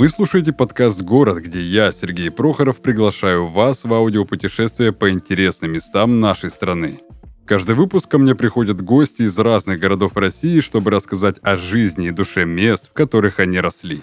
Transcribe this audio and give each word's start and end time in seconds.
Вы 0.00 0.08
слушаете 0.08 0.54
подкаст 0.54 1.02
«Город», 1.02 1.42
где 1.42 1.60
я, 1.60 1.92
Сергей 1.92 2.30
Прохоров, 2.30 2.80
приглашаю 2.80 3.46
вас 3.48 3.84
в 3.84 3.92
аудиопутешествие 3.92 4.92
по 4.92 5.10
интересным 5.10 5.72
местам 5.72 6.20
нашей 6.20 6.48
страны. 6.48 7.00
Каждый 7.44 7.74
выпуск 7.74 8.08
ко 8.08 8.16
мне 8.16 8.34
приходят 8.34 8.80
гости 8.80 9.24
из 9.24 9.38
разных 9.38 9.78
городов 9.78 10.16
России, 10.16 10.60
чтобы 10.60 10.90
рассказать 10.90 11.36
о 11.42 11.56
жизни 11.56 12.06
и 12.06 12.12
душе 12.12 12.46
мест, 12.46 12.88
в 12.88 12.94
которых 12.94 13.40
они 13.40 13.60
росли. 13.60 14.02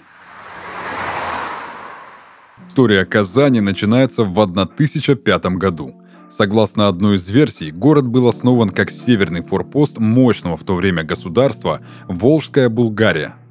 История 2.68 3.04
Казани 3.04 3.60
начинается 3.60 4.22
в 4.22 4.38
1005 4.38 5.46
году. 5.56 6.00
Согласно 6.30 6.86
одной 6.86 7.16
из 7.16 7.28
версий, 7.28 7.72
город 7.72 8.06
был 8.06 8.28
основан 8.28 8.70
как 8.70 8.92
северный 8.92 9.42
форпост 9.42 9.98
мощного 9.98 10.56
в 10.56 10.62
то 10.62 10.76
время 10.76 11.02
государства 11.02 11.80
Волжская 12.06 12.68
Булгария– 12.68 13.34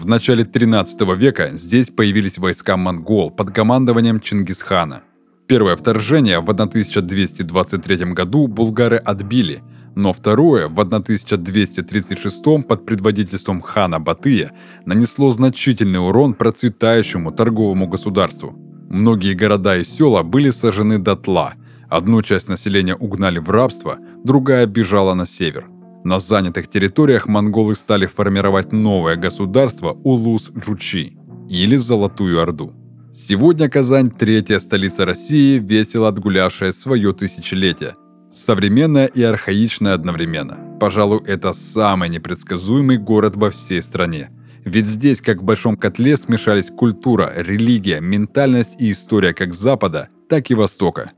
в 0.00 0.06
начале 0.06 0.44
13 0.44 1.00
века 1.16 1.50
здесь 1.52 1.90
появились 1.90 2.38
войска 2.38 2.76
монгол 2.76 3.30
под 3.30 3.52
командованием 3.52 4.20
Чингисхана. 4.20 5.02
Первое 5.46 5.76
вторжение 5.76 6.40
в 6.40 6.50
1223 6.50 8.12
году 8.12 8.48
булгары 8.48 8.96
отбили, 8.96 9.62
но 9.94 10.12
второе 10.12 10.68
в 10.68 10.80
1236 10.80 12.66
под 12.66 12.86
предводительством 12.86 13.60
хана 13.60 14.00
Батыя 14.00 14.50
нанесло 14.84 15.30
значительный 15.30 16.00
урон 16.00 16.34
процветающему 16.34 17.30
торговому 17.30 17.86
государству. 17.86 18.54
Многие 18.90 19.34
города 19.34 19.76
и 19.76 19.84
села 19.84 20.22
были 20.22 20.50
сожжены 20.50 20.98
дотла, 20.98 21.54
одну 21.88 22.22
часть 22.22 22.48
населения 22.48 22.96
угнали 22.96 23.38
в 23.38 23.48
рабство, 23.50 23.98
другая 24.24 24.66
бежала 24.66 25.14
на 25.14 25.26
север. 25.26 25.66
На 26.04 26.18
занятых 26.18 26.68
территориях 26.68 27.26
монголы 27.26 27.74
стали 27.74 28.04
формировать 28.04 28.72
новое 28.72 29.16
государство 29.16 29.96
Улус-Джучи 30.04 31.16
или 31.48 31.76
Золотую 31.76 32.42
Орду. 32.42 32.74
Сегодня 33.14 33.70
Казань– 33.70 34.10
третья 34.18 34.58
столица 34.58 35.06
России, 35.06 35.58
весело 35.58 36.08
отгулявшая 36.08 36.72
свое 36.72 37.14
тысячелетие. 37.14 37.96
Современная 38.30 39.06
и 39.06 39.22
архаичная 39.22 39.94
одновременно. 39.94 40.58
Пожалуй, 40.78 41.22
это 41.26 41.54
самый 41.54 42.10
непредсказуемый 42.10 42.98
город 42.98 43.36
во 43.36 43.50
всей 43.50 43.80
стране. 43.80 44.28
Ведь 44.66 44.86
здесь, 44.86 45.22
как 45.22 45.40
в 45.40 45.44
большом 45.44 45.76
котле, 45.78 46.18
смешались 46.18 46.66
культура, 46.66 47.32
религия, 47.34 48.00
ментальность 48.00 48.74
и 48.78 48.90
история 48.90 49.32
как 49.32 49.54
Запада, 49.54 50.08
так 50.28 50.50
и 50.50 50.54
Востока. 50.54 51.12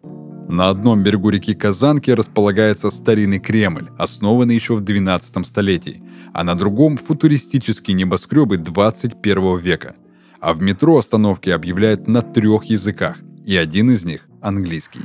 На 0.49 0.69
одном 0.69 1.03
берегу 1.03 1.31
реки 1.31 1.55
Казанки 1.55 2.13
располагается 2.13 2.91
старинный 2.91 3.41
Кремль, 3.41 3.91
основанный 3.99 4.55
еще 4.55 4.77
в 4.77 4.81
12 4.81 5.45
столетии, 5.45 6.03
а 6.33 6.45
на 6.45 6.55
другом– 6.55 6.97
футуристические 7.09 7.95
небоскребы 7.95 8.57
21 8.57 9.59
века. 9.59 9.97
А 10.41 10.55
в 10.55 10.63
метро 10.63 10.99
остановки 10.99 11.51
объявляют 11.51 12.07
на 12.07 12.23
трех 12.23 12.65
языках, 12.67 13.19
и 13.45 13.57
один 13.57 13.91
из 13.91 14.05
них– 14.05 14.29
английский. 14.41 15.01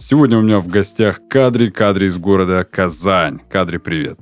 Сегодня 0.00 0.38
у 0.38 0.42
меня 0.42 0.58
в 0.58 0.66
гостях 0.66 1.20
Кадри, 1.28 1.70
Кадри 1.70 2.06
из 2.06 2.18
города 2.18 2.64
Казань. 2.64 3.40
Кадри, 3.48 3.78
привет. 3.78 4.18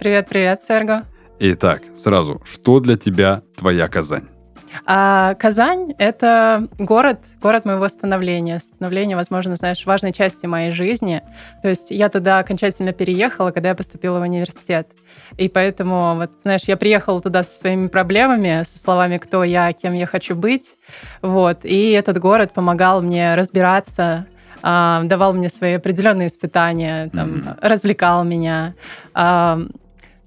Привет-привет, 0.00 0.62
Серго. 0.62 1.06
Итак, 1.40 1.82
сразу, 1.94 2.42
что 2.44 2.80
для 2.80 2.96
тебя 2.96 3.42
твоя 3.56 3.88
Казань? 3.88 4.35
А 4.84 5.34
Казань— 5.34 5.94
это 5.98 6.68
город, 6.78 7.20
город 7.40 7.64
моего 7.64 7.88
становления. 7.88 8.58
Становление, 8.58 9.16
возможно, 9.16 9.56
знаешь, 9.56 9.84
важной 9.86 10.12
части 10.12 10.46
моей 10.46 10.70
жизни. 10.70 11.22
То 11.62 11.68
есть 11.68 11.90
я 11.90 12.08
туда 12.08 12.38
окончательно 12.38 12.92
переехала, 12.92 13.50
когда 13.50 13.70
я 13.70 13.74
поступила 13.74 14.18
в 14.18 14.22
университет. 14.22 14.88
И 15.36 15.48
поэтому, 15.48 16.16
вот, 16.16 16.30
знаешь, 16.40 16.62
я 16.66 16.76
приехала 16.76 17.20
туда 17.20 17.42
со 17.42 17.58
своими 17.58 17.88
проблемами, 17.88 18.62
со 18.64 18.78
словами 18.78 19.18
«кто 19.18 19.44
я, 19.44 19.72
кем 19.72 19.92
я 19.94 20.06
хочу 20.06 20.34
быть». 20.36 20.76
Вот. 21.22 21.64
И 21.64 21.90
этот 21.92 22.18
город 22.18 22.52
помогал 22.52 23.02
мне 23.02 23.34
разбираться, 23.34 24.26
а, 24.62 25.02
давал 25.04 25.34
мне 25.34 25.48
свои 25.48 25.74
определенные 25.74 26.28
испытания, 26.28 27.10
там, 27.10 27.34
mm-hmm. 27.34 27.58
развлекал 27.60 28.24
меня. 28.24 28.74
А, 29.14 29.60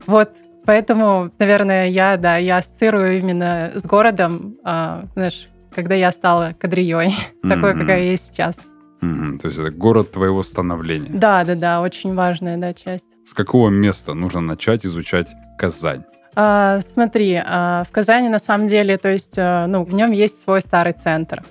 вот 0.06 0.32
Поэтому, 0.70 1.32
наверное, 1.40 1.88
я, 1.88 2.16
да, 2.16 2.38
я 2.38 2.58
ассоциирую 2.58 3.18
именно 3.18 3.72
с 3.74 3.88
городом, 3.88 4.56
а, 4.64 5.06
знаешь, 5.16 5.50
когда 5.74 5.96
я 5.96 6.12
стала 6.12 6.54
кадрией, 6.60 7.08
mm-hmm. 7.08 7.50
такой, 7.50 7.74
какая 7.74 8.04
я 8.04 8.12
есть 8.12 8.28
сейчас. 8.28 8.56
Mm-hmm. 9.02 9.40
То 9.40 9.48
есть 9.48 9.58
это 9.58 9.72
город 9.72 10.12
твоего 10.12 10.44
становления. 10.44 11.10
Да, 11.10 11.44
да, 11.44 11.56
да, 11.56 11.82
очень 11.82 12.14
важная 12.14 12.58
да, 12.58 12.74
часть. 12.74 13.08
С 13.26 13.34
какого 13.34 13.70
места 13.70 14.14
нужно 14.14 14.42
начать 14.42 14.86
изучать 14.86 15.30
Казань? 15.58 16.04
А, 16.36 16.82
смотри, 16.82 17.42
а, 17.44 17.84
в 17.86 17.92
Казани 17.92 18.30
на 18.30 18.38
самом 18.38 18.68
деле, 18.68 19.00
то 19.00 19.12
есть, 19.12 19.40
а, 19.40 19.66
ну, 19.66 19.84
в 19.84 19.92
нем 19.96 20.12
есть 20.12 20.40
свой 20.40 20.62
старый 20.62 20.94
центр. 20.94 21.44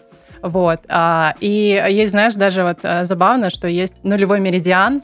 Вот. 0.42 0.82
А, 0.88 1.34
и 1.40 1.84
есть, 1.90 2.12
знаешь, 2.12 2.34
даже 2.34 2.62
вот 2.62 2.78
а, 2.84 3.04
забавно, 3.04 3.50
что 3.50 3.66
есть 3.66 4.04
нулевой 4.04 4.38
меридиан, 4.38 5.02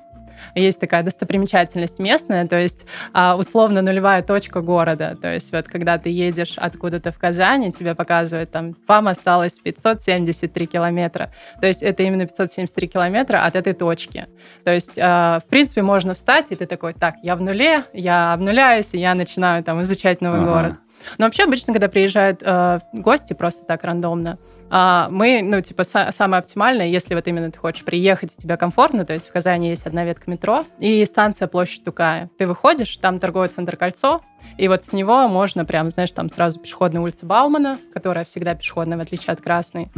есть 0.54 0.80
такая 0.80 1.02
достопримечательность 1.02 1.98
местная, 1.98 2.46
то 2.46 2.58
есть 2.58 2.86
а, 3.12 3.36
условно 3.36 3.82
нулевая 3.82 4.22
точка 4.22 4.60
города. 4.60 5.16
То 5.20 5.32
есть 5.32 5.52
вот 5.52 5.66
когда 5.66 5.98
ты 5.98 6.10
едешь 6.10 6.54
откуда-то 6.56 7.12
в 7.12 7.18
Казани, 7.18 7.72
тебе 7.72 7.94
показывают 7.94 8.50
там, 8.50 8.76
вам 8.86 9.08
осталось 9.08 9.58
573 9.60 10.66
километра. 10.66 11.32
То 11.60 11.66
есть 11.66 11.82
это 11.82 12.02
именно 12.02 12.26
573 12.26 12.88
километра 12.88 13.44
от 13.44 13.56
этой 13.56 13.72
точки. 13.72 14.26
То 14.64 14.72
есть, 14.72 14.98
а, 14.98 15.40
в 15.40 15.48
принципе, 15.48 15.82
можно 15.82 16.14
встать, 16.14 16.50
и 16.50 16.56
ты 16.56 16.66
такой, 16.66 16.94
так, 16.94 17.16
я 17.22 17.36
в 17.36 17.42
нуле, 17.42 17.84
я 17.92 18.32
обнуляюсь, 18.32 18.92
и 18.92 18.98
я 18.98 19.14
начинаю 19.14 19.62
там 19.64 19.82
изучать 19.82 20.20
новый 20.20 20.40
ага. 20.40 20.52
город. 20.52 20.74
Но 21.18 21.26
вообще 21.26 21.44
обычно, 21.44 21.72
когда 21.72 21.88
приезжают 21.88 22.42
э, 22.42 22.80
гости 22.92 23.32
просто 23.34 23.64
так 23.64 23.84
рандомно, 23.84 24.38
э, 24.38 24.53
мы, 24.70 25.40
ну, 25.42 25.60
типа, 25.60 25.82
са- 25.82 26.12
самое 26.12 26.40
оптимальное, 26.40 26.86
если 26.86 27.14
вот 27.14 27.26
именно 27.28 27.50
ты 27.50 27.58
хочешь 27.58 27.84
приехать, 27.84 28.32
и 28.36 28.42
тебе 28.42 28.56
комфортно, 28.56 29.04
то 29.04 29.12
есть 29.12 29.28
в 29.28 29.32
Казани 29.32 29.68
есть 29.68 29.86
одна 29.86 30.04
ветка 30.04 30.30
метро 30.30 30.64
и 30.78 31.04
станция 31.04 31.48
Площадь 31.48 31.84
Тукая. 31.84 32.30
Ты 32.38 32.46
выходишь, 32.46 32.96
там 32.98 33.18
торговый 33.20 33.48
центр 33.48 33.76
Кольцо, 33.76 34.20
и 34.56 34.68
вот 34.68 34.84
с 34.84 34.92
него 34.92 35.28
можно 35.28 35.64
прям, 35.64 35.90
знаешь, 35.90 36.12
там 36.12 36.28
сразу 36.28 36.60
пешеходная 36.60 37.02
улица 37.02 37.26
Баумана, 37.26 37.78
которая 37.92 38.24
всегда 38.24 38.54
пешеходная, 38.54 38.96
в 38.96 39.00
отличие 39.00 39.32
от 39.32 39.40
Красной. 39.40 39.88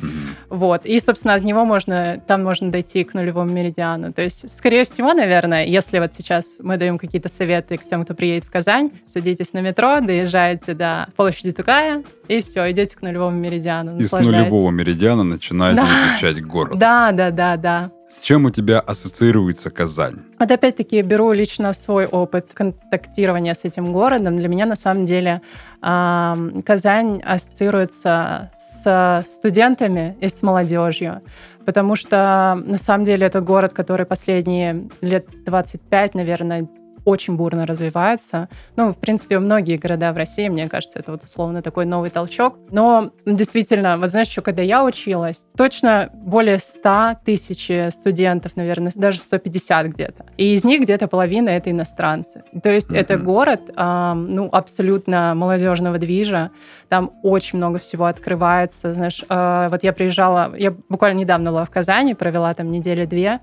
Вот. 0.48 0.86
И, 0.86 0.98
собственно, 1.00 1.34
от 1.34 1.42
него 1.42 1.64
можно, 1.64 2.22
там 2.26 2.42
можно 2.42 2.70
дойти 2.70 3.04
к 3.04 3.14
нулевому 3.14 3.50
меридиану. 3.50 4.12
То 4.12 4.22
есть, 4.22 4.50
скорее 4.54 4.84
всего, 4.84 5.12
наверное, 5.12 5.64
если 5.66 5.98
вот 5.98 6.14
сейчас 6.14 6.58
мы 6.60 6.76
даем 6.76 6.98
какие-то 6.98 7.28
советы 7.28 7.76
к 7.76 7.84
тем, 7.84 8.04
кто 8.04 8.14
приедет 8.14 8.44
в 8.44 8.50
Казань, 8.50 8.90
садитесь 9.04 9.52
на 9.52 9.60
метро, 9.60 10.00
доезжаете 10.00 10.74
до 10.74 11.06
площади 11.16 11.52
Тукая, 11.52 12.04
и 12.28 12.40
все, 12.40 12.70
идете 12.70 12.96
к 12.96 13.02
нулевому 13.02 13.36
меридиану. 13.36 13.98
И 13.98 14.04
с 14.04 14.12
нулевого 14.12 14.70
меридиана 14.70 15.24
начинаете 15.24 15.82
да. 15.82 15.86
изучать 15.86 16.44
город. 16.44 16.78
Да, 16.78 17.12
да, 17.12 17.30
да, 17.30 17.56
да. 17.56 17.90
С 18.08 18.20
чем 18.20 18.44
у 18.44 18.50
тебя 18.50 18.78
ассоциируется 18.78 19.70
Казань? 19.70 20.18
Вот 20.38 20.50
опять-таки 20.50 21.02
беру 21.02 21.32
лично 21.32 21.72
свой 21.72 22.06
опыт 22.06 22.52
контактирования 22.54 23.54
с 23.54 23.64
этим 23.64 23.92
городом. 23.92 24.36
Для 24.36 24.48
меня 24.48 24.64
на 24.64 24.76
самом 24.76 25.06
деле 25.06 25.42
Казань 25.80 27.20
ассоциируется 27.24 28.52
с 28.58 29.24
студентами 29.28 30.16
и 30.20 30.28
с 30.28 30.42
молодежью, 30.42 31.20
потому 31.64 31.96
что 31.96 32.60
на 32.64 32.78
самом 32.78 33.04
деле 33.04 33.26
этот 33.26 33.44
город, 33.44 33.72
который 33.72 34.06
последние 34.06 34.88
лет 35.00 35.26
25, 35.44 36.14
наверное, 36.14 36.68
очень 37.06 37.36
бурно 37.36 37.66
развивается. 37.66 38.48
Ну, 38.74 38.92
в 38.92 38.98
принципе, 38.98 39.38
многие 39.38 39.76
города 39.76 40.12
в 40.12 40.16
России, 40.16 40.48
мне 40.48 40.68
кажется, 40.68 40.98
это 40.98 41.12
вот 41.12 41.24
условно 41.24 41.62
такой 41.62 41.86
новый 41.86 42.10
толчок. 42.10 42.58
Но 42.70 43.12
действительно, 43.24 43.96
вот 43.96 44.10
знаешь, 44.10 44.28
еще 44.28 44.42
когда 44.42 44.62
я 44.62 44.84
училась, 44.84 45.46
точно 45.56 46.10
более 46.12 46.58
100 46.58 47.20
тысяч 47.24 47.70
студентов, 47.94 48.56
наверное, 48.56 48.92
даже 48.94 49.22
150 49.22 49.86
где-то. 49.86 50.26
И 50.36 50.52
из 50.52 50.64
них 50.64 50.82
где-то 50.82 51.06
половина 51.06 51.50
это 51.50 51.70
иностранцы. 51.70 52.42
То 52.62 52.70
есть 52.70 52.92
mm-hmm. 52.92 52.98
это 52.98 53.16
город, 53.18 53.60
э, 53.74 54.12
ну, 54.14 54.48
абсолютно 54.52 55.34
молодежного 55.36 55.98
движа. 55.98 56.50
Там 56.88 57.12
очень 57.22 57.58
много 57.58 57.78
всего 57.78 58.06
открывается. 58.06 58.94
Знаешь, 58.94 59.24
э, 59.28 59.68
вот 59.70 59.84
я 59.84 59.92
приезжала, 59.92 60.52
я 60.56 60.74
буквально 60.88 61.18
недавно 61.18 61.50
была 61.50 61.64
в 61.64 61.70
Казани, 61.70 62.14
провела 62.14 62.52
там 62.54 62.70
недели 62.72 63.06
две. 63.06 63.40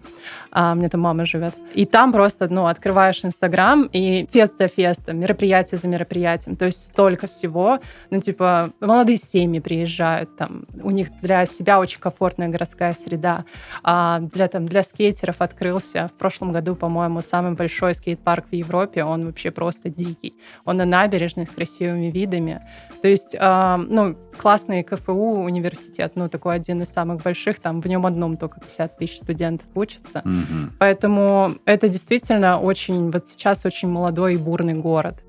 Э, 0.52 0.74
у 0.74 0.76
меня 0.76 0.90
там 0.90 1.02
мама 1.02 1.26
живет. 1.26 1.54
И 1.74 1.86
там 1.86 2.12
просто, 2.12 2.48
ну, 2.52 2.66
открываешь 2.66 3.24
Инстаграм, 3.24 3.53
Инстаграм, 3.54 3.90
и 3.94 4.28
фест 4.32 4.58
за 4.58 4.68
фестом, 4.68 5.20
мероприятие 5.20 5.78
за 5.78 5.88
мероприятием. 5.88 6.56
То 6.56 6.66
есть 6.66 6.88
столько 6.88 7.28
всего. 7.28 7.80
Ну, 8.10 8.20
типа, 8.20 8.72
молодые 8.80 9.18
семьи 9.18 9.60
приезжают, 9.60 10.36
там, 10.36 10.66
у 10.82 10.92
них 10.92 11.10
для 11.22 11.46
себя 11.46 11.80
очень 11.80 12.00
комфортная 12.00 12.50
городская 12.50 12.94
среда. 12.94 13.46
А 13.84 14.20
для, 14.20 14.48
там, 14.48 14.66
для 14.66 14.84
скейтеров 14.84 15.38
открылся 15.40 16.08
в 16.08 16.18
прошлом 16.18 16.52
году, 16.52 16.76
по-моему, 16.76 17.22
самый 17.22 17.54
большой 17.54 17.94
скейт-парк 17.94 18.46
в 18.52 18.56
Европе. 18.56 19.04
Он 19.04 19.26
вообще 19.26 19.52
просто 19.52 19.90
дикий. 19.90 20.36
Он 20.66 20.78
на 20.78 20.86
набережной 20.86 21.46
с 21.46 21.52
красивыми 21.52 22.08
видами. 22.08 22.62
То 23.02 23.08
есть, 23.08 23.36
э, 23.40 23.76
ну, 23.78 24.16
классный 24.38 24.84
КФУ 24.84 25.44
университет, 25.44 26.14
ну, 26.16 26.30
такой 26.30 26.56
один 26.56 26.82
из 26.82 26.90
самых 26.90 27.22
больших, 27.22 27.60
там 27.60 27.82
в 27.82 27.88
нем 27.88 28.06
одном 28.06 28.38
только 28.38 28.60
50 28.60 28.98
тысяч 28.98 29.20
студентов 29.20 29.68
учатся. 29.76 30.22
Mm-hmm. 30.26 30.70
Поэтому 30.80 31.56
это 31.66 31.88
действительно 31.88 32.60
очень, 32.60 33.12
вот 33.12 33.26
сейчас 33.26 33.43
очень 33.66 33.90
молодой 33.90 34.36
и 34.36 34.38
бурный 34.38 34.74
город. 34.74 35.24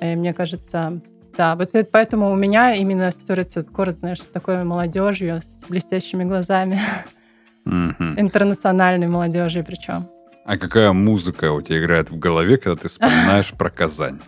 И 0.00 0.14
мне 0.16 0.32
кажется, 0.32 1.00
да. 1.36 1.56
Вот 1.56 1.70
это, 1.72 1.88
поэтому 1.90 2.30
у 2.30 2.36
меня 2.36 2.74
именно 2.74 3.08
ассоциируется 3.08 3.60
этот 3.60 3.72
город, 3.72 3.96
знаешь, 3.98 4.22
с 4.22 4.30
такой 4.30 4.64
молодежью, 4.64 5.40
с 5.42 5.64
блестящими 5.68 6.24
глазами. 6.24 6.78
Интернациональной 7.64 9.08
молодежью 9.08 9.64
причем. 9.64 10.08
А 10.44 10.56
какая 10.56 10.92
музыка 10.92 11.52
у 11.52 11.60
тебя 11.60 11.78
играет 11.80 12.10
в 12.10 12.18
голове, 12.18 12.56
когда 12.56 12.80
ты 12.80 12.88
вспоминаешь 12.88 13.52
про 13.52 13.70
Казань? 13.70 14.20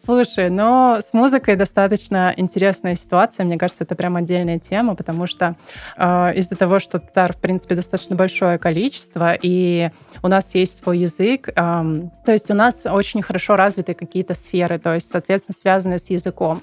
Слушай, 0.00 0.48
но 0.48 0.98
с 1.00 1.12
музыкой 1.12 1.56
достаточно 1.56 2.32
интересная 2.36 2.94
ситуация. 2.94 3.44
Мне 3.44 3.58
кажется, 3.58 3.82
это 3.82 3.96
прям 3.96 4.14
отдельная 4.14 4.60
тема, 4.60 4.94
потому 4.94 5.26
что 5.26 5.56
э, 5.96 6.36
из-за 6.36 6.54
того, 6.54 6.78
что 6.78 7.00
татар, 7.00 7.32
в 7.32 7.38
принципе, 7.38 7.74
достаточно 7.74 8.14
большое 8.14 8.58
количество, 8.58 9.36
и 9.42 9.90
у 10.22 10.28
нас 10.28 10.54
есть 10.54 10.76
свой 10.76 10.98
язык, 10.98 11.48
эм, 11.48 12.12
то 12.24 12.30
есть 12.30 12.48
у 12.48 12.54
нас 12.54 12.86
очень 12.86 13.22
хорошо 13.22 13.56
развиты 13.56 13.94
какие-то 13.94 14.34
сферы, 14.34 14.78
то 14.78 14.94
есть, 14.94 15.10
соответственно, 15.10 15.56
связанные 15.58 15.98
с 15.98 16.10
языком. 16.10 16.62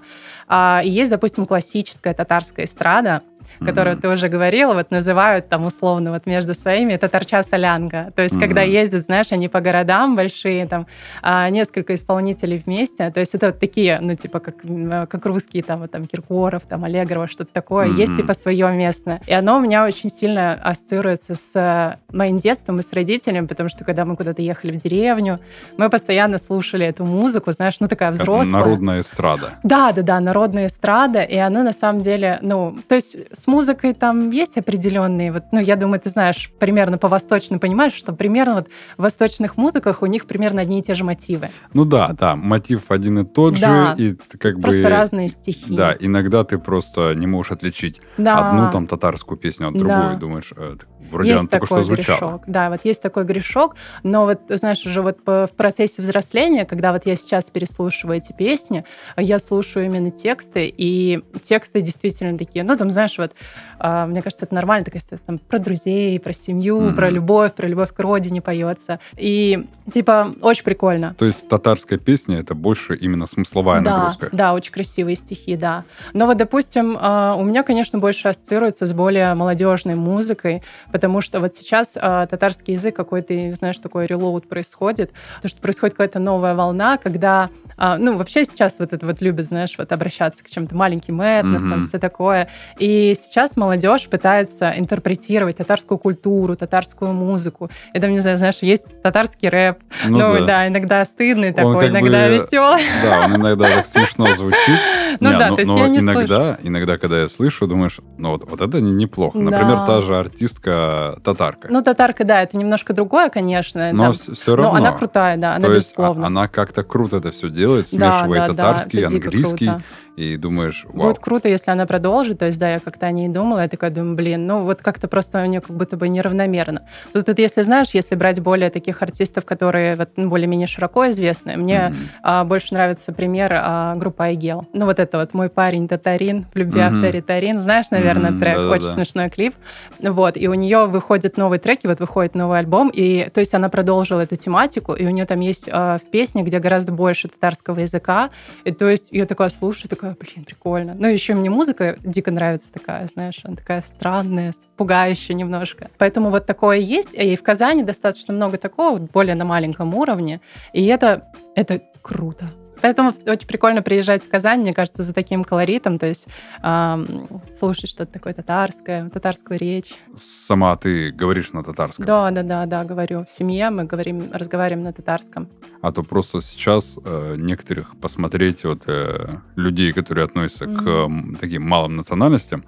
И 0.50 0.90
есть, 0.90 1.10
допустим, 1.10 1.46
классическая 1.46 2.14
татарская 2.14 2.66
эстрада, 2.66 3.22
которую 3.60 3.94
Мгм. 3.96 4.02
ты 4.02 4.10
уже 4.10 4.28
говорила, 4.30 4.74
вот 4.74 4.92
называют 4.92 5.50
там 5.50 5.66
условно 5.66 6.12
вот 6.12 6.26
между 6.26 6.54
своими 6.54 6.96
татарча 6.98 7.44
солянка. 7.44 8.12
То 8.16 8.22
есть, 8.24 8.40
когда 8.40 8.62
Мгм. 8.62 8.72
ездят, 8.72 9.04
знаешь, 9.04 9.28
они 9.32 9.48
по 9.48 9.62
городам 9.62 10.16
большие, 10.16 10.66
там 10.68 10.88
а, 11.22 11.50
несколько 11.50 11.94
исполнителей 11.94 12.62
вместе. 12.66 13.10
То 13.12 13.20
есть 13.20 13.36
это 13.36 13.48
вот 13.48 13.60
такие, 13.60 14.00
ну, 14.02 14.16
типа, 14.16 14.40
как, 14.40 14.56
э, 14.64 15.06
как 15.10 15.26
русские, 15.26 15.64
там, 15.64 15.82
вот, 15.82 15.92
там, 15.92 16.06
Киркоров, 16.08 16.64
там, 16.68 16.84
Аллегрова, 16.84 17.28
что-то 17.28 17.52
такое. 17.54 17.88
Есть, 17.88 18.14
Мгм. 18.14 18.18
типа, 18.22 18.34
свое 18.34 18.72
местное. 18.72 19.22
И 19.26 19.34
оно 19.34 19.58
у 19.58 19.62
меня 19.62 19.86
очень 19.86 20.10
сильно 20.10 20.54
ассоциируется 20.54 21.36
с 21.36 21.52
э, 21.56 21.98
моим 22.14 22.38
детством 22.38 22.80
и 22.80 22.82
с 22.82 22.94
родителями, 22.94 23.46
потому 23.48 23.70
что, 23.70 23.84
когда 23.84 24.06
мы 24.06 24.16
куда-то 24.16 24.42
ехали 24.42 24.72
в 24.72 24.78
деревню, 24.78 25.40
мы 25.78 25.90
постоянно 25.90 26.38
слушали 26.38 26.86
эту 26.86 27.06
музыку, 27.06 27.52
знаешь, 27.52 27.76
ну, 27.80 27.88
такая 27.88 28.12
Как 28.12 28.20
взрослая. 28.20 28.46
Народная 28.64 29.02
эстрада. 29.02 29.56
Да, 29.64 29.92
да, 29.92 30.02
да, 30.02 30.20
народная 30.20 30.68
эстрада, 30.68 31.22
и 31.24 31.38
она 31.38 31.64
на 31.64 31.74
самом 31.74 32.02
деле, 32.02 32.40
ну, 32.42 32.78
то 32.88 32.96
есть 32.96 33.18
с 33.46 33.48
музыкой 33.48 33.94
там 33.94 34.32
есть 34.32 34.58
определенные, 34.58 35.32
вот, 35.32 35.44
ну, 35.52 35.60
я 35.60 35.76
думаю, 35.76 36.00
ты 36.00 36.10
знаешь, 36.10 36.52
примерно 36.60 36.98
по 36.98 37.08
восточным 37.08 37.60
понимаешь, 37.60 37.94
что 37.94 38.12
примерно 38.12 38.56
вот 38.56 38.68
в 38.98 39.04
восточных 39.04 39.56
музыках 39.56 40.02
у 40.02 40.08
них 40.08 40.26
примерно 40.26 40.62
одни 40.62 40.80
и 40.80 40.82
те 40.82 40.96
же 40.96 41.04
мотивы, 41.04 41.50
Ну 41.74 41.86
да, 41.86 42.10
да, 42.18 42.36
мотив 42.36 42.90
один 42.90 43.20
и 43.20 43.24
тот 43.24 43.60
Да. 43.60 43.94
же, 43.96 44.04
и 44.04 44.16
как 44.40 44.60
просто 44.60 44.82
бы... 44.82 44.90
разные 44.90 45.30
стихи. 45.30 45.76
Да, 45.76 45.96
иногда 46.00 46.44
ты 46.44 46.58
просто 46.58 47.14
не 47.14 47.28
можешь 47.28 47.52
отличить 47.52 48.02
Да. 48.18 48.40
одну 48.40 48.72
там 48.72 48.88
татарскую 48.88 49.38
песню 49.38 49.68
от 49.68 49.76
другой, 49.78 50.14
Да. 50.14 50.16
думаешь, 50.16 50.52
э, 50.58 50.78
вроде 51.12 51.32
есть 51.32 51.50
только 51.50 51.66
такой 51.66 51.84
что 51.84 51.84
звучала. 51.84 52.18
грешок, 52.18 52.44
да, 52.48 52.70
вот 52.70 52.82
есть 52.84 53.02
такой 53.02 53.24
грешок, 53.24 53.76
но 54.04 54.26
вот, 54.26 54.42
знаешь, 54.50 54.86
уже 54.86 55.02
вот 55.02 55.24
по- 55.24 55.48
в 55.48 55.52
процессе 55.52 56.02
взросления, 56.02 56.66
когда 56.66 56.92
вот 56.94 57.06
я 57.06 57.16
сейчас 57.16 57.50
переслушиваю 57.50 58.18
эти 58.18 58.34
песни, 58.34 58.86
я 59.18 59.40
слушаю 59.40 59.86
именно 59.86 60.12
тексты, 60.12 60.74
и 60.76 61.24
тексты 61.44 61.82
действительно 61.82 62.38
такие, 62.38 62.64
ну, 62.64 62.76
там, 62.76 62.90
знаешь, 62.90 63.18
вот, 63.18 63.34
мне 63.80 64.22
кажется, 64.22 64.46
это 64.46 64.56
нормально, 64.56 64.86
такая 64.86 65.02
ситуация, 65.02 65.26
там, 65.26 65.38
про 65.40 65.60
друзей, 65.60 66.20
про 66.20 66.34
семью, 66.34 66.80
Мгм. 66.82 66.96
про 66.96 67.10
любовь, 67.10 67.54
про 67.54 67.68
любовь 67.68 67.94
к 67.94 68.00
родине 68.00 68.42
поется, 68.42 69.00
и, 69.18 69.68
типа, 69.94 70.34
очень 70.42 70.64
прикольно. 70.64 71.16
То 71.18 71.26
есть 71.26 71.48
татарская 71.48 72.00
песня 72.00 72.40
это 72.40 72.56
больше 72.56 72.96
именно 72.96 73.26
смысловая 73.26 73.82
да, 73.82 73.92
нагрузка. 73.98 74.30
да, 74.32 74.54
очень 74.54 74.72
красивые 74.74 75.16
стихи, 75.16 75.56
да. 75.56 75.84
Но 76.14 76.26
вот, 76.26 76.38
допустим, 76.38 76.98
а, 77.00 77.36
у 77.36 77.44
меня, 77.44 77.64
конечно, 77.64 78.00
больше 78.00 78.28
ассоциируется 78.28 78.86
с 78.86 78.94
более 78.94 79.34
молодежной 79.34 79.96
музыкой, 79.96 80.64
потому 80.92 81.22
что 81.22 81.40
вот 81.40 81.54
сейчас 81.56 81.98
а, 82.00 82.26
татарский 82.28 82.74
язык 82.76 82.96
какой-то, 82.96 83.34
знаешь, 83.56 83.78
такой 83.78 84.06
релоуд 84.06 84.48
происходит, 84.48 85.12
потому 85.38 85.50
что 85.50 85.62
происходит 85.62 85.96
какая-то 85.96 86.20
новая 86.20 86.56
волна, 86.56 86.98
когда, 86.98 87.50
а, 87.78 87.98
ну, 87.98 88.18
вообще 88.18 88.46
сейчас 88.46 88.80
вот 88.80 88.94
это 88.94 89.06
вот 89.06 89.22
любят, 89.22 89.48
знаешь, 89.48 89.76
вот 89.78 89.92
обращаться 89.92 90.44
к 90.44 90.50
чем-то 90.50 90.76
маленьким 90.76 91.22
этносам, 91.22 91.70
Мгм. 91.80 91.82
все 91.84 92.00
такое. 92.00 92.48
И 92.80 93.16
сейчас 93.20 93.58
молодежь 93.58 94.08
пытается 94.08 94.74
интерпретировать 94.78 95.58
татарскую 95.58 95.98
культуру, 95.98 96.56
татарскую 96.56 97.14
музыку. 97.14 97.70
И 97.94 98.00
там, 98.00 98.12
не 98.12 98.20
знаю, 98.20 98.38
знаешь, 98.38 98.58
есть 98.62 99.02
татарский 99.02 99.50
рэп, 99.50 99.80
Ну, 100.06 100.18
ну, 100.20 100.40
да. 100.40 100.46
да. 100.46 100.68
иногда 100.68 101.04
стыдный 101.06 101.50
Он 101.50 101.54
такой, 101.56 101.88
иногда 101.90 102.28
бы- 102.28 102.34
веселый. 102.36 102.82
Да, 103.04 103.26
он 103.26 103.36
иногда 103.36 103.68
так 103.68 103.86
смешно 103.86 104.34
звучит. 104.36 104.60
Ну 105.22 105.32
Не, 105.32 105.38
да, 105.40 105.48
но, 105.50 105.56
то 105.56 105.62
есть 105.62 105.72
но 105.72 105.78
я 105.78 105.88
не 105.88 106.00
иногда, 106.00 106.58
иногда, 106.62 106.98
когда 106.98 107.22
я 107.22 107.30
слышу, 107.30 107.68
думаешь, 107.68 108.00
ну 108.18 108.32
вот, 108.32 108.50
вот 108.50 108.60
это 108.60 108.82
не- 108.82 108.92
неплохо. 108.92 109.38
Например, 109.38 109.78
Да. 109.78 109.86
та 109.88 110.02
же 110.02 110.14
артистка 110.18 111.18
татарка. 111.24 111.68
Ну, 111.72 111.82
татарка, 111.82 112.26
да, 112.26 112.42
это 112.42 112.58
немножко 112.58 112.94
другое, 112.94 113.30
конечно. 113.30 113.92
но 113.94 114.04
там. 114.06 114.14
все 114.14 114.56
равно. 114.58 114.72
Но 114.74 114.78
она 114.78 114.92
крутая, 114.92 115.38
да, 115.38 115.52
она 115.56 115.62
То 115.68 115.74
есть 115.74 115.88
а- 115.98 116.02
безусловно. 116.02 116.28
она 116.28 116.48
как-то 116.50 116.84
круто 116.84 117.18
это 117.18 117.32
все 117.32 117.50
делает, 117.50 117.65
Да, 117.68 117.84
смешивает 117.84 118.42
да, 118.42 118.48
да, 118.48 118.54
татарский, 118.54 119.08
дико 119.08 119.26
английский, 119.28 119.68
круто. 119.68 119.84
и 120.16 120.38
думаешь, 120.38 120.86
вау. 120.90 121.08
Будет 121.08 121.20
круто, 121.20 121.50
если 121.50 121.72
она 121.72 121.86
продолжит. 121.86 122.40
То 122.40 122.46
есть, 122.46 122.60
да, 122.60 122.70
я 122.74 122.80
как-то 122.80 123.06
о 123.06 123.12
ней 123.12 123.28
думала, 123.30 123.62
я 123.62 123.68
такая 123.68 123.90
думаю, 123.92 124.16
блин, 124.16 124.48
ну 124.48 124.64
вот 124.64 124.82
как-то 124.82 125.08
просто 125.08 125.42
у 125.42 125.46
нее 125.46 125.62
как 125.62 125.76
будто 125.76 125.98
бы 125.98 126.08
неравномерно. 126.08 126.82
Тут, 127.14 127.26
тут, 127.26 127.40
если 127.40 127.62
знаешь, 127.64 127.90
если 127.94 128.16
брать 128.16 128.40
более 128.40 128.70
таких 128.70 129.02
артистов, 129.02 129.46
которые 129.46 129.96
вот, 129.96 130.10
ну, 130.16 130.30
более-менее 130.30 130.68
широко 130.68 131.10
известны, 131.10 131.58
мне 131.58 131.90
Мгм. 131.90 131.98
а, 132.24 132.44
больше 132.44 132.74
нравится 132.74 133.14
пример 133.14 133.52
а, 133.54 133.96
группы 133.96 134.24
Айгел. 134.24 134.68
Ну 134.74 134.86
вот 134.86 135.00
это 135.00 135.18
вот 135.18 135.34
«Мой 135.34 135.50
парень 135.50 135.88
татарин, 135.88 136.46
в 136.54 136.58
любви 136.58 136.82
Мгм. 136.82 136.96
авторитарин». 136.96 137.62
Знаешь, 137.62 137.88
наверное, 137.92 138.32
Мгм, 138.32 138.40
трек? 138.40 138.56
да-да-да. 138.56 138.76
Очень 138.76 138.88
смешной 138.88 139.30
клип. 139.30 139.56
Вот, 140.00 140.38
и 140.38 140.48
у 140.48 140.54
нее 140.54 140.86
выходят 140.86 141.38
новые 141.38 141.60
треки, 141.60 141.88
вот 141.88 142.00
выходит 142.00 142.36
новый 142.36 142.60
альбом, 142.60 142.90
и 142.94 143.30
то 143.34 143.40
есть 143.40 143.54
она 143.54 143.70
продолжила 143.70 144.22
эту 144.22 144.36
тематику, 144.36 144.94
и 144.94 145.06
у 145.06 145.10
нее 145.10 145.26
там 145.26 145.40
есть 145.40 145.68
а, 145.72 145.98
в 145.98 146.04
песне, 146.12 146.44
где 146.44 146.60
гораздо 146.60 146.92
больше 146.92 147.28
татарского 147.28 147.55
языка, 147.80 148.30
и 148.64 148.72
то 148.72 148.90
есть 148.90 149.10
я 149.12 149.26
такая 149.26 149.50
слушаю, 149.50 149.90
такая, 149.90 150.16
блин, 150.20 150.46
прикольно. 150.46 150.96
Ну, 150.98 151.08
еще 151.08 151.34
мне 151.34 151.50
музыка 151.50 151.98
дико 152.04 152.32
нравится 152.32 152.72
такая, 152.72 153.08
знаешь, 153.08 153.42
она 153.44 153.56
такая 153.56 153.84
странная, 153.88 154.54
пугающая 154.78 155.36
немножко. 155.36 155.90
Поэтому 155.98 156.30
вот 156.30 156.46
такое 156.46 156.78
есть, 156.78 157.14
и 157.14 157.36
в 157.36 157.44
Казани 157.44 157.84
достаточно 157.84 158.34
много 158.34 158.58
такого, 158.58 158.98
более 158.98 159.36
на 159.36 159.46
маленьком 159.46 159.96
уровне, 159.96 160.42
и 160.74 160.86
это, 160.86 161.32
это 161.56 161.82
круто. 162.02 162.52
Поэтому 162.82 163.14
очень 163.26 163.48
прикольно 163.48 163.82
приезжать 163.82 164.24
в 164.24 164.30
Казань, 164.30 164.62
мне 164.62 164.74
кажется, 164.74 165.04
за 165.04 165.14
таким 165.14 165.44
колоритом, 165.44 165.98
то 166.00 166.06
есть 166.08 166.28
ам, 166.62 167.28
слушать 167.54 167.90
что-то 167.90 168.12
такое 168.14 168.34
татарское, 168.34 169.10
татарскую 169.10 169.60
речь. 169.60 169.94
Сама 170.16 170.76
ты 170.76 171.12
говоришь 171.12 171.54
на 171.54 171.64
татарском. 171.64 172.06
Да, 172.06 172.30
да, 172.32 172.44
да, 172.44 172.66
да, 172.66 172.84
говорю. 172.84 173.26
В 173.26 173.32
семье 173.32 173.70
мы 173.70 173.86
говорим, 173.86 174.30
разговариваем 174.34 174.84
на 174.84 174.94
татарском. 174.94 175.48
А 175.82 175.92
то 175.92 176.04
просто 176.04 176.42
сейчас 176.42 176.98
э, 177.04 177.36
некоторых 177.38 178.00
посмотреть 178.00 178.64
вот 178.64 178.84
э, 178.88 179.38
людей, 179.56 179.94
которые 179.94 180.26
относятся 180.26 180.66
к 180.66 180.70
Мгм. 180.70 180.90
м, 181.32 181.36
таким 181.40 181.64
малым 181.64 181.96
национальностям, 181.96 182.64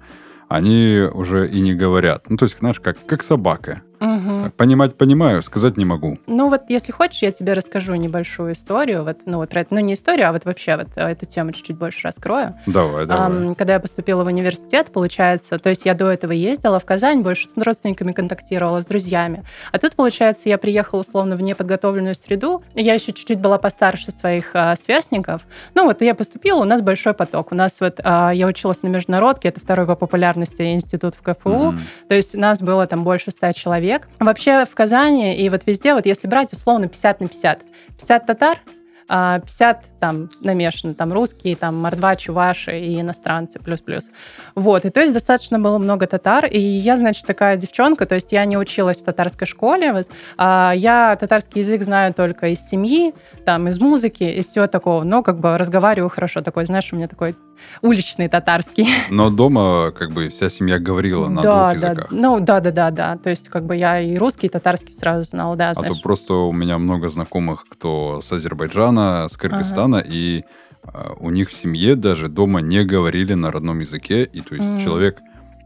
они 0.48 1.00
уже 1.12 1.48
и 1.50 1.60
не 1.60 1.74
говорят. 1.74 2.30
Ну, 2.30 2.36
то 2.36 2.46
есть, 2.46 2.58
знаешь, 2.58 2.80
как, 2.80 3.04
как 3.06 3.22
собака. 3.22 3.82
Мгм. 4.00 4.52
Понимать 4.52 4.96
понимаю, 4.96 5.42
сказать 5.42 5.76
не 5.76 5.84
могу. 5.84 6.18
Ну 6.26 6.48
вот, 6.48 6.62
если 6.68 6.92
хочешь, 6.92 7.22
я 7.22 7.32
тебе 7.32 7.52
расскажу 7.52 7.94
небольшую 7.94 8.52
историю. 8.52 9.04
Вот, 9.04 9.18
ну 9.26 9.38
вот 9.38 9.50
про 9.50 9.60
это, 9.62 9.74
ну 9.74 9.80
не 9.80 9.94
историю, 9.94 10.28
а 10.28 10.32
вот 10.32 10.44
вообще 10.44 10.76
вот 10.76 10.88
э, 10.96 11.10
эту 11.10 11.26
тему 11.26 11.52
чуть-чуть 11.52 11.76
больше 11.76 12.00
раскрою. 12.04 12.54
Давай, 12.66 13.06
давай. 13.06 13.26
Ам, 13.26 13.54
когда 13.54 13.74
я 13.74 13.80
поступила 13.80 14.24
в 14.24 14.26
университет, 14.26 14.90
получается, 14.92 15.58
то 15.58 15.68
есть 15.70 15.84
я 15.84 15.94
до 15.94 16.10
этого 16.10 16.32
ездила 16.32 16.78
в 16.78 16.84
Казань, 16.84 17.22
больше 17.22 17.46
с 17.48 17.56
родственниками 17.56 18.12
контактировала, 18.12 18.80
с 18.80 18.86
друзьями. 18.86 19.44
А 19.72 19.78
тут, 19.78 19.94
получается, 19.94 20.48
я 20.48 20.58
приехала 20.58 21.00
условно 21.00 21.36
в 21.36 21.42
неподготовленную 21.42 22.14
среду. 22.14 22.62
Я 22.74 22.94
еще 22.94 23.12
чуть-чуть 23.12 23.40
была 23.40 23.58
постарше 23.58 24.10
своих 24.10 24.50
а, 24.54 24.76
сверстников. 24.76 25.42
Ну 25.74 25.84
вот, 25.84 26.02
я 26.02 26.14
поступила, 26.14 26.60
у 26.60 26.64
нас 26.64 26.82
большой 26.82 27.14
поток. 27.14 27.52
У 27.52 27.54
нас 27.54 27.80
вот, 27.80 28.00
а, 28.02 28.30
я 28.32 28.46
училась 28.46 28.82
на 28.82 28.88
международке, 28.88 29.48
это 29.48 29.60
второй 29.60 29.86
по 29.86 29.94
популярности 29.94 30.62
институт 30.72 31.14
в 31.14 31.22
КФУ. 31.22 31.72
Мгм. 31.72 31.80
То 32.08 32.14
есть 32.14 32.34
нас 32.34 32.60
было 32.60 32.86
там 32.86 33.04
больше 33.04 33.30
ста 33.30 33.52
человек. 33.52 33.87
Вообще 34.20 34.64
в 34.64 34.74
Казани 34.74 35.36
и 35.36 35.48
вот 35.48 35.62
везде, 35.66 35.94
вот 35.94 36.06
если 36.06 36.26
брать 36.26 36.52
условно 36.52 36.88
50 36.88 37.20
на 37.20 37.28
50. 37.28 37.60
50 37.96 38.26
татар, 38.26 38.60
50 39.08 39.98
там 40.00 40.30
намешаны, 40.40 40.94
там 40.94 41.12
русские, 41.12 41.56
там 41.56 41.76
мордва, 41.76 42.14
чуваши 42.16 42.78
и 42.78 43.00
иностранцы 43.00 43.58
плюс-плюс. 43.58 44.10
Вот, 44.54 44.84
и 44.84 44.90
то 44.90 45.00
есть 45.00 45.12
достаточно 45.12 45.58
было 45.58 45.78
много 45.78 46.06
татар, 46.06 46.46
и 46.46 46.58
я, 46.58 46.96
значит, 46.96 47.26
такая 47.26 47.56
девчонка, 47.56 48.06
то 48.06 48.14
есть 48.14 48.32
я 48.32 48.44
не 48.44 48.56
училась 48.56 49.00
в 49.00 49.04
татарской 49.04 49.46
школе, 49.46 49.92
вот, 49.92 50.08
а 50.36 50.72
я 50.76 51.16
татарский 51.18 51.60
язык 51.62 51.82
знаю 51.82 52.12
только 52.14 52.48
из 52.48 52.60
семьи, 52.60 53.14
там, 53.44 53.68
из 53.68 53.80
музыки, 53.80 54.24
из 54.24 54.46
всего 54.46 54.66
такого, 54.66 55.02
но 55.04 55.22
как 55.22 55.40
бы 55.40 55.56
разговариваю 55.56 56.10
хорошо, 56.10 56.42
такой, 56.42 56.66
знаешь, 56.66 56.92
у 56.92 56.96
меня 56.96 57.08
такой 57.08 57.34
уличный 57.82 58.28
татарский. 58.28 58.86
Но 59.10 59.30
дома 59.30 59.90
как 59.90 60.12
бы 60.12 60.28
вся 60.28 60.48
семья 60.48 60.78
говорила 60.78 61.28
на 61.28 61.42
да, 61.42 61.70
двух 61.70 61.80
да, 61.80 61.88
языках. 61.88 62.08
ну 62.10 62.40
да, 62.40 62.60
да, 62.60 62.70
да, 62.70 62.90
да. 62.90 63.16
То 63.16 63.30
есть 63.30 63.48
как 63.48 63.64
бы 63.64 63.76
я 63.76 64.00
и 64.00 64.16
русский, 64.16 64.46
и 64.46 64.50
татарский 64.50 64.94
сразу 64.94 65.28
знала, 65.28 65.56
да, 65.56 65.70
А 65.70 65.74
знаешь. 65.74 65.96
то 65.96 66.02
просто 66.02 66.34
у 66.34 66.52
меня 66.52 66.78
много 66.78 67.08
знакомых, 67.08 67.64
кто 67.68 68.20
с 68.22 68.30
Азербайджана, 68.32 68.97
с 69.28 69.36
Кыргызстана, 69.36 70.02
и 70.04 70.44
а, 70.82 71.14
у 71.18 71.30
них 71.30 71.48
в 71.50 71.54
семье 71.54 71.96
даже 71.96 72.28
дома 72.28 72.60
не 72.60 72.84
говорили 72.84 73.34
на 73.34 73.50
родном 73.50 73.80
языке. 73.80 74.24
И 74.24 74.40
то 74.40 74.54
есть 74.54 74.68
Мгм. 74.70 74.78
человек, 74.78 75.20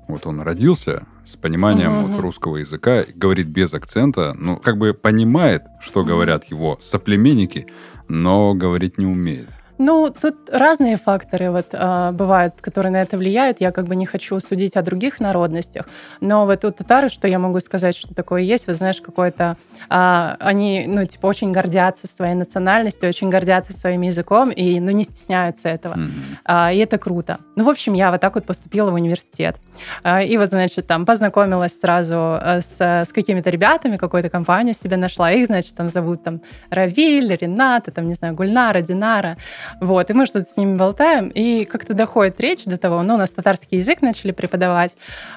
вот 0.08 0.26
он 0.26 0.40
родился 0.40 1.06
с 1.24 1.36
пониманием 1.36 1.92
Мгм, 1.92 2.02
вот 2.02 2.18
русского 2.18 2.56
языка, 2.56 3.04
говорит 3.14 3.46
без 3.46 3.72
акцента, 3.74 4.34
ну, 4.38 4.56
как 4.56 4.76
бы 4.76 4.94
понимает, 4.94 5.62
что 5.80 6.04
говорят 6.04 6.44
его 6.50 6.78
соплеменники, 6.80 7.66
но 8.08 8.54
говорить 8.54 8.98
не 8.98 9.06
умеет. 9.06 9.48
Ну, 9.84 10.10
тут 10.10 10.48
разные 10.48 10.96
факторы 10.96 11.50
вот 11.50 11.66
а, 11.72 12.12
бывают, 12.12 12.54
которые 12.60 12.92
на 12.92 13.02
это 13.02 13.16
влияют. 13.18 13.60
Я 13.60 13.72
как 13.72 13.86
бы 13.86 13.96
не 13.96 14.06
хочу 14.06 14.38
судить 14.38 14.76
о 14.76 14.82
других 14.82 15.18
народностях, 15.18 15.88
но 16.20 16.46
вот 16.46 16.64
у 16.64 16.70
татары, 16.70 17.08
что 17.08 17.26
я 17.26 17.40
могу 17.40 17.58
сказать, 17.58 17.96
что 17.96 18.14
такое 18.14 18.42
есть, 18.42 18.68
вы 18.68 18.74
знаешь, 18.74 19.00
какое-то... 19.00 19.56
А, 19.88 20.36
они, 20.38 20.84
ну, 20.86 21.04
типа, 21.04 21.26
очень 21.26 21.50
гордятся 21.50 22.06
своей 22.06 22.34
национальностью, 22.34 23.08
очень 23.08 23.28
гордятся 23.28 23.72
своим 23.72 24.02
языком 24.02 24.50
и, 24.50 24.78
ну, 24.78 24.92
не 24.92 25.02
стесняются 25.02 25.68
этого. 25.68 25.96
Мгм. 25.96 26.12
А, 26.44 26.72
и 26.72 26.78
это 26.78 26.98
круто. 26.98 27.38
Ну, 27.56 27.64
в 27.64 27.68
общем, 27.68 27.94
я 27.94 28.12
вот 28.12 28.20
так 28.20 28.36
вот 28.36 28.44
поступила 28.44 28.90
в 28.90 28.94
университет. 28.94 29.56
А, 30.04 30.22
и 30.22 30.38
вот, 30.38 30.48
значит, 30.50 30.86
там 30.86 31.04
познакомилась 31.04 31.80
сразу 31.80 32.38
э, 32.40 32.60
с, 32.60 32.80
с 32.80 33.12
какими-то 33.12 33.50
ребятами, 33.50 33.96
какую-то 33.96 34.30
компанию 34.30 34.74
себе 34.74 34.96
нашла. 34.96 35.32
Их, 35.32 35.46
значит, 35.46 35.74
там 35.74 35.88
зовут 35.88 36.22
там 36.22 36.40
Равиль, 36.70 37.34
Рената, 37.34 37.90
там, 37.90 38.06
не 38.06 38.14
знаю, 38.14 38.34
Гульнара, 38.34 38.80
Динара. 38.80 39.36
Вот, 39.80 40.10
и 40.10 40.12
мы 40.12 40.26
что-то 40.26 40.48
с 40.48 40.56
ними 40.56 40.76
болтаем, 40.76 41.28
и 41.28 41.64
как-то 41.64 41.94
доходит 41.94 42.40
речь 42.40 42.64
до 42.64 42.78
того, 42.78 43.02
ну, 43.02 43.14
у 43.14 43.18
нас 43.18 43.30
татарский 43.30 43.78
язык 43.78 44.02
начали 44.02 44.32
преподавать, 44.32 44.92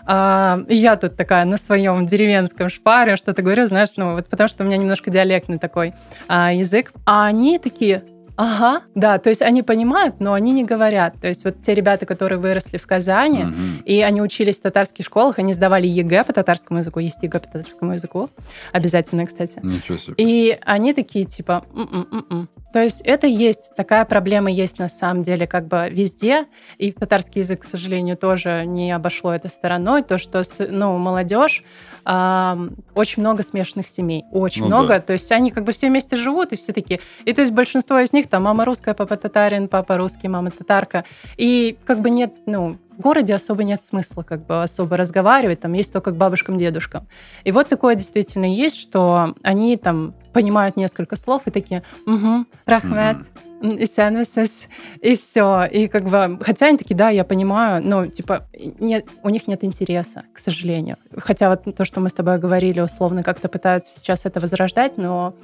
а, 0.06 0.60
и 0.68 0.76
я 0.76 0.96
тут 0.96 1.16
такая 1.16 1.46
на 1.46 1.58
своем 1.58 2.08
деревенском 2.08 2.70
шпаре 2.70 3.16
что-то 3.16 3.42
говорю, 3.42 3.66
знаешь, 3.66 3.90
ну, 3.98 4.14
вот 4.14 4.28
потому 4.28 4.48
что 4.48 4.64
у 4.64 4.68
меня 4.68 4.78
немножко 4.78 5.12
диалектный 5.12 5.60
такой 5.60 5.94
а, 6.28 6.54
язык, 6.54 6.94
а 7.06 7.26
они 7.26 7.60
такие, 7.60 8.04
Ага, 8.38 8.82
да, 8.96 9.18
то 9.18 9.30
есть 9.30 9.42
они 9.42 9.64
понимают, 9.64 10.20
но 10.20 10.34
они 10.34 10.52
не 10.52 10.66
говорят. 10.66 11.16
То 11.22 11.28
есть 11.28 11.46
вот 11.46 11.62
те 11.62 11.74
ребята, 11.74 12.06
которые 12.06 12.38
выросли 12.38 12.78
в 12.78 12.86
Казани, 12.86 13.44
Мгм. 13.44 13.82
и 13.86 14.02
они 14.02 14.22
учились 14.22 14.58
в 14.58 14.62
татарских 14.62 15.06
школах, 15.06 15.40
они 15.40 15.54
сдавали 15.54 15.88
ЕГЭ 15.88 16.26
по 16.26 16.34
татарскому 16.34 16.80
языку, 16.80 17.00
есть 17.00 17.24
ЕГЭ 17.24 17.40
по 17.40 17.48
татарскому 17.48 17.94
языку, 17.94 18.30
обязательно, 18.74 19.26
кстати. 19.26 19.60
Ничего 19.64 19.98
себе. 19.98 20.16
И 20.18 20.58
они 20.66 20.94
такие 20.94 21.24
типа, 21.26 21.64
«М-м-м-м». 21.74 22.50
то 22.74 22.82
есть 22.82 23.02
это 23.02 23.26
есть, 23.26 23.72
такая 23.78 24.04
проблема 24.04 24.52
есть 24.52 24.80
на 24.80 24.90
самом 24.90 25.24
деле 25.24 25.48
как 25.48 25.68
бы 25.68 25.88
везде, 25.90 26.46
и 26.78 26.92
татарский 26.92 27.40
язык, 27.42 27.62
к 27.62 27.64
сожалению, 27.66 28.18
тоже 28.18 28.66
не 28.66 28.92
обошло 28.92 29.34
это 29.34 29.48
стороной, 29.48 30.04
то, 30.04 30.18
что, 30.18 30.44
ну, 30.70 30.98
молодежь, 30.98 31.64
очень 32.06 33.22
много 33.22 33.44
смешанных 33.44 33.88
семей, 33.88 34.26
очень 34.32 34.62
Ну 34.62 34.68
много, 34.68 34.88
да. 34.90 35.00
то 35.00 35.14
есть 35.14 35.32
они 35.32 35.52
как 35.52 35.64
бы 35.64 35.72
все 35.72 35.88
вместе 35.88 36.16
живут, 36.16 36.54
и 36.54 36.58
все 36.58 36.72
такие, 36.72 37.00
и 37.26 37.34
то 37.34 37.42
есть 37.42 37.52
большинство 37.52 38.00
из 38.00 38.14
них 38.14 38.28
там 38.28 38.44
мама 38.44 38.64
русская, 38.66 38.94
папа 38.94 39.18
татарин, 39.18 39.68
папа 39.68 39.98
русский, 39.98 40.28
мама 40.28 40.52
татарка, 40.52 41.04
и 41.38 41.78
как 41.86 42.02
бы 42.02 42.10
нет, 42.10 42.34
ну, 42.46 42.78
в 42.98 43.02
городе 43.02 43.34
особо 43.36 43.64
нет 43.64 43.84
смысла 43.84 44.22
как 44.24 44.46
бы 44.46 44.64
особо 44.64 44.96
разговаривать, 44.98 45.60
там 45.60 45.74
есть 45.74 45.92
только 45.92 46.12
к 46.12 46.16
бабушкам, 46.16 46.58
дедушкам. 46.58 47.08
И 47.44 47.52
вот 47.52 47.68
такое 47.70 47.96
действительно 47.96 48.46
есть, 48.46 48.80
что 48.80 49.34
они 49.44 49.76
там 49.78 50.14
понимают 50.32 50.78
несколько 50.78 51.16
слов 51.16 51.42
и 51.46 51.52
такие, 51.52 51.84
угу, 52.06 52.46
рахмет, 52.66 53.18
Мгм. 53.18 53.26
И 53.62 53.86
сенвисес, 53.86 54.68
и 55.02 55.16
все. 55.16 55.64
И 55.66 55.88
как 55.88 56.04
бы, 56.06 56.38
хотя 56.42 56.68
они 56.68 56.78
такие, 56.78 56.96
да, 56.96 57.10
я 57.10 57.24
понимаю, 57.24 57.84
но 57.84 58.08
типа 58.08 58.48
нет, 58.80 59.06
у 59.24 59.30
них 59.30 59.48
нет 59.48 59.64
интереса, 59.64 60.24
к 60.34 60.40
сожалению. 60.40 60.98
Хотя 61.18 61.50
вот 61.50 61.76
то, 61.76 61.86
что 61.86 62.00
мы 62.00 62.10
с 62.10 62.14
тобой 62.14 62.38
говорили, 62.38 62.82
условно 62.82 63.24
как-то 63.24 63.48
пытаются 63.48 63.98
сейчас 63.98 64.26
это 64.26 64.40
возрождать, 64.40 64.98
но 64.98 65.36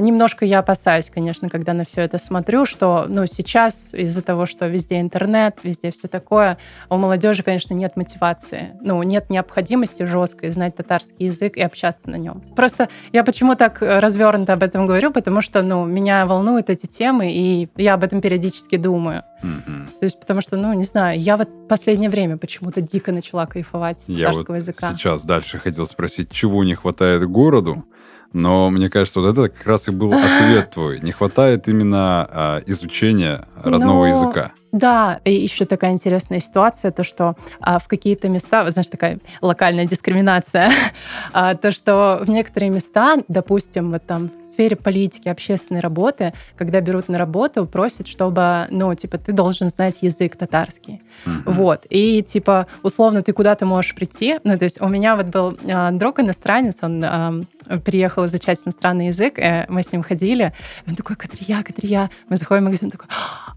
немножко 0.00 0.44
я 0.44 0.58
опасаюсь, 0.58 1.10
конечно, 1.10 1.48
когда 1.48 1.72
на 1.72 1.84
все 1.84 2.02
это 2.02 2.18
смотрю, 2.18 2.66
что, 2.66 3.06
ну, 3.08 3.26
сейчас 3.26 3.94
из-за 3.94 4.22
того, 4.22 4.46
что 4.46 4.66
везде 4.66 5.00
интернет, 5.00 5.58
везде 5.62 5.90
все 5.90 6.08
такое, 6.08 6.58
у 6.88 6.96
молодежи, 6.96 7.42
конечно, 7.42 7.72
нет 7.74 7.96
мотивации, 7.96 8.76
ну, 8.80 9.02
нет 9.02 9.30
необходимости 9.30 10.02
жесткой 10.02 10.50
знать 10.50 10.76
татарский 10.76 11.26
язык 11.26 11.56
и 11.56 11.62
общаться 11.62 12.10
на 12.10 12.16
нем. 12.16 12.42
Просто 12.56 12.88
я 13.12 13.24
почему 13.24 13.54
так 13.54 13.82
э, 13.82 14.00
развернуто 14.00 14.52
об 14.52 14.62
этом 14.62 14.86
говорю, 14.86 15.10
потому 15.12 15.40
что, 15.40 15.62
ну, 15.62 15.84
меня 15.84 16.26
волнуют 16.26 16.68
эти 16.68 16.86
темы, 16.86 17.32
и 17.32 17.68
я 17.76 17.94
об 17.94 18.04
этом 18.04 18.20
периодически 18.20 18.76
думаю. 18.76 19.24
Мгм. 19.42 19.90
То 19.98 20.04
есть, 20.04 20.20
потому 20.20 20.40
что, 20.42 20.56
ну, 20.56 20.72
не 20.74 20.84
знаю, 20.84 21.18
я 21.18 21.36
вот 21.36 21.48
в 21.48 21.66
последнее 21.66 22.10
время 22.10 22.36
почему-то 22.36 22.80
дико 22.80 23.12
начала 23.12 23.46
кайфовать 23.46 24.00
с 24.00 24.08
Я 24.08 24.32
вот 24.32 24.48
языка. 24.50 24.92
сейчас 24.92 25.24
дальше 25.24 25.58
хотел 25.58 25.86
спросить, 25.86 26.30
чего 26.30 26.64
не 26.64 26.74
хватает 26.74 27.26
городу, 27.26 27.84
но 28.32 28.70
мне 28.70 28.88
кажется, 28.88 29.20
вот 29.20 29.30
это 29.30 29.48
как 29.48 29.66
раз 29.66 29.88
и 29.88 29.90
был 29.90 30.12
ответ 30.12 30.70
твой. 30.70 31.00
Не 31.00 31.12
хватает 31.12 31.68
именно 31.68 32.28
а, 32.30 32.62
изучения 32.66 33.46
родного 33.62 34.00
Но- 34.00 34.06
языка. 34.06 34.52
Да, 34.72 35.20
и 35.24 35.32
еще 35.32 35.64
такая 35.64 35.90
интересная 35.90 36.38
ситуация, 36.38 36.92
то, 36.92 37.02
что 37.02 37.34
а, 37.60 37.78
в 37.80 37.88
какие-то 37.88 38.28
места, 38.28 38.62
вы 38.62 38.70
знаете, 38.70 38.90
такая 38.92 39.18
локальная 39.40 39.84
дискриминация, 39.84 40.70
а, 41.32 41.56
то, 41.56 41.72
что 41.72 42.20
в 42.24 42.30
некоторые 42.30 42.70
места, 42.70 43.16
допустим, 43.26 43.90
вот 43.90 44.06
там 44.06 44.30
в 44.40 44.44
сфере 44.44 44.76
политики, 44.76 45.28
общественной 45.28 45.80
работы, 45.80 46.32
когда 46.56 46.80
берут 46.80 47.08
на 47.08 47.18
работу, 47.18 47.66
просят, 47.66 48.06
чтобы, 48.06 48.68
ну, 48.70 48.94
типа, 48.94 49.18
ты 49.18 49.32
должен 49.32 49.70
знать 49.70 50.02
язык 50.02 50.36
татарский. 50.36 51.02
Мгм. 51.24 51.42
Вот. 51.46 51.86
И, 51.90 52.22
типа, 52.22 52.68
условно, 52.84 53.24
ты 53.24 53.32
куда-то 53.32 53.66
можешь 53.66 53.94
прийти. 53.94 54.38
Ну, 54.44 54.56
то 54.56 54.64
есть 54.64 54.80
у 54.80 54.86
меня 54.86 55.16
вот 55.16 55.26
был 55.26 55.58
а, 55.68 55.90
друг 55.90 56.20
иностранец, 56.20 56.76
он 56.82 57.02
ам, 57.04 57.46
приехал 57.78 58.26
изучать 58.26 58.60
иностранный 58.64 59.08
язык, 59.08 59.38
э, 59.38 59.66
мы 59.68 59.82
с 59.82 59.92
ним 59.92 60.02
ходили. 60.02 60.52
Он 60.86 60.96
такой, 60.96 61.16
Катрия, 61.16 61.62
Катрия. 61.62 62.10
Мы 62.28 62.36
заходим 62.36 62.62
в 62.62 62.64
магазин, 62.66 62.86
он 62.86 62.90
такой, 62.90 63.08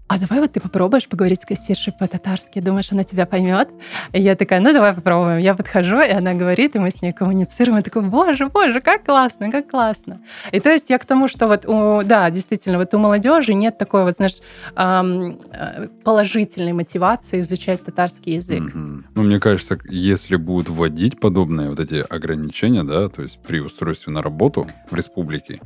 а 0.06 0.18
давай 0.18 0.40
вот 0.40 0.52
ты 0.52 0.60
попробуешь 0.60 1.08
поговорить 1.08 1.42
с 1.42 1.46
кассиршей 1.46 1.92
по-татарски, 1.92 2.60
думаешь, 2.60 2.92
она 2.92 3.04
тебя 3.04 3.26
поймет? 3.26 3.68
И 4.12 4.20
я 4.20 4.36
такая, 4.36 4.60
ну 4.60 4.72
давай 4.72 4.94
попробуем. 4.94 5.38
Я 5.38 5.54
подхожу, 5.54 6.00
и 6.00 6.10
она 6.10 6.34
говорит, 6.34 6.76
и 6.76 6.78
мы 6.78 6.90
с 6.90 7.02
ней 7.02 7.12
коммуницируем. 7.12 7.78
Я 7.78 7.82
такой, 7.82 8.02
боже, 8.02 8.46
боже, 8.48 8.80
как 8.80 9.04
классно, 9.04 9.50
как 9.50 9.68
классно. 9.70 10.20
И 10.52 10.60
то 10.60 10.70
есть 10.70 10.90
я 10.90 10.98
к 10.98 11.04
тому, 11.04 11.28
что 11.28 11.48
вот, 11.48 11.66
у, 11.66 12.02
да, 12.04 12.30
действительно, 12.30 12.78
вот 12.78 12.92
у 12.94 12.98
молодежи 12.98 13.54
нет 13.54 13.78
такой 13.78 14.04
вот, 14.04 14.14
знаешь, 14.16 14.36
э, 14.76 15.88
положительной 16.04 16.72
мотивации 16.72 17.40
изучать 17.40 17.84
татарский 17.84 18.34
язык. 18.34 18.60
Мгм. 18.60 19.06
Ну, 19.14 19.22
мне 19.22 19.40
кажется, 19.40 19.78
если 19.88 20.36
будут 20.36 20.68
вводить 20.68 21.18
подобные 21.18 21.70
вот 21.70 21.80
эти 21.80 22.04
ограничения, 22.08 22.84
да, 22.84 23.08
то 23.08 23.22
есть 23.22 23.38
при 23.38 23.60
устройстве 23.60 24.03
на 24.10 24.22
работу 24.22 24.66
в 24.90 24.94
республике, 24.94 25.60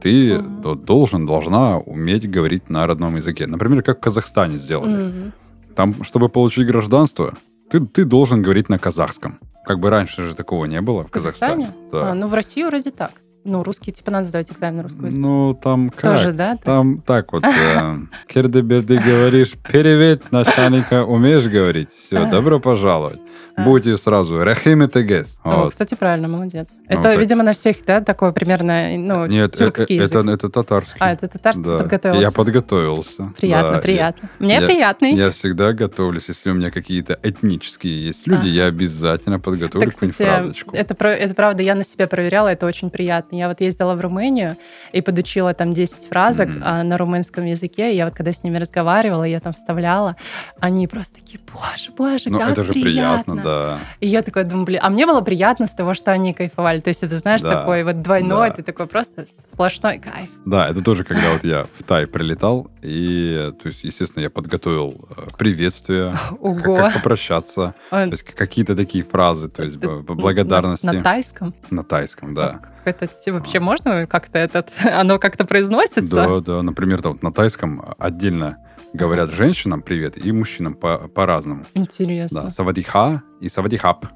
ты 0.00 0.38
до- 0.38 0.74
должен, 0.74 1.26
должна 1.26 1.78
уметь 1.78 2.30
говорить 2.30 2.68
на 2.70 2.86
родном 2.86 3.16
языке. 3.16 3.46
Например, 3.46 3.82
как 3.82 3.98
в 3.98 4.00
Казахстане 4.00 4.58
сделали. 4.58 4.96
Мгм. 5.08 5.32
Там, 5.74 6.04
чтобы 6.04 6.28
получить 6.28 6.66
гражданство, 6.66 7.34
ты, 7.70 7.80
ты 7.80 8.04
должен 8.04 8.42
говорить 8.42 8.68
на 8.68 8.78
казахском. 8.78 9.38
Как 9.64 9.78
бы 9.80 9.88
раньше 9.90 10.24
же 10.24 10.34
такого 10.34 10.66
не 10.66 10.80
было 10.80 11.04
в 11.04 11.08
В 11.08 11.10
Казахстане? 11.10 11.72
Да. 11.90 12.10
А, 12.10 12.14
ну, 12.14 12.26
в 12.28 12.34
России 12.34 12.62
вроде 12.62 12.90
так. 12.90 13.12
Ну, 13.44 13.62
русский, 13.62 13.92
типа, 13.92 14.10
надо 14.10 14.26
сдавать 14.26 14.50
экзамен 14.50 14.78
на 14.78 14.82
русский 14.84 15.04
язык. 15.04 15.20
Ну, 15.20 15.54
там 15.54 15.90
как? 15.90 16.16
Тоже, 16.16 16.32
да? 16.32 16.56
Там 16.64 17.02
так 17.02 17.32
вот. 17.32 17.44
э, 17.44 17.96
Керды-берды 18.26 18.98
говоришь, 18.98 19.52
привет, 19.62 20.32
начальника, 20.32 21.04
умеешь 21.04 21.46
говорить? 21.46 21.90
Все, 21.90 22.24
добро 22.30 22.58
пожаловать. 22.58 23.20
А. 23.56 23.62
Будьте 23.62 23.96
сразу 23.96 24.42
Рахим 24.42 24.82
и 24.82 24.88
Тегес. 24.88 25.38
Кстати, 25.70 25.94
правильно, 25.94 26.26
молодец. 26.26 26.66
Ну, 26.88 26.98
Это, 26.98 27.14
видимо, 27.14 27.44
на 27.44 27.52
всех, 27.52 27.76
да, 27.86 28.00
такое 28.00 28.32
примерно, 28.32 28.96
ну, 28.96 29.26
э- 29.26 29.48
тюркский 29.48 29.96
э- 29.96 30.00
язык. 30.00 30.16
это, 30.16 30.30
это 30.30 30.48
татарский. 30.48 30.96
А, 30.98 31.12
это 31.12 31.28
татарский, 31.28 31.62
подготовился. 31.62 32.22
Я 32.22 32.30
подготовился. 32.32 33.32
Приятно, 33.38 33.78
приятно. 33.78 34.28
Мне 34.40 34.60
приятный. 34.60 35.14
Я, 35.14 35.30
всегда 35.30 35.72
готовлюсь. 35.72 36.28
Если 36.28 36.50
у 36.50 36.54
меня 36.54 36.70
какие-то 36.70 37.18
этнические 37.22 38.06
есть 38.06 38.26
люди, 38.26 38.48
я 38.48 38.66
обязательно 38.66 39.38
подготовлю 39.38 39.88
какую-нибудь 39.88 40.16
фразочку. 40.16 40.74
это, 40.74 40.94
правда, 40.94 41.62
я 41.62 41.74
на 41.74 41.84
себе 41.84 42.06
проверяла, 42.06 42.48
это 42.48 42.66
очень 42.66 42.90
приятно. 42.90 43.33
Я 43.36 43.48
вот 43.48 43.60
ездила 43.60 43.94
в 43.94 44.00
Румынию 44.00 44.56
и 44.92 45.00
подучила 45.00 45.52
там 45.54 45.72
10 45.72 46.08
фразок 46.08 46.48
а, 46.62 46.82
на 46.82 46.96
румынском 46.96 47.44
языке. 47.44 47.94
Я 47.96 48.04
вот 48.04 48.14
когда 48.14 48.32
с 48.32 48.42
ними 48.44 48.58
разговаривала, 48.58 49.24
я 49.24 49.40
там 49.40 49.52
вставляла, 49.52 50.16
они 50.60 50.86
просто 50.86 51.16
такие, 51.20 51.40
боже, 51.52 51.90
боже, 51.96 52.30
Ну, 52.30 52.38
как 52.38 52.50
это 52.50 52.64
же 52.64 52.72
приятно, 52.72 53.36
да. 53.42 53.78
И 54.00 54.06
я 54.06 54.22
такая 54.22 54.44
думаю, 54.44 54.64
блин, 54.66 54.80
а 54.82 54.90
мне 54.90 55.06
было 55.06 55.20
приятно 55.20 55.66
с 55.66 55.74
того, 55.74 55.94
что 55.94 56.12
они 56.12 56.32
кайфовали. 56.34 56.80
То 56.80 56.88
есть 56.88 57.02
это, 57.02 57.18
знаешь, 57.18 57.40
Да, 57.42 57.50
такой 57.60 57.84
вот 57.84 58.02
двойной, 58.02 58.48
да. 58.50 58.54
ты 58.56 58.62
такой 58.62 58.86
просто 58.86 59.26
сплошной 59.50 59.98
кайф. 59.98 60.28
Да, 60.44 60.68
это 60.68 60.82
тоже, 60.82 61.04
когда 61.04 61.32
вот 61.32 61.44
я 61.44 61.66
в 61.78 61.82
Тай 61.82 62.06
прилетал, 62.06 62.70
и, 62.82 63.52
то 63.62 63.68
есть, 63.68 63.84
естественно, 63.84 64.22
я 64.22 64.30
подготовил 64.30 65.08
э, 65.16 65.26
приветствие, 65.38 66.12
как, 66.30 66.40
Ого. 66.42 66.76
как 66.76 66.94
попрощаться, 66.94 67.74
Он- 67.90 68.08
то 68.08 68.12
есть 68.12 68.22
какие-то 68.22 68.74
такие 68.76 69.04
фразы, 69.04 69.48
то 69.48 69.62
есть 69.62 69.76
б- 69.76 70.02
благодарности 70.02 70.86
На, 70.86 70.92
на 70.94 71.02
тайском? 71.02 71.54
на 71.70 71.82
тайском, 71.84 72.34
да. 72.34 72.48
Как 72.54 72.70
Это 72.84 73.08
вообще 73.32 73.60
можно 73.60 74.06
как-то 74.06 74.38
этот, 74.38 74.70
оно 74.92 75.18
как-то 75.18 75.44
произносится? 75.44 76.02
Да, 76.02 76.40
да, 76.40 76.62
например, 76.62 77.02
там, 77.02 77.18
на 77.22 77.32
тайском 77.32 77.94
отдельно 77.98 78.58
говорят 78.92 79.30
женщинам 79.32 79.82
привет 79.82 80.16
и 80.18 80.30
мужчинам 80.32 80.74
по- 80.74 81.08
по-разному. 81.08 81.64
Интересно. 81.74 82.42
Да, 82.44 82.50
савадиха 82.50 83.22
и 83.40 83.48
савадихап. 83.48 84.06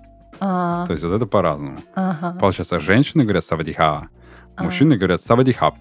А, 0.40 0.86
То 0.86 0.92
есть 0.92 1.04
вот 1.04 1.12
это 1.12 1.26
по-разному. 1.26 1.78
ага. 1.96 2.36
Получается, 2.38 2.78
женщины 2.78 3.24
говорят 3.24 3.44
савадиха, 3.44 4.08
А. 4.56 4.62
мужчины 4.64 4.96
говорят 4.96 5.20
савадихап. 5.20 5.74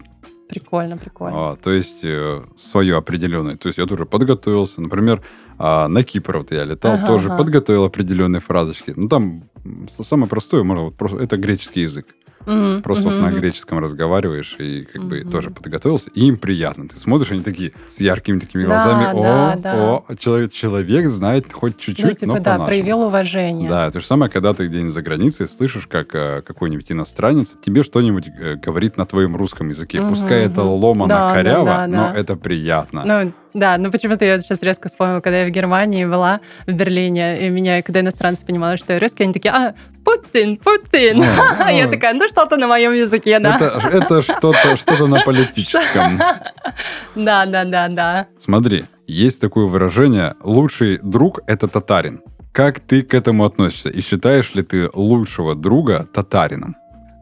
Прикольно, 0.49 0.97
прикольно. 0.97 1.51
А, 1.51 1.55
то 1.57 1.71
есть 1.71 1.99
э, 2.03 2.41
свое 2.57 2.95
определенное. 2.97 3.57
То 3.57 3.67
есть 3.67 3.77
я 3.77 3.85
тоже 3.85 4.05
подготовился. 4.05 4.81
Например, 4.81 5.21
а, 5.59 5.87
на 5.89 6.03
Кипр 6.03 6.37
вот 6.37 6.51
я 6.51 6.63
летал, 6.63 6.93
Ага, 6.93 7.05
тоже 7.05 7.27
ага. 7.27 7.37
подготовил 7.37 7.83
определенные 7.83 8.39
фразочки. 8.39 8.93
Ну 8.95 9.09
там 9.09 9.43
самое 9.89 10.29
простое, 10.29 10.63
можно 10.63 10.85
вот 10.85 10.95
просто 10.95 11.17
это 11.19 11.35
греческий 11.37 11.81
язык. 11.81 12.07
Мгм, 12.45 12.81
Просто 12.81 13.05
вот 13.05 13.15
мгм, 13.15 13.23
на 13.23 13.31
греческом 13.31 13.79
разговариваешь 13.79 14.55
и 14.59 14.83
как 14.85 15.03
бы 15.03 15.21
Мгм. 15.21 15.29
тоже 15.31 15.49
подготовился, 15.51 16.09
и 16.11 16.25
им 16.27 16.37
приятно. 16.37 16.87
Ты 16.87 16.97
смотришь, 16.97 17.31
они 17.31 17.43
такие 17.43 17.73
с 17.87 17.99
яркими 17.99 18.39
такими 18.39 18.61
Да, 18.63 18.67
глазами. 18.69 19.03
да, 19.05 19.11
О, 19.53 19.55
да. 19.57 19.73
о, 20.07 20.15
человек, 20.17 20.51
человек 20.53 21.07
знает 21.07 21.51
хоть 21.51 21.73
Ну, 21.73 21.79
чуть-чуть, 21.79 22.19
типа, 22.19 22.33
но 22.35 22.39
да, 22.39 22.59
проявил 22.59 23.01
уважение. 23.01 23.67
Да, 23.69 23.91
то 23.91 23.99
же 23.99 24.05
самое, 24.05 24.31
когда 24.31 24.53
ты 24.53 24.67
где-нибудь 24.67 24.93
за 24.93 25.01
границей 25.01 25.47
слышишь, 25.47 25.87
как 25.87 26.15
э, 26.15 26.41
какой-нибудь 26.41 26.91
иностранец 26.91 27.55
тебе 27.61 27.83
что-нибудь 27.83 28.27
э, 28.27 28.55
говорит 28.55 28.97
на 28.97 29.05
твоем 29.05 29.35
русском 29.35 29.69
языке. 29.69 29.99
Мгм, 29.99 30.09
Пускай 30.09 30.45
это 30.45 30.63
ломано, 30.63 31.09
Да, 31.09 31.27
да, 31.29 31.33
коряво, 31.33 31.65
да, 31.65 31.87
но 31.87 31.95
да. 31.97 32.13
это 32.15 32.35
приятно. 32.37 33.03
Ну, 33.05 33.33
да, 33.57 33.77
ну 33.77 33.91
почему-то 33.91 34.25
я 34.25 34.39
сейчас 34.39 34.61
резко 34.63 34.87
вспомнила, 34.89 35.21
когда 35.21 35.41
я 35.41 35.47
в 35.47 35.49
Германии 35.49 36.05
была, 36.05 36.39
в 36.65 36.71
Берлине, 36.71 37.45
и 37.45 37.49
меня, 37.49 37.81
когда 37.81 37.99
иностранцы 37.99 38.45
понимали, 38.45 38.77
что 38.77 38.93
я 38.93 38.99
русский, 38.99 39.23
они 39.23 39.33
такие, 39.33 39.53
а, 39.53 39.73
Путин, 40.05 40.57
Путин. 40.57 41.23
А 41.59 41.71
я 41.71 41.85
ну. 41.85 41.91
такая, 41.91 42.13
ну 42.13 42.27
что-то 42.27 42.57
на 42.57 42.67
моем 42.67 42.93
языке, 42.93 43.39
да. 43.39 43.55
Это, 43.55 43.89
это 43.89 44.21
что-то 44.21 44.77
что 44.77 45.07
на 45.07 45.21
политическом. 45.21 46.21
Да, 47.15 47.45
да, 47.45 47.65
да, 47.65 47.87
да. 47.87 48.27
Смотри, 48.37 48.85
есть 49.07 49.41
такое 49.41 49.65
выражение 49.65 50.35
«лучший 50.43 50.99
друг– 51.01 51.39
это 51.47 51.67
татарин». 51.67 52.21
Как 52.51 52.79
ты 52.79 53.03
к 53.03 53.13
этому 53.13 53.45
относишься? 53.45 53.89
И 53.89 54.01
считаешь 54.01 54.55
ли 54.55 54.63
ты 54.63 54.89
лучшего 54.93 55.55
друга 55.55 56.07
татарином? 56.13 56.75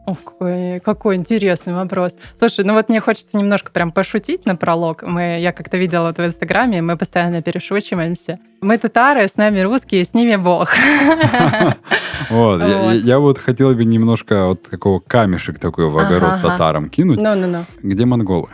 О, 0.06 0.14
какой, 0.14 0.80
какой 0.80 1.16
интересный 1.16 1.74
вопрос. 1.74 2.16
Слушай, 2.38 2.64
ну 2.64 2.74
вот 2.74 2.88
мне 2.88 3.00
хочется 3.00 3.36
немножко 3.36 3.72
прям 3.72 3.90
пошутить 3.90 4.46
на 4.46 4.54
пролог. 4.54 5.02
Мы, 5.02 5.38
я 5.40 5.52
как-то 5.52 5.76
видела 5.76 6.06
вот 6.08 6.18
в 6.18 6.24
Инстаграме, 6.24 6.80
мы 6.80 6.96
постоянно 6.96 7.42
перешучиваемся. 7.42 8.38
Мы 8.60 8.78
татары, 8.78 9.26
с 9.28 9.36
нами 9.36 9.60
русские, 9.60 10.04
с 10.04 10.14
ними 10.14 10.36
Бог. 10.36 10.70
Вот, 12.30 12.60
я- 13.04 13.18
Вот. 13.18 13.38
Хотел 13.38 13.74
бы 13.74 13.84
немножко 13.84 14.46
вот 14.46 14.62
такого 14.64 15.00
камешек 15.00 15.58
такой 15.58 15.88
в 15.88 15.98
огород 15.98 16.40
татарам 16.42 16.88
кинуть. 16.88 17.20
Ну-ну-ну. 17.20 17.64
Где 17.82 18.04
монголы? 18.04 18.48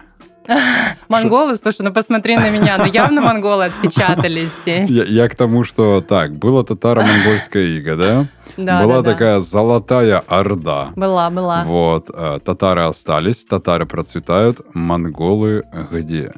Монголы, 1.08 1.56
слушай, 1.56 1.82
ну 1.82 1.92
посмотри 1.92 2.36
на 2.36 2.50
меня, 2.50 2.78
ну 2.78 2.84
явно 2.84 3.20
монголы 3.20 3.66
отпечатались 3.66 4.50
здесь. 4.62 4.90
Я, 4.90 5.04
я 5.04 5.28
к 5.28 5.34
тому, 5.34 5.64
что 5.64 6.00
так, 6.00 6.34
было 6.34 6.64
татаро-монгольское 6.64 7.64
иго, 7.78 7.96
да? 7.96 8.26
Да, 8.56 8.82
Была 8.82 8.96
да, 8.96 9.02
да. 9.02 9.12
такая 9.12 9.40
золотая 9.40 10.18
орда. 10.18 10.88
Была, 10.94 11.30
была. 11.30 11.64
Вот, 11.64 12.10
э, 12.12 12.38
татары 12.44 12.82
остались, 12.82 13.44
татары 13.44 13.86
процветают, 13.86 14.60
монголы 14.74 15.64
где? 15.90 16.32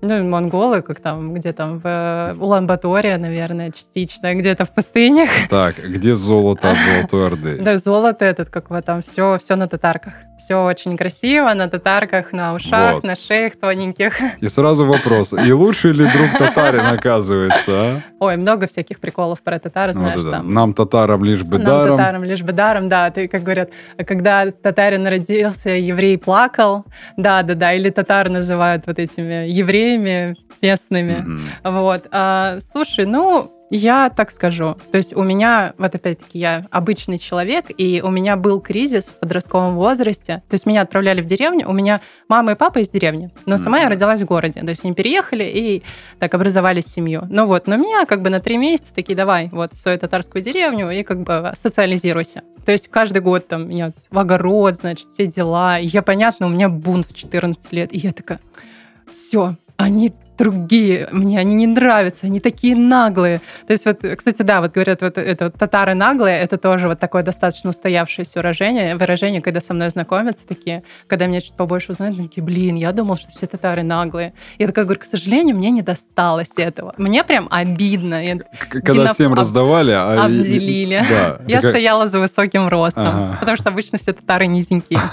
Ну, 0.00 0.22
монголы, 0.22 0.80
как 0.82 1.00
там, 1.00 1.34
где 1.34 1.52
там, 1.52 1.80
в 1.80 2.36
Улан-Баторе, 2.38 3.16
наверное, 3.16 3.72
частично, 3.72 4.32
где-то 4.34 4.64
в 4.64 4.72
пустынях. 4.72 5.28
Так, 5.50 5.76
где 5.78 6.14
золото 6.14 6.70
от 6.70 6.76
Золотой 6.94 7.26
Орды? 7.26 7.58
Да, 7.60 7.76
золото 7.78 8.24
этот, 8.24 8.48
как 8.48 8.70
вот 8.70 8.84
там, 8.84 9.02
все, 9.02 9.38
все 9.38 9.56
на 9.56 9.66
татарках. 9.66 10.14
Все 10.38 10.54
очень 10.64 10.96
красиво, 10.96 11.52
на 11.54 11.68
татарках, 11.68 12.32
на 12.32 12.54
ушах, 12.54 12.94
Вот. 12.94 13.04
на 13.04 13.16
шеях 13.16 13.56
тоненьких. 13.56 14.14
И 14.40 14.48
сразу 14.48 14.86
вопрос, 14.86 15.32
и 15.32 15.52
лучший 15.52 15.92
ли 15.92 16.06
друг 16.06 16.38
татарин 16.38 16.86
оказывается, 16.86 17.64
а? 17.68 18.00
Ой, 18.20 18.36
много 18.36 18.66
всяких 18.66 19.00
приколов 19.00 19.42
про 19.42 19.58
татар, 19.58 19.88
Вот 19.88 19.96
знаешь, 19.96 20.20
это, 20.20 20.30
там. 20.30 20.54
Нам, 20.54 20.74
татарам, 20.74 21.24
лишь 21.24 21.42
бы 21.42 21.58
Нам, 21.58 21.66
даром. 21.66 21.96
татарам, 21.98 22.24
лишь 22.24 22.42
бы 22.42 22.52
даром, 22.52 22.88
да. 22.88 23.10
Ты, 23.10 23.26
как 23.28 23.42
говорят, 23.42 23.70
когда 24.06 24.50
татарин 24.50 25.06
родился, 25.06 25.70
еврей 25.70 26.16
плакал. 26.18 26.84
Да, 27.16 27.42
да, 27.42 27.54
да. 27.54 27.72
Или 27.74 27.90
татар 27.90 28.28
называют 28.28 28.84
вот 28.86 28.98
этими 28.98 29.48
евреями 29.48 30.36
местными. 30.62 31.16
Мгм. 31.18 31.40
Вот. 31.64 32.06
А, 32.10 32.58
слушай, 32.72 33.04
ну, 33.06 33.52
я 33.70 34.10
так 34.10 34.30
скажу. 34.30 34.76
То 34.90 34.98
есть 34.98 35.14
у 35.14 35.22
меня, 35.22 35.74
вот 35.78 35.94
опять-таки, 35.94 36.38
я 36.38 36.66
обычный 36.70 37.18
человек, 37.18 37.66
и 37.76 38.00
у 38.02 38.10
меня 38.10 38.36
был 38.36 38.60
кризис 38.60 39.04
в 39.04 39.14
подростковом 39.14 39.76
возрасте. 39.76 40.42
То 40.48 40.54
есть 40.54 40.66
меня 40.66 40.82
отправляли 40.82 41.20
в 41.20 41.26
деревню. 41.26 41.68
У 41.68 41.72
меня 41.72 42.00
мама 42.28 42.52
и 42.52 42.54
папа 42.54 42.78
из 42.78 42.88
деревни, 42.88 43.30
но 43.46 43.56
сама 43.58 43.80
я 43.80 43.88
родилась 43.88 44.20
в 44.22 44.24
городе. 44.24 44.60
То 44.60 44.68
есть 44.68 44.84
они 44.84 44.94
переехали 44.94 45.44
и 45.44 45.82
так 46.18 46.34
образовали 46.34 46.80
семью. 46.80 47.26
Ну 47.28 47.46
вот, 47.46 47.66
но 47.66 47.76
меня 47.76 48.06
как 48.06 48.22
бы 48.22 48.30
на 48.30 48.40
три 48.40 48.56
месяца 48.56 48.94
такие, 48.94 49.16
давай, 49.16 49.48
вот, 49.52 49.72
в 49.72 49.78
свою 49.78 49.98
татарскую 49.98 50.42
деревню 50.42 50.90
и 50.90 51.02
как 51.02 51.22
бы 51.22 51.52
социализируйся. 51.54 52.42
То 52.64 52.72
есть 52.72 52.88
каждый 52.88 53.22
год 53.22 53.48
там 53.48 53.68
меня 53.68 53.90
в 54.10 54.18
огород, 54.18 54.74
значит, 54.74 55.08
все 55.08 55.26
дела. 55.26 55.78
И 55.78 55.86
я, 55.86 56.02
понятно, 56.02 56.46
у 56.46 56.50
меня 56.50 56.68
бунт 56.68 57.06
в 57.06 57.14
14 57.14 57.72
лет. 57.72 57.92
И 57.92 57.98
я 57.98 58.12
такая, 58.12 58.40
все, 59.08 59.56
они 59.76 60.12
другие, 60.38 61.08
мне 61.12 61.38
они 61.38 61.54
не 61.54 61.66
нравятся, 61.66 62.26
они 62.26 62.40
такие 62.40 62.76
наглые. 62.76 63.40
То 63.66 63.72
есть 63.72 63.84
вот, 63.86 63.98
кстати, 64.16 64.42
да, 64.42 64.60
вот 64.60 64.72
говорят, 64.72 65.02
вот 65.02 65.18
это 65.18 65.46
вот 65.46 65.54
татары 65.54 65.94
наглые, 65.94 66.38
это 66.38 66.56
тоже 66.58 66.88
вот 66.88 66.98
такое 67.00 67.22
достаточно 67.22 67.70
устоявшееся 67.70 68.38
выражение, 68.38 68.96
выражение, 68.96 69.42
когда 69.42 69.60
со 69.60 69.74
мной 69.74 69.90
знакомятся 69.90 70.46
такие, 70.46 70.82
когда 71.06 71.26
меня 71.26 71.40
чуть 71.40 71.54
побольше 71.54 71.92
узнают, 71.92 72.16
они 72.18 72.28
такие, 72.28 72.42
блин, 72.42 72.76
я 72.76 72.92
думал, 72.92 73.16
что 73.16 73.30
все 73.30 73.46
татары 73.46 73.82
наглые. 73.82 74.32
Я 74.58 74.66
такая 74.68 74.84
говорю, 74.84 75.00
к 75.00 75.04
сожалению, 75.04 75.56
мне 75.56 75.70
не 75.70 75.82
досталось 75.82 76.52
этого. 76.56 76.94
Мне 76.98 77.24
прям 77.24 77.48
обидно. 77.50 78.24
Я- 78.24 78.38
Когда 78.68 78.92
Геноф- 78.92 79.14
всем 79.14 79.34
раздавали, 79.34 79.90
а... 79.92 80.24
обделили. 80.24 81.02
Да. 81.08 81.40
Я 81.46 81.56
Такая- 81.56 81.72
стояла 81.72 82.06
за 82.08 82.20
высоким 82.20 82.68
ростом, 82.68 83.06
Ага. 83.06 83.36
потому 83.40 83.56
что 83.56 83.68
обычно 83.70 83.98
все 83.98 84.12
татары 84.12 84.46
низенькие. 84.46 85.00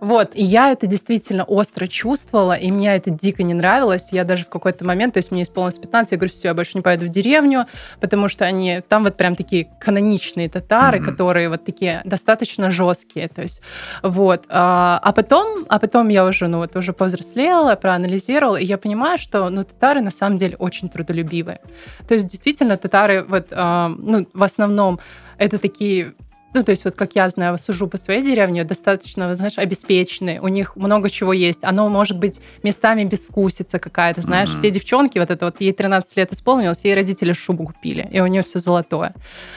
Вот, 0.00 0.30
и 0.34 0.42
я 0.42 0.72
это 0.72 0.86
действительно 0.86 1.44
остро 1.44 1.86
чувствовала, 1.86 2.54
и 2.54 2.70
мне 2.70 2.96
это 2.96 3.10
дико 3.10 3.42
не 3.42 3.54
нравилось. 3.54 4.08
Я 4.12 4.24
даже 4.24 4.44
в 4.44 4.48
какой-то 4.48 4.84
момент, 4.84 5.14
то 5.14 5.18
есть 5.18 5.30
мне 5.30 5.42
исполнилось 5.42 5.78
15, 5.78 6.12
я 6.12 6.18
говорю, 6.18 6.32
все, 6.32 6.48
я 6.48 6.54
больше 6.54 6.72
не 6.74 6.82
пойду 6.82 7.06
в 7.06 7.10
деревню, 7.10 7.66
потому 8.00 8.28
что 8.28 8.46
они, 8.46 8.82
там 8.88 9.04
вот 9.04 9.16
прям 9.16 9.36
такие 9.36 9.68
каноничные 9.78 10.48
татары, 10.48 11.00
Мгм. 11.00 11.10
которые 11.10 11.48
вот 11.50 11.64
такие 11.64 12.00
достаточно 12.04 12.70
жесткие, 12.70 13.28
то 13.28 13.42
есть, 13.42 13.60
вот. 14.02 14.44
А, 14.48 14.98
а 15.02 15.12
потом, 15.12 15.66
а 15.68 15.78
потом 15.78 16.08
я 16.08 16.24
уже, 16.24 16.48
ну 16.48 16.58
вот, 16.58 16.74
уже 16.76 16.92
повзрослела, 16.92 17.74
проанализировала, 17.74 18.56
и 18.56 18.64
я 18.64 18.78
понимаю, 18.78 19.18
что, 19.18 19.50
ну, 19.50 19.64
татары 19.64 20.00
на 20.00 20.10
самом 20.10 20.38
деле 20.38 20.56
очень 20.56 20.88
трудолюбивые. 20.88 21.60
То 22.08 22.14
есть, 22.14 22.26
действительно, 22.26 22.76
татары, 22.76 23.24
вот, 23.28 23.48
а, 23.50 23.88
ну, 23.88 24.26
в 24.32 24.42
основном, 24.42 24.98
это 25.36 25.58
такие 25.58 26.14
ну, 26.54 26.62
то 26.62 26.70
есть 26.70 26.84
вот 26.84 26.94
как 26.94 27.14
я 27.14 27.28
знаю, 27.28 27.58
сужу 27.58 27.86
по 27.86 27.96
своей 27.96 28.22
деревне, 28.22 28.64
достаточно, 28.64 29.34
знаешь, 29.36 29.58
обеспеченные, 29.58 30.40
у 30.40 30.48
них 30.48 30.76
много 30.76 31.08
чего 31.10 31.32
есть. 31.32 31.64
Оно 31.64 31.88
может 31.88 32.18
быть 32.18 32.40
местами 32.62 33.04
безвкусица 33.04 33.78
какая-то, 33.78 34.22
знаешь, 34.22 34.50
Мгм. 34.50 34.58
все 34.58 34.70
девчонки, 34.70 35.18
вот 35.18 35.30
это 35.30 35.46
вот, 35.46 35.60
ей 35.60 35.72
13 35.72 36.16
лет 36.16 36.32
исполнилось, 36.32 36.84
ей 36.84 36.94
родители 36.94 37.32
шубу 37.32 37.64
купили, 37.66 38.08
и 38.10 38.20
у 38.20 38.26
нее 38.26 38.42
все 38.42 38.58
золотое. 38.58 39.14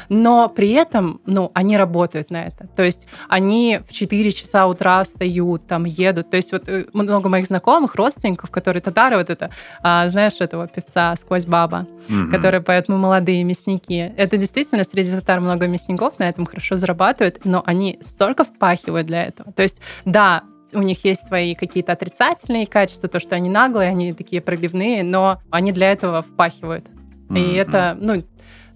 Но 0.09 0.49
при 0.49 0.71
этом, 0.71 1.19
ну, 1.25 1.51
они 1.53 1.77
работают 1.77 2.29
на 2.31 2.43
это. 2.45 2.67
То 2.75 2.83
есть 2.83 3.07
они 3.29 3.79
в 3.87 3.91
4 3.93 4.31
часа 4.31 4.67
утра 4.67 5.03
встают, 5.03 5.67
там, 5.67 5.85
едут. 5.85 6.29
То 6.29 6.37
есть 6.37 6.51
вот 6.51 6.67
э, 6.69 6.85
много 6.93 7.29
моих 7.29 7.45
знакомых, 7.47 7.95
родственников, 7.95 8.51
которые 8.51 8.81
татары, 8.81 9.17
вот 9.17 9.29
это, 9.29 9.49
а, 9.81 10.07
знаешь, 10.09 10.33
этого 10.39 10.67
певца 10.67 11.15
«Сквозь 11.15 11.45
баба», 11.45 11.87
Мгм. 12.07 12.31
которые 12.31 12.61
поют 12.61 12.89
«Мы 12.89 12.97
молодые 12.97 13.43
мясники». 13.43 14.13
Это 14.17 14.37
действительно 14.37 14.83
среди 14.83 15.11
татар 15.11 15.39
много 15.39 15.67
мясников 15.67 16.19
на 16.19 16.29
этом 16.29 16.45
хорошо 16.45 16.77
зарабатывают, 16.83 17.45
но 17.45 17.63
они 17.65 17.97
столько 18.01 18.43
впахивают 18.43 19.07
для 19.07 19.23
этого. 19.23 19.53
То 19.53 19.63
есть, 19.63 19.81
да, 20.03 20.43
у 20.73 20.81
них 20.81 21.05
есть 21.05 21.25
свои 21.27 21.55
какие-то 21.55 21.93
отрицательные 21.93 22.67
качества, 22.67 23.07
то, 23.07 23.19
что 23.19 23.35
они 23.35 23.49
наглые, 23.49 23.89
они 23.89 24.13
такие 24.13 24.41
пробивные, 24.41 25.03
но 25.03 25.39
они 25.49 25.71
для 25.71 25.91
этого 25.91 26.21
впахивают. 26.21 26.85
И 27.29 27.29
Мгм. 27.29 27.55
это, 27.55 27.97
ну, 27.99 28.23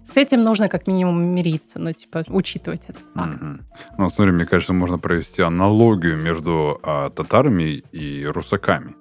с 0.02 0.16
этим 0.16 0.42
нужно 0.42 0.68
как 0.70 0.86
минимум 0.86 1.22
мириться, 1.34 1.78
ну, 1.78 1.92
типа, 1.92 2.24
учитывать 2.28 2.84
этот 2.88 3.02
факт. 3.14 3.28
Мгм. 3.28 3.66
Ну, 3.98 4.10
смотри, 4.10 4.32
мне 4.32 4.46
кажется, 4.46 4.72
можно 4.72 4.98
провести 4.98 5.42
аналогию 5.42 6.16
между 6.16 6.80
а, 6.82 7.10
татарами 7.10 7.82
и 7.92 8.24
русаками. 8.24 8.94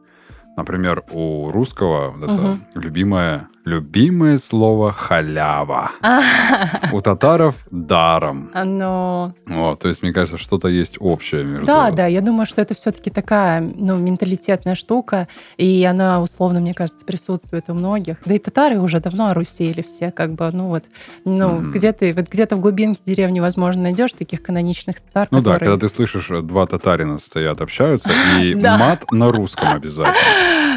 Например, 0.58 1.04
у 1.12 1.52
русского 1.52 2.10
вот 2.10 2.24
это 2.24 2.34
Мгм. 2.34 2.65
любимое, 2.74 3.48
любимое 3.68 4.38
слово 4.38 4.92
халява. 4.94 5.92
У 6.94 7.02
татаров 7.02 7.56
даром. 7.70 8.50
Оно... 8.54 9.34
Вот, 9.46 9.80
то 9.80 9.90
есть, 9.90 10.02
мне 10.02 10.14
кажется, 10.14 10.38
что-то 10.38 10.70
есть 10.70 10.96
общее 11.00 11.44
между... 11.44 11.66
Да, 11.66 11.92
да, 11.92 12.08
я 12.08 12.22
думаю, 12.22 12.46
что 12.46 12.62
это 12.62 12.74
все-таки 12.76 13.10
такая, 13.10 13.60
ну, 13.62 13.98
менталитетная 13.98 14.76
штука, 14.76 15.28
и 15.58 15.84
она, 15.90 16.22
условно, 16.22 16.60
мне 16.62 16.74
кажется, 16.74 17.04
присутствует 17.06 17.66
у 17.70 17.74
многих. 17.74 18.18
Да 18.26 18.34
и 18.34 18.40
татары 18.40 18.80
уже 18.80 19.00
давно 19.02 19.28
орусели 19.28 19.82
все, 19.82 20.12
как 20.12 20.34
бы, 20.34 20.50
ну 20.52 20.68
вот, 20.70 20.86
ну, 21.26 21.58
Мгм. 21.58 21.72
где 21.72 21.92
ты, 21.92 22.14
вот 22.14 22.28
где-то 22.30 22.56
в 22.56 22.62
глубинке 22.62 23.02
деревни, 23.06 23.40
возможно, 23.42 23.84
найдешь 23.84 24.14
таких 24.14 24.42
каноничных 24.42 25.02
татар, 25.02 25.28
Ну 25.32 25.42
да, 25.42 25.54
которые... 25.54 25.72
когда 25.72 25.88
ты 25.88 25.94
слышишь, 25.94 26.30
э, 26.32 26.42
два 26.42 26.66
татарина 26.68 27.20
стоят, 27.20 27.60
общаются, 27.62 28.10
и 28.40 28.54
Да. 28.68 28.78
мат 28.78 29.12
на 29.12 29.30
русском 29.32 29.74
обязательно. 29.74 30.16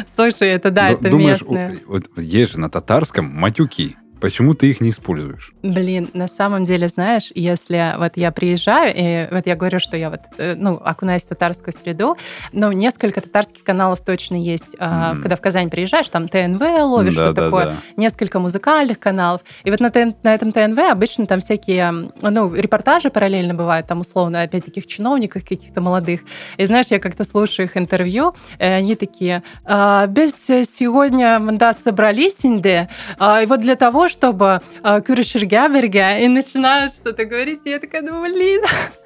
Слушай, 0.29 0.49
это 0.49 0.71
да, 0.71 0.87
Ду- 0.87 0.93
это 0.93 1.09
Думаешь, 1.09 1.41
местные. 1.41 1.79
у- 1.87 1.91
вот 1.93 2.09
есть 2.17 2.53
же 2.53 2.59
на 2.59 2.69
татарском 2.69 3.25
матюки. 3.25 3.95
Почему 4.21 4.53
ты 4.53 4.69
их 4.69 4.81
не 4.81 4.91
используешь? 4.91 5.51
Блин, 5.63 6.11
на 6.13 6.27
самом 6.27 6.63
деле, 6.63 6.87
знаешь, 6.87 7.31
если 7.33 7.95
вот 7.97 8.13
я 8.15 8.31
приезжаю, 8.31 8.93
и 8.95 9.27
вот 9.33 9.47
я 9.47 9.55
говорю, 9.55 9.79
что 9.79 9.97
я 9.97 10.11
вот, 10.11 10.21
э, 10.37 10.53
ну, 10.55 10.75
окунаюсь 10.75 11.23
в 11.23 11.29
татарскую 11.29 11.73
среду, 11.73 12.17
ну, 12.51 12.71
несколько 12.71 13.19
татарских 13.21 13.63
каналов 13.63 14.01
точно 14.01 14.35
есть. 14.35 14.75
Mm. 14.75 15.21
Когда 15.21 15.35
в 15.35 15.41
Казань 15.41 15.71
приезжаешь, 15.71 16.09
там 16.09 16.27
ТНВ 16.27 16.61
ловишь, 16.61 17.15
да, 17.15 17.21
что 17.21 17.33
да, 17.33 17.43
такое, 17.45 17.65
да. 17.65 17.73
несколько 17.97 18.39
музыкальных 18.39 18.99
каналов. 18.99 19.41
И 19.63 19.71
вот 19.71 19.79
на, 19.79 19.91
на 20.21 20.35
этом 20.35 20.51
ТНВ 20.51 20.77
обычно 20.91 21.25
там 21.25 21.39
всякие, 21.39 22.11
ну, 22.21 22.53
репортажи 22.53 23.09
параллельно 23.09 23.55
бывают, 23.55 23.87
там, 23.87 24.01
условно, 24.01 24.43
опять 24.43 24.65
таких 24.65 24.85
чиновников 24.85 25.43
каких-то 25.43 25.81
молодых. 25.81 26.21
И 26.57 26.65
знаешь, 26.65 26.87
я 26.89 26.99
как-то 26.99 27.23
слушаю 27.23 27.65
их 27.65 27.75
интервью, 27.75 28.35
и 28.59 28.65
они 28.65 28.95
такие, 28.95 29.41
а, 29.65 30.05
без 30.05 30.35
сегодня, 30.35 31.39
да, 31.53 31.73
собрались, 31.73 32.45
инде, 32.45 32.87
а, 33.17 33.41
и 33.41 33.47
вот 33.47 33.61
для 33.61 33.75
того, 33.75 34.07
чтобы 34.11 34.61
а, 34.83 35.01
Кюришергяберге, 35.01 36.23
и 36.23 36.27
начинают 36.27 36.93
что-то 36.93 37.25
говорить, 37.25 37.61
и 37.65 37.69
я 37.69 37.79
такая, 37.79 38.01
ну, 38.01 38.21
блин, 38.21 38.61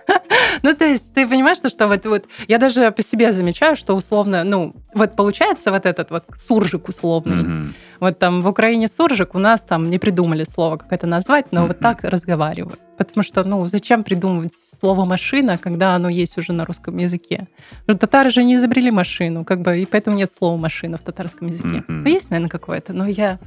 ну, 0.63 0.73
то 0.75 0.85
есть 0.85 1.13
ты 1.13 1.27
понимаешь, 1.27 1.57
что, 1.57 1.69
что 1.69 1.87
вот, 1.87 2.05
вот 2.05 2.25
я 2.47 2.57
даже 2.57 2.91
по 2.91 3.01
себе 3.01 3.31
замечаю, 3.31 3.75
что 3.75 3.95
условно, 3.95 4.43
ну, 4.43 4.75
вот 4.93 5.15
получается 5.15 5.71
вот 5.71 5.85
этот 5.85 6.11
вот 6.11 6.25
суржик 6.35 6.87
условный. 6.89 7.43
Mm-hmm. 7.43 7.67
Вот 8.01 8.19
там 8.19 8.43
в 8.43 8.47
Украине 8.47 8.87
суржик, 8.87 9.35
у 9.35 9.39
нас 9.39 9.61
там 9.61 9.89
не 9.89 9.99
придумали 9.99 10.43
слово, 10.43 10.77
как 10.77 10.91
это 10.91 11.07
назвать, 11.07 11.51
но 11.51 11.63
mm-hmm. 11.63 11.67
вот 11.67 11.79
так 11.79 12.03
разговаривают. 12.03 12.79
Потому 12.97 13.23
что, 13.23 13.43
ну, 13.43 13.67
зачем 13.67 14.03
придумывать 14.03 14.57
слово 14.57 15.05
«машина», 15.05 15.57
когда 15.57 15.95
оно 15.95 16.09
есть 16.09 16.37
уже 16.37 16.53
на 16.53 16.65
русском 16.65 16.97
языке? 16.97 17.47
Ну, 17.87 17.97
татары 17.97 18.29
же 18.29 18.43
не 18.43 18.55
изобрели 18.55 18.91
машину, 18.91 19.43
как 19.43 19.61
бы, 19.61 19.79
и 19.79 19.85
поэтому 19.85 20.17
нет 20.17 20.33
слова 20.33 20.57
«машина» 20.57 20.97
в 20.97 21.01
татарском 21.01 21.47
языке. 21.47 21.83
Mm-hmm. 21.87 22.09
Есть, 22.09 22.31
наверное, 22.31 22.49
какое-то, 22.49 22.93
но 22.93 23.07
я 23.07 23.39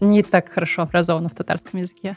не 0.00 0.22
так 0.22 0.50
хорошо 0.50 0.82
образована 0.82 1.28
в 1.28 1.34
татарском 1.34 1.80
языке. 1.80 2.16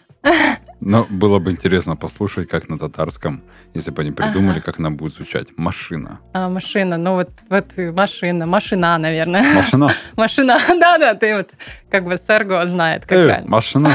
Но 0.81 1.05
было 1.09 1.39
бы 1.39 1.51
интересно 1.51 1.97
послушать, 1.97 2.47
как 2.47 2.69
на 2.69 2.79
татарском, 2.79 3.43
если 3.73 3.91
бы 3.91 4.01
они 4.01 4.11
придумали, 4.11 4.57
ага. 4.57 4.61
как 4.61 4.79
она 4.79 4.89
будет 4.89 5.13
звучать. 5.13 5.47
Машина. 5.57 6.19
А, 6.33 6.47
машина, 6.47 6.97
ну 6.97 7.15
вот, 7.15 7.29
вот 7.49 7.65
машина, 7.77 8.45
машина, 8.45 8.97
наверное. 8.97 9.43
Машина? 9.55 9.93
Машина, 10.15 10.57
да-да, 10.67 11.15
ты 11.15 11.35
вот 11.35 11.49
как 11.89 12.05
бы 12.05 12.17
Серго 12.17 12.65
знает, 12.67 13.05
как 13.05 13.17
э, 13.17 13.25
правильно. 13.25 13.49
машина. 13.49 13.91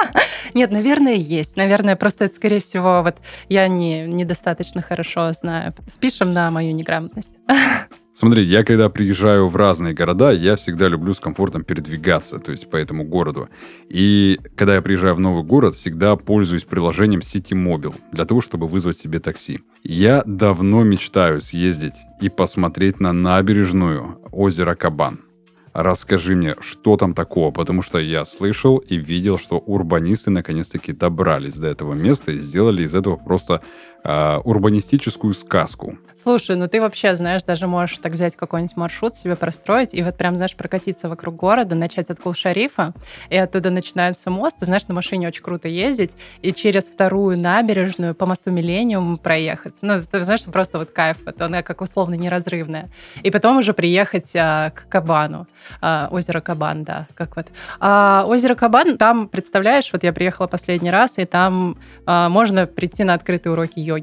Нет, 0.54 0.70
наверное, 0.70 1.14
есть. 1.14 1.56
Наверное, 1.56 1.96
просто 1.96 2.26
это, 2.26 2.34
скорее 2.34 2.60
всего, 2.60 3.02
вот 3.02 3.16
я 3.48 3.66
не, 3.68 4.06
недостаточно 4.06 4.82
хорошо 4.82 5.32
знаю. 5.32 5.74
Спишем 5.90 6.32
на 6.32 6.50
мою 6.50 6.72
неграмотность. 6.72 7.38
Смотри, 8.18 8.44
я 8.44 8.64
когда 8.64 8.88
приезжаю 8.88 9.46
в 9.48 9.56
разные 9.56 9.92
города, 9.92 10.32
я 10.32 10.56
всегда 10.56 10.88
люблю 10.88 11.12
с 11.12 11.20
комфортом 11.20 11.64
передвигаться, 11.64 12.38
то 12.38 12.50
есть 12.50 12.70
по 12.70 12.76
этому 12.76 13.04
городу. 13.04 13.50
И 13.90 14.40
когда 14.56 14.76
я 14.76 14.80
приезжаю 14.80 15.16
в 15.16 15.20
новый 15.20 15.44
город, 15.44 15.74
всегда 15.74 16.16
пользуюсь 16.16 16.64
приложением 16.64 17.20
City 17.20 17.52
Mobile 17.52 17.94
для 18.12 18.24
того, 18.24 18.40
чтобы 18.40 18.68
вызвать 18.68 18.98
себе 18.98 19.18
такси. 19.18 19.60
Я 19.82 20.22
давно 20.24 20.82
мечтаю 20.82 21.42
съездить 21.42 21.92
и 22.22 22.30
посмотреть 22.30 23.00
на 23.00 23.12
набережную 23.12 24.18
озера 24.32 24.74
Кабан. 24.76 25.20
Расскажи 25.74 26.34
мне, 26.34 26.54
что 26.60 26.96
там 26.96 27.12
такого, 27.12 27.50
потому 27.50 27.82
что 27.82 27.98
я 27.98 28.24
слышал 28.24 28.78
и 28.78 28.96
видел, 28.96 29.38
что 29.38 29.58
урбанисты 29.58 30.30
наконец-таки 30.30 30.94
добрались 30.94 31.56
до 31.56 31.66
этого 31.66 31.92
места 31.92 32.32
и 32.32 32.38
сделали 32.38 32.84
из 32.84 32.94
этого 32.94 33.18
просто 33.18 33.60
э, 34.06 34.38
урбанистическую 34.44 35.34
сказку. 35.34 35.98
Слушай, 36.18 36.56
ну 36.56 36.66
ты 36.66 36.80
вообще, 36.80 37.14
знаешь, 37.14 37.42
даже 37.42 37.66
можешь 37.66 37.98
так 37.98 38.12
взять 38.12 38.36
какой-нибудь 38.36 38.74
маршрут 38.74 39.14
себе 39.14 39.36
простроить 39.36 39.92
и 39.92 40.02
вот 40.02 40.16
прям, 40.16 40.36
знаешь, 40.36 40.56
прокатиться 40.56 41.10
вокруг 41.10 41.36
города, 41.36 41.74
начать 41.74 42.08
от 42.08 42.20
Кулшарифа, 42.20 42.94
и 43.28 43.36
оттуда 43.36 43.68
начинается 43.68 44.30
мост, 44.30 44.60
ты 44.60 44.64
знаешь, 44.64 44.88
на 44.88 44.94
машине 44.94 45.28
очень 45.28 45.42
круто 45.42 45.68
ездить, 45.68 46.12
и 46.40 46.54
через 46.54 46.84
вторую 46.84 47.38
набережную 47.38 48.14
по 48.14 48.24
мосту 48.24 48.50
Миллениум 48.50 49.18
проехать. 49.18 49.74
Ну, 49.82 50.00
ты 50.00 50.22
знаешь, 50.22 50.42
просто 50.44 50.78
вот 50.78 50.90
кайф, 50.90 51.18
это 51.26 51.44
она 51.44 51.62
как 51.62 51.82
условно 51.82 52.14
неразрывная. 52.14 52.88
И 53.22 53.30
потом 53.30 53.58
уже 53.58 53.74
приехать 53.74 54.34
а, 54.34 54.70
к 54.70 54.88
Кабану, 54.88 55.46
а, 55.82 56.08
озеро 56.10 56.40
Кабан, 56.40 56.84
да, 56.84 57.08
как 57.14 57.36
вот. 57.36 57.48
А, 57.78 58.24
озеро 58.26 58.54
Кабан, 58.54 58.96
там, 58.96 59.28
представляешь, 59.28 59.92
вот 59.92 60.02
я 60.02 60.14
приехала 60.14 60.46
последний 60.46 60.90
раз, 60.90 61.18
и 61.18 61.26
там 61.26 61.76
а, 62.06 62.30
можно 62.30 62.66
прийти 62.66 63.04
на 63.04 63.12
открытые 63.12 63.52
уроки 63.52 63.80
йоги. 63.80 63.95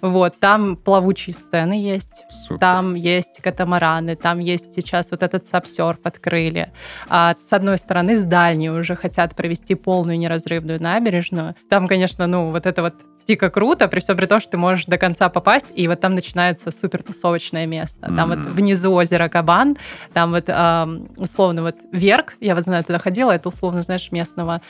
Вот, 0.00 0.38
там 0.40 0.76
плавучие 0.76 1.34
сцены 1.34 1.74
есть, 1.74 2.26
Супер. 2.30 2.58
там 2.58 2.94
есть 2.94 3.40
катамараны, 3.40 4.16
там 4.16 4.38
есть 4.40 4.74
сейчас 4.74 5.10
вот 5.10 5.22
этот 5.22 5.46
сапсерф 5.46 5.98
открыли. 6.02 6.72
А 7.08 7.34
с 7.34 7.52
одной 7.52 7.78
стороны, 7.78 8.18
с 8.18 8.24
дальней 8.24 8.70
уже 8.70 8.96
хотят 8.96 9.36
провести 9.36 9.74
полную 9.74 10.18
неразрывную 10.18 10.82
набережную. 10.82 11.54
Там, 11.68 11.86
конечно, 11.86 12.26
ну, 12.26 12.50
вот 12.50 12.66
это 12.66 12.82
вот 12.82 12.94
дико 13.26 13.50
круто, 13.50 13.88
при 13.88 14.00
всем 14.00 14.16
при 14.16 14.26
том, 14.26 14.40
что 14.40 14.50
ты 14.50 14.58
можешь 14.58 14.86
до 14.86 14.98
конца 14.98 15.28
попасть, 15.28 15.68
и 15.74 15.88
вот 15.88 16.00
там 16.00 16.14
начинается 16.14 16.70
супер 16.70 17.02
тусовочное 17.02 17.66
место. 17.66 18.06
Там 18.06 18.32
mm-hmm. 18.32 18.44
вот 18.44 18.54
внизу 18.54 18.92
озеро 18.92 19.28
Кабан, 19.28 19.76
там 20.12 20.32
вот 20.32 20.44
э, 20.48 20.86
условно 21.16 21.62
вот 21.62 21.76
Верк, 21.92 22.34
я 22.40 22.54
вот 22.54 22.64
знаю, 22.64 22.84
туда 22.84 22.98
ходила, 22.98 23.32
это 23.32 23.48
условно, 23.48 23.82
знаешь, 23.82 24.10
местного, 24.12 24.60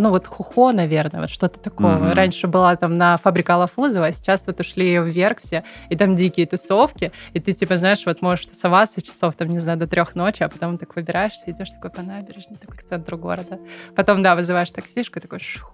ну 0.00 0.10
вот 0.10 0.26
Хухо, 0.26 0.72
наверное, 0.72 1.20
вот 1.20 1.30
что-то 1.30 1.58
такого. 1.60 1.96
Mm-hmm. 1.96 2.14
Раньше 2.14 2.46
была 2.46 2.76
там 2.76 2.96
на 2.96 3.16
фабрика 3.16 3.56
Лафузова, 3.56 4.06
а 4.06 4.12
сейчас 4.12 4.46
вот 4.46 4.60
ушли 4.60 4.98
в 4.98 5.06
Верк 5.06 5.40
все, 5.40 5.64
и 5.88 5.96
там 5.96 6.16
дикие 6.16 6.46
тусовки, 6.46 7.12
и 7.32 7.40
ты 7.40 7.52
типа, 7.52 7.76
знаешь, 7.76 8.04
вот 8.06 8.22
можешь 8.22 8.46
тусоваться 8.46 9.02
часов 9.02 9.34
там, 9.34 9.48
не 9.48 9.58
знаю, 9.58 9.78
до 9.78 9.86
трех 9.86 10.14
ночи, 10.14 10.42
а 10.42 10.48
потом 10.48 10.78
так 10.78 10.96
выбираешься, 10.96 11.50
идешь 11.50 11.70
такой 11.70 11.90
по 11.90 12.02
набережной, 12.02 12.56
такой 12.56 12.78
к 12.78 12.82
центру 12.82 13.18
города. 13.18 13.58
Потом, 13.94 14.22
да, 14.22 14.34
вызываешь 14.34 14.70
таксишку, 14.70 15.18
и 15.18 15.22
такой 15.22 15.40
шух, 15.40 15.72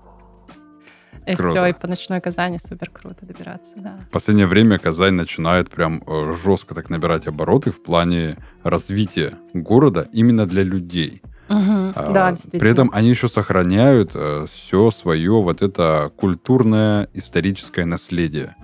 и 1.27 1.35
круто. 1.35 1.51
все, 1.51 1.67
и 1.67 1.73
по 1.73 1.87
ночной 1.89 2.21
Казани 2.21 2.59
супер 2.59 2.91
круто 2.91 3.27
добираться, 3.27 3.75
да. 3.77 3.99
В 4.09 4.11
последнее 4.11 4.47
время 4.47 4.79
Казань 4.79 5.15
начинает 5.15 5.71
прям 5.71 6.03
э, 6.07 6.35
жестко 6.43 6.75
так 6.75 6.89
набирать 6.89 7.27
обороты 7.27 7.73
в 7.73 7.83
плане 7.83 8.39
развития 8.63 9.35
города 9.53 10.09
именно 10.13 10.47
для 10.47 10.63
людей. 10.63 11.23
Угу, 11.49 11.93
а, 11.95 12.13
да, 12.13 12.31
действительно. 12.31 12.61
При 12.61 12.71
этом 12.71 12.91
они 12.93 13.09
еще 13.09 13.29
сохраняют 13.29 14.13
э, 14.15 14.47
все 14.51 14.91
свое 14.91 15.33
вот 15.33 15.63
это 15.63 16.11
культурное 16.17 17.09
историческое 17.15 17.85
наследие. 17.85 18.57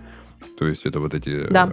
То 0.59 0.67
есть 0.67 0.85
это 0.85 1.01
вот 1.01 1.15
эти 1.15 1.49
да. 1.49 1.73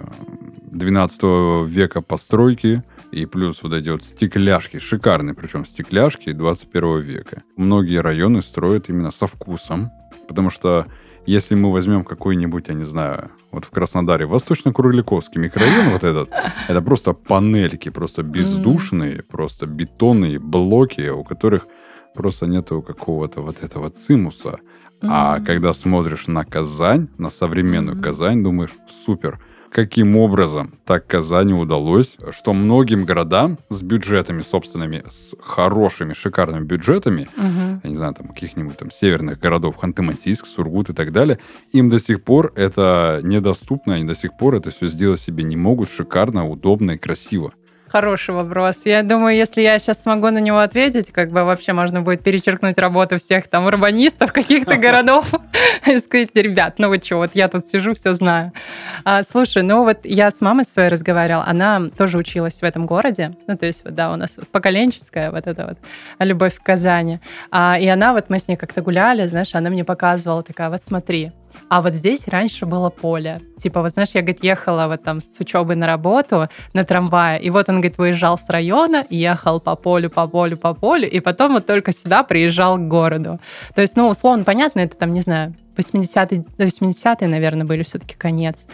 12 0.71 1.67
века 1.67 2.01
постройки, 2.01 2.83
и 3.11 3.25
плюс 3.25 3.63
вот 3.63 3.73
эти 3.73 3.89
вот 3.89 4.03
стекляшки, 4.03 4.77
шикарные 4.77 5.33
причем 5.33 5.65
стекляшки 5.65 6.31
21 6.31 6.99
века. 7.01 7.43
Многие 7.55 8.01
районы 8.01 8.41
строят 8.41 8.89
именно 8.89 9.11
со 9.11 9.25
вкусом, 9.25 9.91
Потому 10.29 10.51
что 10.51 10.85
если 11.29 11.53
мы 11.53 11.71
возьмем 11.71 12.03
какой-нибудь, 12.03 12.69
я 12.69 12.73
не 12.73 12.85
знаю, 12.85 13.29
вот 13.51 13.65
в 13.65 13.69
Краснодаре, 13.69 14.25
Восточно-Курликовский 14.25 15.39
микрорайон 15.39 15.89
вот 15.91 16.03
этот, 16.03 16.29
это 16.67 16.81
просто 16.81 17.13
панельки, 17.13 17.89
просто 17.89 18.23
бездушные, 18.23 19.21
просто 19.21 19.67
бетонные 19.67 20.39
блоки, 20.39 21.09
у 21.09 21.23
которых 21.23 21.67
просто 22.15 22.47
нету 22.47 22.81
какого-то 22.81 23.41
вот 23.41 23.61
этого 23.61 23.91
цимуса. 23.91 24.57
А 25.03 25.39
когда 25.39 25.73
смотришь 25.73 26.25
на 26.25 26.45
Казань, 26.45 27.09
на 27.19 27.29
современную 27.29 28.01
Казань, 28.01 28.43
думаешь, 28.43 28.73
супер, 29.05 29.39
каким 29.71 30.17
образом 30.17 30.73
так 30.85 31.07
Казани 31.07 31.53
удалось, 31.53 32.17
что 32.31 32.53
многим 32.53 33.05
городам 33.05 33.59
с 33.69 33.81
бюджетами 33.81 34.41
собственными, 34.41 35.03
с 35.09 35.35
хорошими, 35.41 36.13
шикарными 36.13 36.65
бюджетами, 36.65 37.29
угу. 37.37 37.81
я 37.83 37.89
не 37.89 37.95
знаю, 37.95 38.13
там 38.13 38.29
каких-нибудь 38.29 38.77
там 38.77 38.91
северных 38.91 39.39
городов, 39.39 39.77
Ханты-Мансийск, 39.81 40.45
Сургут 40.45 40.89
и 40.89 40.93
так 40.93 41.11
далее, 41.11 41.39
им 41.71 41.89
до 41.89 41.99
сих 41.99 42.23
пор 42.23 42.51
это 42.55 43.19
недоступно, 43.23 43.95
они 43.95 44.05
до 44.05 44.15
сих 44.15 44.37
пор 44.37 44.55
это 44.55 44.71
все 44.71 44.87
сделать 44.87 45.21
себе 45.21 45.43
не 45.43 45.55
могут 45.55 45.89
шикарно, 45.89 46.47
удобно 46.49 46.91
и 46.91 46.97
красиво. 46.97 47.53
Хороший 47.91 48.35
вопрос. 48.35 48.85
Я 48.85 49.01
думаю, 49.01 49.35
если 49.35 49.63
я 49.63 49.79
сейчас 49.79 50.03
смогу 50.03 50.29
на 50.29 50.37
него 50.37 50.59
ответить, 50.59 51.11
как 51.11 51.31
бы 51.31 51.43
вообще 51.43 51.73
можно 51.73 52.01
будет 52.01 52.21
перечеркнуть 52.21 52.77
работу 52.77 53.17
всех 53.17 53.47
там 53.47 53.65
урбанистов 53.65 54.31
каких-то 54.31 54.75
городов 54.77 55.33
и 55.87 55.97
сказать, 55.97 56.29
ребят, 56.35 56.75
ну 56.77 56.89
вы 56.89 56.99
что, 57.03 57.17
вот 57.17 57.31
я 57.33 57.47
тут 57.47 57.65
сижу, 57.65 57.95
все 57.95 58.13
знаю. 58.13 58.53
А, 59.05 59.23
слушай, 59.23 59.63
ну 59.63 59.83
вот 59.85 60.01
я 60.03 60.29
с 60.29 60.39
мамой 60.41 60.65
своей 60.65 60.89
разговаривала, 60.89 61.45
она 61.47 61.89
тоже 61.97 62.19
училась 62.19 62.61
в 62.61 62.63
этом 62.63 62.85
городе, 62.85 63.35
ну 63.47 63.57
то 63.57 63.65
есть, 63.65 63.83
вот, 63.83 63.95
да, 63.95 64.13
у 64.13 64.17
нас 64.17 64.37
поколенческая 64.51 65.31
вот 65.31 65.47
эта 65.47 65.65
вот 65.69 65.77
любовь 66.19 66.59
к 66.59 66.63
Казани. 66.63 67.19
А, 67.49 67.75
и 67.79 67.87
она, 67.87 68.13
вот 68.13 68.29
мы 68.29 68.37
с 68.37 68.47
ней 68.47 68.55
как-то 68.55 68.83
гуляли, 68.83 69.25
знаешь, 69.25 69.55
она 69.55 69.71
мне 69.71 69.83
показывала 69.83 70.43
такая, 70.43 70.69
вот 70.69 70.83
смотри, 70.83 71.31
а 71.69 71.81
вот 71.81 71.93
здесь 71.93 72.27
раньше 72.27 72.65
было 72.65 72.89
поле. 72.89 73.41
Типа, 73.57 73.81
вот 73.81 73.91
знаешь, 73.91 74.09
я, 74.13 74.21
говорит, 74.21 74.43
ехала 74.43 74.87
вот 74.87 75.03
там 75.03 75.21
с 75.21 75.39
учебы 75.39 75.75
на 75.75 75.87
работу 75.87 76.47
на 76.73 76.83
трамвае, 76.83 77.41
и 77.41 77.49
вот 77.49 77.69
он, 77.69 77.75
говорит, 77.75 77.97
выезжал 77.97 78.37
с 78.37 78.49
района, 78.49 79.05
ехал 79.09 79.59
по 79.59 79.75
полю, 79.75 80.09
по 80.09 80.27
полю, 80.27 80.57
по 80.57 80.73
полю, 80.73 81.09
и 81.09 81.19
потом 81.19 81.53
вот 81.53 81.65
только 81.65 81.91
сюда 81.91 82.23
приезжал 82.23 82.77
к 82.77 82.87
городу. 82.87 83.39
То 83.75 83.81
есть, 83.81 83.95
ну, 83.95 84.07
условно, 84.07 84.43
понятно, 84.43 84.81
это 84.81 84.97
там, 84.97 85.11
не 85.11 85.21
знаю, 85.21 85.55
80-е, 85.79 86.45
80 86.57 87.21
наверное, 87.21 87.65
были 87.65 87.83
все-таки 87.83 88.15
конец. 88.15 88.67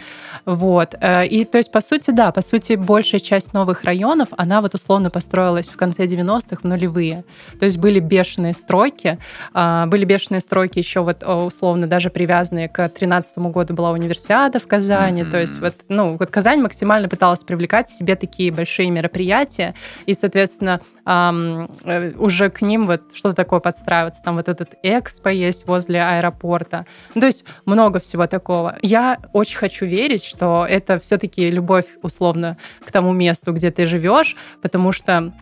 Вот. 0.44 0.94
Э, 1.00 1.26
и 1.26 1.44
то 1.44 1.58
есть, 1.58 1.70
по 1.70 1.80
сути, 1.80 2.10
да, 2.10 2.32
по 2.32 2.42
сути, 2.42 2.74
большая 2.74 3.20
часть 3.20 3.52
новых 3.52 3.84
районов, 3.84 4.28
она 4.36 4.60
вот 4.60 4.74
условно 4.74 5.10
построилась 5.10 5.68
в 5.68 5.76
конце 5.76 6.06
90-х, 6.06 6.56
в 6.62 6.64
нулевые. 6.64 7.24
То 7.58 7.64
есть 7.64 7.78
были 7.78 8.00
бешеные 8.00 8.52
стройки, 8.52 9.18
а, 9.52 9.86
были 9.86 10.04
бешеные 10.04 10.40
стройки 10.40 10.78
еще 10.78 11.00
вот 11.00 11.22
условно 11.22 11.86
даже 11.86 12.10
привязанные 12.10 12.68
к 12.68 12.88
13 12.88 13.38
году 13.38 13.74
была 13.74 13.90
универсиада 13.90 14.58
в 14.58 14.66
Казани. 14.66 15.22
Mm-hmm. 15.22 15.30
То 15.30 15.40
есть 15.40 15.60
вот, 15.60 15.74
ну, 15.88 16.16
вот 16.16 16.30
Казань 16.30 16.60
максимально 16.60 17.08
пыталась 17.08 17.44
привлекать 17.44 17.88
себе 17.88 18.16
такие 18.16 18.52
большие 18.52 18.90
мероприятия, 18.90 19.74
и, 20.06 20.14
соответственно, 20.14 20.80
э, 21.06 22.12
уже 22.18 22.50
к 22.50 22.62
ним 22.62 22.86
вот 22.86 23.14
что-то 23.14 23.34
такое 23.34 23.60
подстраиваться. 23.60 24.22
Там 24.22 24.36
вот 24.36 24.48
этот 24.48 24.74
экспо 24.82 25.30
есть 25.30 25.66
возле 25.66 26.02
аэропорта. 26.02 26.86
Ну, 27.14 27.20
то 27.20 27.26
есть 27.26 27.44
много 27.64 28.00
всего 28.00 28.26
такого. 28.26 28.76
Я 28.82 29.18
очень 29.32 29.58
хочу 29.58 29.86
верить, 29.86 30.24
что 30.24 30.66
это 30.68 30.98
все-таки 30.98 31.50
любовь, 31.50 31.86
условно, 32.02 32.56
к 32.84 32.90
тому 32.90 33.12
месту, 33.12 33.52
где 33.52 33.70
ты 33.70 33.86
живешь, 33.86 34.36
потому 34.60 34.92
что 34.92 35.32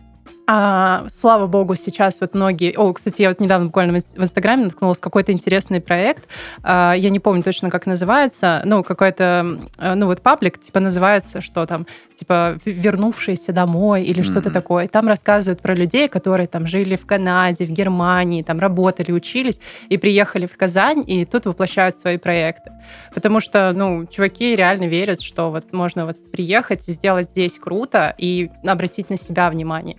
а, 0.47 1.05
слава 1.09 1.47
богу, 1.47 1.75
сейчас 1.75 2.21
вот 2.21 2.35
многие... 2.35 2.73
О, 2.77 2.93
кстати, 2.93 3.23
я 3.23 3.29
вот 3.29 3.39
недавно 3.39 3.67
буквально 3.67 3.99
в 3.99 4.21
Инстаграме 4.21 4.65
наткнулась 4.65 4.99
какой-то 4.99 5.31
интересный 5.31 5.81
проект. 5.81 6.27
А, 6.61 6.93
я 6.93 7.09
не 7.09 7.19
помню 7.19 7.41
точно, 7.41 7.69
как 7.69 7.85
называется. 7.87 8.61
Ну, 8.65 8.83
какой-то... 8.83 9.59
Ну, 9.79 10.05
вот 10.05 10.21
паблик, 10.21 10.59
типа, 10.59 10.79
называется, 10.79 11.41
что 11.41 11.65
там, 11.65 11.87
типа, 12.15 12.59
вернувшиеся 12.65 13.53
домой 13.53 14.03
или 14.03 14.21
mm-hmm. 14.21 14.23
что-то 14.23 14.51
такое. 14.51 14.85
И 14.85 14.87
там 14.87 15.07
рассказывают 15.07 15.61
про 15.61 15.73
людей, 15.73 16.07
которые 16.07 16.47
там 16.47 16.67
жили 16.67 16.95
в 16.95 17.05
Канаде, 17.05 17.65
в 17.65 17.71
Германии, 17.71 18.43
там 18.43 18.59
работали, 18.59 19.11
учились 19.11 19.59
и 19.89 19.97
приехали 19.97 20.45
в 20.45 20.55
Казань, 20.57 21.03
и 21.07 21.25
тут 21.25 21.45
воплощают 21.45 21.95
свои 21.95 22.17
проекты. 22.17 22.71
Потому 23.13 23.39
что, 23.39 23.73
ну, 23.75 24.05
чуваки 24.05 24.55
реально 24.55 24.85
верят, 24.85 25.21
что 25.21 25.49
вот 25.49 25.73
можно 25.73 26.05
вот 26.05 26.31
приехать 26.31 26.87
и 26.87 26.91
сделать 26.91 27.29
здесь 27.29 27.57
круто 27.57 28.13
и 28.17 28.51
обратить 28.63 29.09
на 29.09 29.17
себя 29.17 29.49
внимание. 29.49 29.97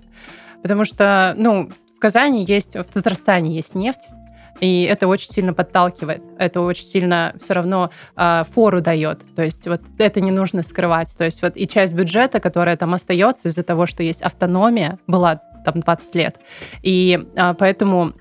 Потому 0.66 0.84
что, 0.84 1.32
ну, 1.38 1.70
в 1.96 2.00
Казани 2.00 2.44
есть, 2.44 2.74
в 2.74 2.82
Татарстане 2.82 3.54
есть 3.54 3.76
нефть, 3.76 4.10
и 4.58 4.82
это 4.82 5.06
очень 5.06 5.30
сильно 5.30 5.54
подталкивает, 5.54 6.24
это 6.40 6.60
очень 6.60 6.82
сильно 6.82 7.32
все 7.40 7.54
равно 7.54 7.90
э, 8.16 8.42
фору 8.52 8.80
дает. 8.80 9.22
То 9.36 9.44
есть 9.44 9.68
вот 9.68 9.82
это 9.96 10.20
не 10.20 10.32
нужно 10.32 10.64
скрывать. 10.64 11.16
То 11.16 11.22
есть 11.22 11.40
вот 11.40 11.52
и 11.56 11.68
часть 11.68 11.92
бюджета, 11.92 12.40
которая 12.40 12.76
там 12.76 12.94
остается 12.94 13.48
из-за 13.48 13.62
того, 13.62 13.86
что 13.86 14.02
есть 14.02 14.22
автономия, 14.22 14.98
была 15.06 15.40
там 15.64 15.82
20 15.82 16.14
лет. 16.16 16.40
И 16.82 17.24
э, 17.36 17.54
поэтому 17.56 18.14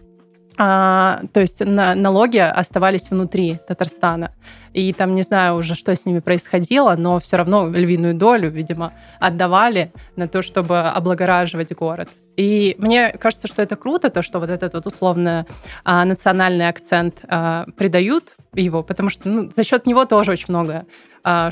а, 0.58 1.22
то 1.34 1.42
есть 1.42 1.66
на, 1.66 1.96
налоги 1.96 2.38
оставались 2.38 3.10
внутри 3.10 3.60
Татарстана. 3.68 4.32
И 4.74 4.94
там 4.94 5.16
не 5.16 5.24
знаю 5.24 5.56
уже, 5.56 5.76
что 5.76 5.96
с 5.96 6.06
ними 6.06 6.20
происходило, 6.20 6.96
но 6.98 7.20
все 7.20 7.38
равно 7.38 7.68
львиную 7.70 8.14
долю, 8.14 8.50
видимо, 8.50 8.94
отдавали 9.20 9.92
на 10.16 10.28
то, 10.28 10.42
чтобы 10.42 10.80
облагораживать 10.80 11.74
город. 11.74 12.10
И 12.38 12.76
мне 12.78 13.12
кажется, 13.12 13.48
что 13.48 13.62
это 13.62 13.76
круто, 13.76 14.10
то, 14.10 14.22
что 14.22 14.40
вот 14.40 14.50
этот 14.50 14.74
вот 14.74 14.86
условно 14.86 15.46
а, 15.84 16.04
национальный 16.04 16.68
акцент 16.68 17.20
а, 17.28 17.66
придают 17.78 18.36
его, 18.54 18.84
потому 18.84 19.10
что 19.10 19.30
ну, 19.30 19.50
за 19.50 19.64
счет 19.64 19.86
него 19.86 20.06
тоже 20.06 20.32
очень 20.32 20.48
много 20.50 20.86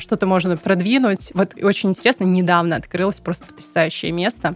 что-то 0.00 0.26
можно 0.26 0.56
продвинуть. 0.56 1.30
Вот 1.34 1.54
очень 1.60 1.90
интересно, 1.90 2.24
недавно 2.24 2.76
открылось 2.76 3.20
просто 3.20 3.46
потрясающее 3.46 4.12
место. 4.12 4.54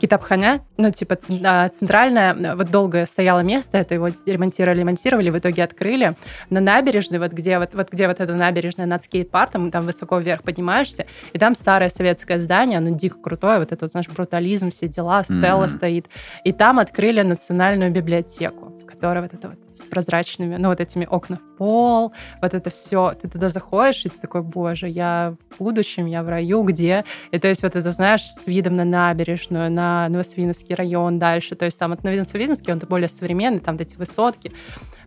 Китабханя, 0.00 0.62
ну, 0.76 0.90
типа 0.90 1.18
а, 1.44 1.68
центральное, 1.68 2.54
вот 2.54 2.70
долго 2.70 3.06
стояло 3.06 3.40
место, 3.40 3.78
это 3.78 3.94
его 3.94 4.08
ремонтировали, 4.26 4.80
ремонтировали, 4.80 5.30
в 5.30 5.38
итоге 5.38 5.64
открыли 5.64 6.16
на 6.50 6.60
набережной, 6.60 7.18
вот 7.18 7.32
где 7.32 7.58
вот, 7.58 7.70
вот 7.74 7.90
где 7.90 8.06
вот 8.06 8.20
эта 8.20 8.34
набережная 8.34 8.86
над 8.86 9.04
скейт-парком, 9.04 9.70
там 9.70 9.86
высоко 9.86 10.18
вверх 10.18 10.42
поднимаешься, 10.42 11.06
и 11.32 11.38
там 11.38 11.54
старое 11.54 11.88
советское 11.88 12.38
здание, 12.40 12.78
оно 12.78 12.90
дико 12.90 13.18
крутое, 13.20 13.58
вот 13.58 13.72
это, 13.72 13.84
вот, 13.84 13.90
знаешь, 13.90 14.08
брутализм, 14.08 14.70
все 14.70 14.88
дела, 14.88 15.24
стелла 15.24 15.64
mm-hmm. 15.64 15.68
стоит. 15.68 16.06
И 16.44 16.52
там 16.52 16.78
открыли 16.78 17.22
национальную 17.22 17.90
библиотеку 17.90 18.79
которая 19.00 19.22
вот 19.22 19.32
это 19.32 19.48
вот 19.48 19.58
с 19.74 19.88
прозрачными, 19.88 20.56
ну, 20.56 20.68
вот 20.68 20.78
этими 20.78 21.06
окна 21.06 21.36
в 21.36 21.56
пол, 21.56 22.12
вот 22.42 22.52
это 22.52 22.68
все. 22.68 23.14
Ты 23.14 23.28
туда 23.28 23.48
заходишь, 23.48 24.04
и 24.04 24.10
ты 24.10 24.18
такой, 24.18 24.42
боже, 24.42 24.88
я 24.88 25.36
в 25.48 25.58
будущем, 25.58 26.04
я 26.04 26.22
в 26.22 26.28
раю, 26.28 26.62
где? 26.64 27.04
И 27.30 27.38
то 27.38 27.48
есть 27.48 27.62
вот 27.62 27.76
это, 27.76 27.90
знаешь, 27.92 28.22
с 28.22 28.46
видом 28.46 28.74
на 28.74 28.84
набережную, 28.84 29.70
на 29.70 30.06
Новосвиновский 30.10 30.74
район 30.74 31.18
дальше. 31.18 31.56
То 31.56 31.64
есть 31.64 31.78
там 31.78 31.92
от 31.92 32.04
Новосвиновский, 32.04 32.74
он 32.74 32.78
более 32.80 33.08
современный, 33.08 33.60
там 33.60 33.76
эти 33.76 33.96
высотки. 33.96 34.52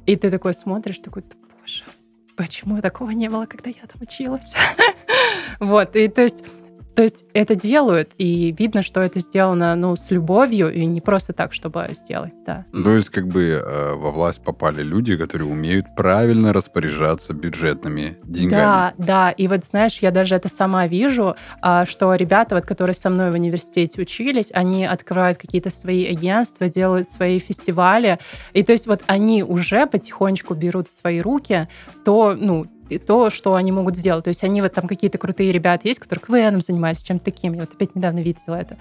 И 0.07 0.15
ты 0.15 0.31
такой 0.31 0.55
смотришь, 0.55 0.97
такой, 0.97 1.23
боже, 1.59 1.83
почему 2.35 2.81
такого 2.81 3.11
не 3.11 3.29
было, 3.29 3.45
когда 3.45 3.69
я 3.69 3.85
там 3.87 4.01
училась? 4.01 4.55
Вот, 5.59 5.95
и 5.95 6.07
то 6.07 6.23
есть 6.23 6.43
то 6.95 7.01
есть 7.01 7.25
это 7.33 7.55
делают, 7.55 8.11
и 8.17 8.53
видно, 8.57 8.83
что 8.83 9.01
это 9.01 9.19
сделано 9.19 9.75
ну, 9.75 9.95
с 9.95 10.11
любовью, 10.11 10.71
и 10.71 10.85
не 10.85 11.01
просто 11.01 11.33
так, 11.33 11.53
чтобы 11.53 11.89
сделать, 11.91 12.33
да. 12.45 12.65
То 12.71 12.91
есть 12.91 13.09
как 13.09 13.27
бы 13.27 13.43
э, 13.43 13.93
во 13.95 14.11
власть 14.11 14.43
попали 14.43 14.83
люди, 14.83 15.17
которые 15.17 15.49
умеют 15.49 15.95
правильно 15.95 16.53
распоряжаться 16.53 17.33
бюджетными 17.33 18.17
деньгами. 18.23 18.61
Да, 18.61 18.93
да, 18.97 19.31
и 19.31 19.47
вот 19.47 19.65
знаешь, 19.65 19.99
я 19.99 20.11
даже 20.11 20.35
это 20.35 20.49
сама 20.49 20.87
вижу, 20.87 21.35
э, 21.63 21.85
что 21.85 22.13
ребята, 22.13 22.55
вот, 22.55 22.65
которые 22.65 22.93
со 22.93 23.09
мной 23.09 23.31
в 23.31 23.33
университете 23.33 24.01
учились, 24.01 24.51
они 24.53 24.85
открывают 24.85 25.37
какие-то 25.37 25.71
свои 25.71 26.05
агентства, 26.05 26.69
делают 26.69 27.09
свои 27.09 27.39
фестивали, 27.39 28.19
и 28.53 28.63
то 28.63 28.71
есть 28.71 28.87
вот 28.87 29.01
они 29.07 29.43
уже 29.43 29.87
потихонечку 29.87 30.53
берут 30.53 30.89
в 30.89 30.95
свои 30.95 31.21
руки 31.21 31.67
то, 32.05 32.35
ну, 32.37 32.67
то, 32.97 33.29
что 33.29 33.55
они 33.55 33.71
могут 33.71 33.97
сделать. 33.97 34.23
То 34.23 34.29
есть 34.29 34.43
они 34.43 34.61
вот 34.61 34.73
там 34.73 34.87
какие-то 34.87 35.17
крутые 35.17 35.51
ребята 35.51 35.87
есть, 35.87 35.99
которые 35.99 36.23
КВНом 36.25 36.61
занимались, 36.61 37.01
чем-то 37.03 37.25
таким. 37.25 37.53
Я 37.53 37.61
вот 37.61 37.73
опять 37.73 37.95
недавно 37.95 38.19
видела 38.19 38.55
это. 38.55 38.77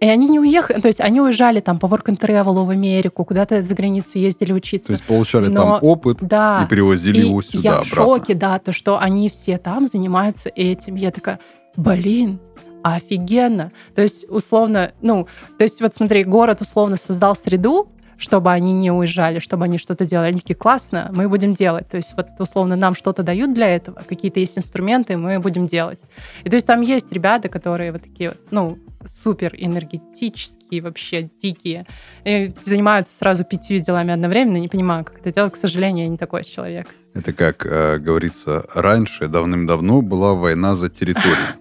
И 0.00 0.06
они 0.06 0.28
не 0.28 0.38
уехали, 0.38 0.80
то 0.80 0.88
есть 0.88 1.00
они 1.00 1.20
уезжали 1.20 1.60
там 1.60 1.78
по 1.78 1.86
work 1.86 2.06
and 2.06 2.18
travel 2.18 2.64
в 2.64 2.70
Америку, 2.70 3.24
куда-то 3.24 3.62
за 3.62 3.74
границу 3.74 4.18
ездили 4.18 4.52
учиться. 4.52 4.88
То 4.88 4.92
есть 4.94 5.04
получали 5.04 5.46
Но, 5.46 5.62
там 5.62 5.78
опыт 5.82 6.18
да, 6.20 6.64
и 6.64 6.70
перевозили 6.70 7.18
и 7.18 7.26
его 7.26 7.42
сюда 7.42 7.60
я 7.62 7.72
обратно. 7.78 8.02
в 8.02 8.04
шоке, 8.04 8.34
да, 8.34 8.58
то, 8.58 8.72
что 8.72 8.98
они 8.98 9.28
все 9.28 9.58
там 9.58 9.86
занимаются 9.86 10.50
этим. 10.54 10.94
Я 10.94 11.10
такая, 11.10 11.38
блин, 11.76 12.40
офигенно. 12.82 13.72
То 13.94 14.02
есть, 14.02 14.28
условно, 14.28 14.92
ну, 15.00 15.26
то 15.58 15.64
есть, 15.64 15.80
вот 15.80 15.94
смотри, 15.94 16.24
город 16.24 16.60
условно 16.60 16.96
создал 16.96 17.36
среду, 17.36 17.88
чтобы 18.22 18.52
они 18.52 18.72
не 18.72 18.92
уезжали, 18.92 19.40
чтобы 19.40 19.64
они 19.64 19.78
что-то 19.78 20.06
делали. 20.06 20.28
Они 20.28 20.38
такие, 20.38 20.54
классно, 20.54 21.10
мы 21.12 21.28
будем 21.28 21.54
делать. 21.54 21.88
То 21.88 21.96
есть 21.96 22.14
вот 22.16 22.28
условно 22.38 22.76
нам 22.76 22.94
что-то 22.94 23.24
дают 23.24 23.52
для 23.52 23.68
этого, 23.74 24.00
какие-то 24.08 24.38
есть 24.38 24.56
инструменты, 24.56 25.16
мы 25.16 25.40
будем 25.40 25.66
делать. 25.66 26.00
И 26.44 26.48
то 26.48 26.54
есть 26.54 26.66
там 26.66 26.82
есть 26.82 27.10
ребята, 27.12 27.48
которые 27.48 27.90
вот 27.90 28.02
такие, 28.02 28.34
ну, 28.52 28.78
супер 29.04 29.52
энергетические, 29.56 30.82
вообще 30.82 31.30
дикие. 31.42 31.84
И 32.24 32.52
занимаются 32.60 33.16
сразу 33.16 33.44
пятью 33.44 33.80
делами 33.80 34.12
одновременно, 34.12 34.58
не 34.58 34.68
понимаю, 34.68 35.04
как 35.04 35.18
это 35.18 35.32
делать. 35.32 35.54
К 35.54 35.56
сожалению, 35.56 36.04
я 36.04 36.08
не 36.08 36.16
такой 36.16 36.44
человек. 36.44 36.86
Это 37.14 37.32
как 37.32 37.66
э, 37.66 37.98
говорится, 37.98 38.64
раньше, 38.72 39.26
давным-давно 39.26 40.00
была 40.00 40.34
война 40.34 40.76
за 40.76 40.88
территорию. 40.88 41.36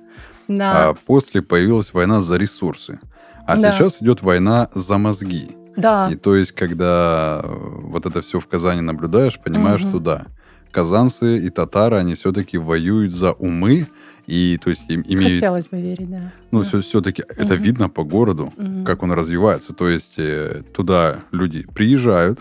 Да. 0.47 0.89
А 0.89 0.93
после 0.93 1.41
появилась 1.41 1.93
война 1.93 2.21
за 2.21 2.35
ресурсы. 2.35 2.99
А 3.47 3.55
да. 3.55 3.71
сейчас 3.71 4.01
идет 4.01 4.21
война 4.21 4.67
за 4.73 4.97
мозги. 4.97 5.55
Да. 5.75 6.09
И 6.11 6.15
то 6.15 6.35
есть, 6.35 6.51
когда 6.51 7.43
вот 7.45 8.05
это 8.05 8.21
все 8.21 8.39
в 8.39 8.47
Казани 8.47 8.81
наблюдаешь, 8.81 9.39
понимаешь, 9.39 9.81
угу. 9.81 9.89
что 9.89 9.99
да, 9.99 10.25
казанцы 10.71 11.39
и 11.39 11.49
татары, 11.49 11.97
они 11.97 12.15
все-таки 12.15 12.57
воюют 12.57 13.13
за 13.13 13.33
умы, 13.33 13.87
и 14.27 14.57
то 14.63 14.69
есть 14.69 14.83
им 14.89 15.03
имеют... 15.07 15.35
Хотелось 15.35 15.67
бы 15.67 15.81
верить, 15.81 16.09
да. 16.09 16.31
Ну, 16.51 16.63
да. 16.63 16.79
все-таки 16.81 17.23
угу. 17.23 17.33
это 17.37 17.55
видно 17.55 17.89
по 17.89 18.03
городу, 18.03 18.53
угу. 18.57 18.83
как 18.85 19.03
он 19.03 19.11
развивается. 19.11 19.73
То 19.73 19.89
есть 19.89 20.15
э, 20.17 20.63
туда 20.73 21.19
люди 21.31 21.65
приезжают, 21.73 22.39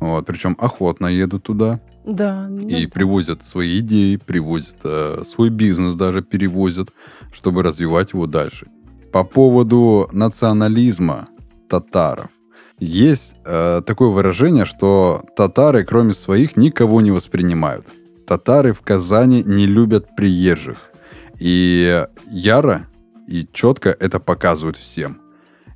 вот, 0.00 0.26
причем 0.26 0.56
охотно 0.58 1.06
едут 1.06 1.44
туда. 1.44 1.80
Да. 2.04 2.48
И 2.68 2.84
да. 2.84 2.90
привозят 2.92 3.42
свои 3.42 3.78
идеи, 3.78 4.16
привозят 4.16 4.76
э, 4.84 5.22
свой 5.26 5.48
бизнес 5.48 5.94
даже 5.94 6.22
перевозят, 6.22 6.90
чтобы 7.32 7.62
развивать 7.62 8.12
его 8.12 8.26
дальше. 8.26 8.66
По 9.12 9.24
поводу 9.24 10.08
национализма 10.12 11.28
татаров. 11.68 12.28
Есть 12.78 13.36
э, 13.44 13.82
такое 13.86 14.08
выражение, 14.08 14.64
что 14.64 15.24
татары, 15.36 15.84
кроме 15.84 16.12
своих, 16.12 16.56
никого 16.56 17.00
не 17.00 17.12
воспринимают. 17.12 17.86
Татары 18.26 18.72
в 18.72 18.80
Казани 18.80 19.42
не 19.44 19.66
любят 19.66 20.16
приезжих. 20.16 20.90
И 21.38 22.04
яро 22.26 22.86
и 23.28 23.48
четко 23.52 23.90
это 23.90 24.18
показывают 24.18 24.76
всем. 24.76 25.20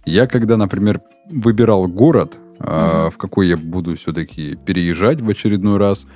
Я 0.04 0.26
когда, 0.26 0.56
например, 0.56 1.00
выбирал 1.30 1.86
город, 1.86 2.38
э, 2.58 2.64
mm-hmm. 2.64 3.10
в 3.10 3.16
какой 3.16 3.48
я 3.48 3.56
буду 3.56 3.94
все-таки 3.96 4.56
переезжать 4.56 5.20
в 5.20 5.28
очередной 5.28 5.78
раз, 5.78 6.06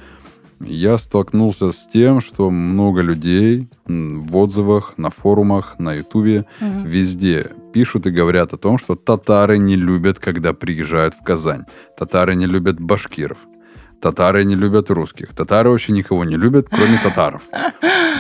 я 0.65 0.99
столкнулся 0.99 1.73
с 1.73 1.87
тем, 1.87 2.21
что 2.21 2.51
много 2.51 3.01
людей 3.01 3.69
в 3.87 4.37
отзывах, 4.37 4.95
на 4.97 5.11
форумах, 5.11 5.79
на 5.79 5.95
ютубе, 5.95 6.47
угу. 6.61 6.87
везде 6.87 7.51
пишут 7.73 8.07
и 8.07 8.11
говорят 8.11 8.53
о 8.53 8.59
том, 8.59 8.79
что 8.79 8.95
татары 8.95 9.59
не 9.59 9.77
любят, 9.77 10.19
когда 10.19 10.53
приезжают 10.53 11.15
в 11.15 11.23
Казань. 11.23 11.65
Татары 11.97 12.35
не 12.35 12.47
любят 12.47 12.81
башкиров. 12.81 13.39
Татары 14.01 14.45
не 14.45 14.57
любят 14.57 14.91
русских. 14.91 15.35
Татары 15.35 15.71
вообще 15.71 15.93
никого 15.93 16.25
не 16.25 16.37
любят, 16.37 16.69
кроме 16.69 16.99
татаров. 17.03 17.43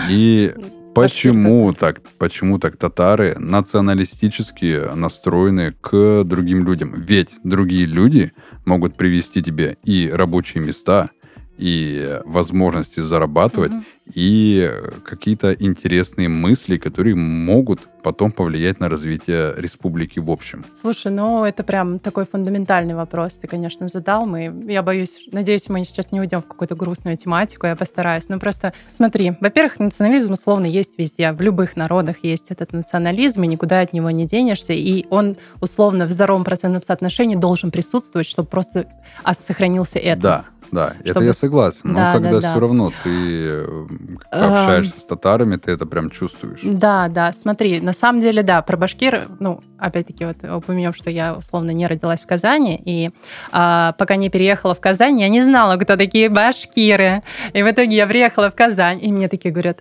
И 0.09 0.55
почему 0.95 1.73
так, 1.73 2.01
почему 2.19 2.59
так 2.59 2.77
татары 2.77 3.35
националистически 3.39 4.95
настроены 4.95 5.75
к 5.81 6.23
другим 6.25 6.65
людям? 6.65 6.95
Ведь 6.95 7.31
другие 7.43 7.87
люди 7.87 8.33
могут 8.65 8.97
привести 8.97 9.43
тебе 9.43 9.77
и 9.85 10.11
рабочие 10.13 10.63
места, 10.63 11.11
и 11.59 12.21
возможности 12.25 13.01
зарабатывать, 13.01 13.73
угу. 13.73 13.85
и 14.15 14.71
какие-то 15.05 15.53
интересные 15.53 16.29
мысли, 16.29 16.77
которые 16.77 17.15
могут 17.15 17.89
потом 18.03 18.33
повлиять 18.33 18.81
на 18.81 18.89
развитие 18.89 19.55
республики 19.57 20.19
в 20.19 20.31
общем. 20.31 20.65
Слушай, 20.73 21.13
ну 21.13 21.45
это 21.45 21.63
прям 21.63 21.99
такой 21.99 22.25
фундаментальный 22.27 22.95
вопрос 22.95 23.39
ты, 23.39 23.47
конечно, 23.47 23.87
задал. 23.87 24.27
Мы, 24.27 24.65
я 24.67 24.83
боюсь, 24.83 25.29
надеюсь, 25.31 25.69
мы 25.69 25.85
сейчас 25.85 26.11
не 26.11 26.21
уйдем 26.21 26.43
в 26.43 26.47
какую-то 26.47 26.75
грустную 26.75 27.17
тематику, 27.17 27.67
я 27.67 27.77
постараюсь. 27.77 28.29
Ну 28.29 28.41
просто 28.41 28.73
смотри, 28.89 29.35
во-первых, 29.41 29.79
национализм 29.79 30.33
условно 30.33 30.67
есть 30.67 30.99
везде, 30.99 31.33
в 31.33 31.41
любых 31.41 31.77
народах 31.77 32.25
есть 32.25 32.51
этот 32.51 32.73
национализм, 32.73 33.43
и 33.45 33.47
никуда 33.47 33.81
от 33.81 33.93
него 33.93 34.11
не 34.11 34.27
денешься, 34.27 34.73
и 34.73 35.07
он 35.11 35.37
условно 35.61 36.07
в 36.07 36.11
здоровом 36.11 36.45
процентном 36.45 36.83
соотношении 36.83 37.37
должен 37.37 37.71
присутствовать, 37.71 38.27
чтобы 38.27 38.49
просто 38.49 38.87
сохранился 39.33 39.99
этнос. 39.99 40.23
Да. 40.23 40.45
Да, 40.73 40.95
чтобы... 40.95 41.11
это 41.11 41.21
я 41.25 41.35
согласен. 41.35 41.81
Но 41.85 41.95
да, 41.95 42.13
когда 42.15 42.41
да, 42.41 42.51
все 42.51 42.61
равно 42.61 42.93
ты 43.05 43.11
э, 43.11 43.87
общаешься 44.31 44.99
с 44.99 45.05
татарами, 45.05 45.57
ты 45.57 45.71
это 45.71 45.85
прям 45.85 46.09
чувствуешь. 46.11 46.61
Да, 46.65 47.09
да. 47.09 47.33
Смотри, 47.33 47.81
на 47.83 47.93
самом 47.93 48.23
деле, 48.23 48.43
да, 48.43 48.63
про 48.63 48.79
башкир, 48.79 49.29
ну, 49.39 49.63
опять-таки, 49.79 50.25
вот 50.25 50.43
упомянем, 50.43 50.95
что 50.95 51.11
я 51.11 51.35
условно 51.35 51.73
не 51.73 51.87
родилась 51.87 52.23
в 52.23 52.27
Казани, 52.27 52.81
и 52.83 53.11
а, 53.51 53.93
пока 53.99 54.17
не 54.17 54.31
переехала 54.31 54.75
в 54.75 54.81
Казань, 54.81 55.21
я 55.21 55.29
не 55.29 55.43
знала, 55.43 55.77
кто 55.77 55.97
такие 55.97 56.31
башкиры. 56.31 57.23
И 57.53 57.63
в 57.63 57.71
итоге 57.71 57.97
я 57.97 58.07
приехала 58.07 58.51
в 58.51 58.55
Казань, 58.55 58.99
и 59.05 59.13
мне 59.13 59.29
такие 59.29 59.53
говорят, 59.53 59.81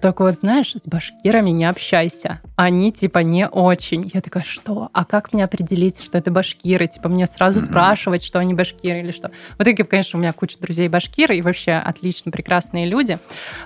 так 0.00 0.20
вот, 0.20 0.38
знаешь, 0.38 0.74
с 0.74 0.86
башкирами 0.86 1.50
не 1.50 1.64
общайся. 1.64 2.40
Они, 2.56 2.92
типа, 2.92 3.18
не 3.20 3.48
очень. 3.48 4.10
Я 4.12 4.20
такая, 4.20 4.44
что? 4.44 4.90
А 4.92 5.04
как 5.04 5.32
мне 5.32 5.44
определить, 5.44 6.00
что 6.02 6.18
это 6.18 6.30
башкиры? 6.30 6.86
Типа, 6.86 7.08
мне 7.08 7.26
сразу 7.26 7.60
спрашивать, 7.60 8.22
что 8.22 8.38
они 8.38 8.54
башкиры 8.54 9.00
или 9.00 9.10
что? 9.10 9.30
В 9.58 9.62
итоге, 9.62 9.84
конечно, 9.84 10.18
у 10.18 10.22
меня 10.22 10.32
куча 10.32 10.58
друзей 10.58 10.88
башкиры 10.88 11.36
и 11.36 11.42
вообще 11.42 11.72
отлично 11.72 12.30
прекрасные 12.30 12.86
люди. 12.86 13.18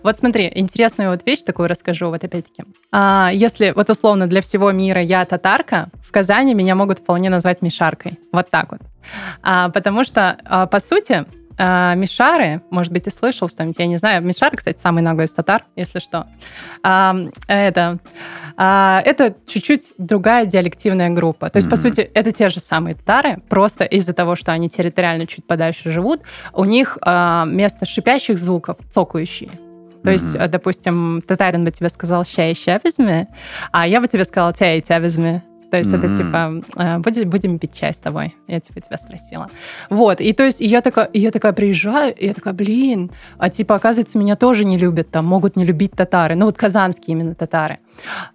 Вот 0.02 0.18
смотри, 0.18 0.50
интересную 0.54 1.10
вот 1.10 1.26
вещь 1.26 1.42
такую 1.42 1.68
расскажу, 1.68 2.08
вот 2.08 2.24
опять-таки. 2.24 2.64
А, 2.90 3.30
если 3.32 3.72
вот 3.74 3.90
условно 3.90 4.26
для 4.26 4.40
всего 4.40 4.72
мира 4.72 5.00
я 5.02 5.24
татарка, 5.24 5.88
в 6.02 6.10
Казани 6.12 6.54
меня 6.54 6.74
могут 6.74 7.00
вполне 7.00 7.30
назвать 7.30 7.62
мишаркой. 7.62 8.18
Вот 8.32 8.50
так 8.50 8.72
вот. 8.72 8.80
А, 9.42 9.68
потому 9.70 10.04
что, 10.04 10.38
а, 10.44 10.66
по 10.66 10.80
сути, 10.80 11.26
а, 11.58 11.94
Мишары, 11.94 12.62
может 12.70 12.92
быть, 12.92 13.04
ты 13.04 13.10
слышал 13.10 13.48
что-нибудь, 13.48 13.78
я 13.78 13.86
не 13.86 13.96
знаю. 13.96 14.22
Мишары, 14.22 14.56
кстати, 14.56 14.78
самый 14.80 15.02
наглый 15.02 15.26
из 15.26 15.32
татар, 15.32 15.64
если 15.76 15.98
что. 15.98 16.26
А, 16.82 17.14
это, 17.46 17.98
а, 18.56 19.02
это 19.04 19.34
чуть-чуть 19.46 19.94
другая 19.98 20.46
диалективная 20.46 21.10
группа. 21.10 21.50
То 21.50 21.58
есть, 21.58 21.68
mm-hmm. 21.68 21.70
по 21.70 21.76
сути, 21.76 22.00
это 22.00 22.32
те 22.32 22.48
же 22.48 22.60
самые 22.60 22.94
татары, 22.94 23.38
просто 23.48 23.84
из-за 23.84 24.14
того, 24.14 24.36
что 24.36 24.52
они 24.52 24.68
территориально 24.68 25.26
чуть 25.26 25.46
подальше 25.46 25.90
живут, 25.90 26.22
у 26.52 26.64
них 26.64 26.98
а, 27.02 27.44
место 27.46 27.86
шипящих 27.86 28.38
звуков 28.38 28.76
цокающие. 28.90 29.50
То 30.02 30.10
mm-hmm. 30.10 30.12
есть, 30.12 30.50
допустим, 30.50 31.22
татарин 31.26 31.64
бы 31.64 31.70
тебе 31.70 31.88
сказал 31.88 32.24
«ща 32.24 32.50
и 32.50 32.54
ща 32.54 32.80
возьми», 32.82 33.28
а 33.70 33.86
я 33.86 34.00
бы 34.00 34.08
тебе 34.08 34.24
сказала 34.24 34.52
«тя 34.52 34.74
и 34.74 34.80
тя 34.80 34.98
возьми». 34.98 35.42
То 35.72 35.78
есть 35.78 35.90
mm-hmm. 35.90 36.04
это 36.04 36.16
типа, 36.18 36.62
«Э, 36.76 36.98
будем, 36.98 37.30
будем 37.30 37.58
пить 37.58 37.72
чай 37.72 37.94
с 37.94 37.96
тобой. 37.96 38.36
Я 38.46 38.60
типа 38.60 38.82
тебя 38.82 38.98
спросила. 38.98 39.48
Вот, 39.88 40.20
и 40.20 40.34
то 40.34 40.44
есть 40.44 40.60
я 40.60 40.82
такая, 40.82 41.08
я 41.14 41.30
такая 41.30 41.54
приезжаю, 41.54 42.14
и 42.14 42.26
я 42.26 42.34
такая, 42.34 42.52
блин, 42.52 43.10
а 43.38 43.48
типа, 43.48 43.76
оказывается, 43.76 44.18
меня 44.18 44.36
тоже 44.36 44.66
не 44.66 44.76
любят 44.76 45.10
там, 45.10 45.24
могут 45.24 45.56
не 45.56 45.64
любить 45.64 45.92
татары. 45.92 46.34
Ну 46.34 46.44
вот 46.44 46.58
казанские 46.58 47.16
именно 47.16 47.34
татары. 47.34 47.78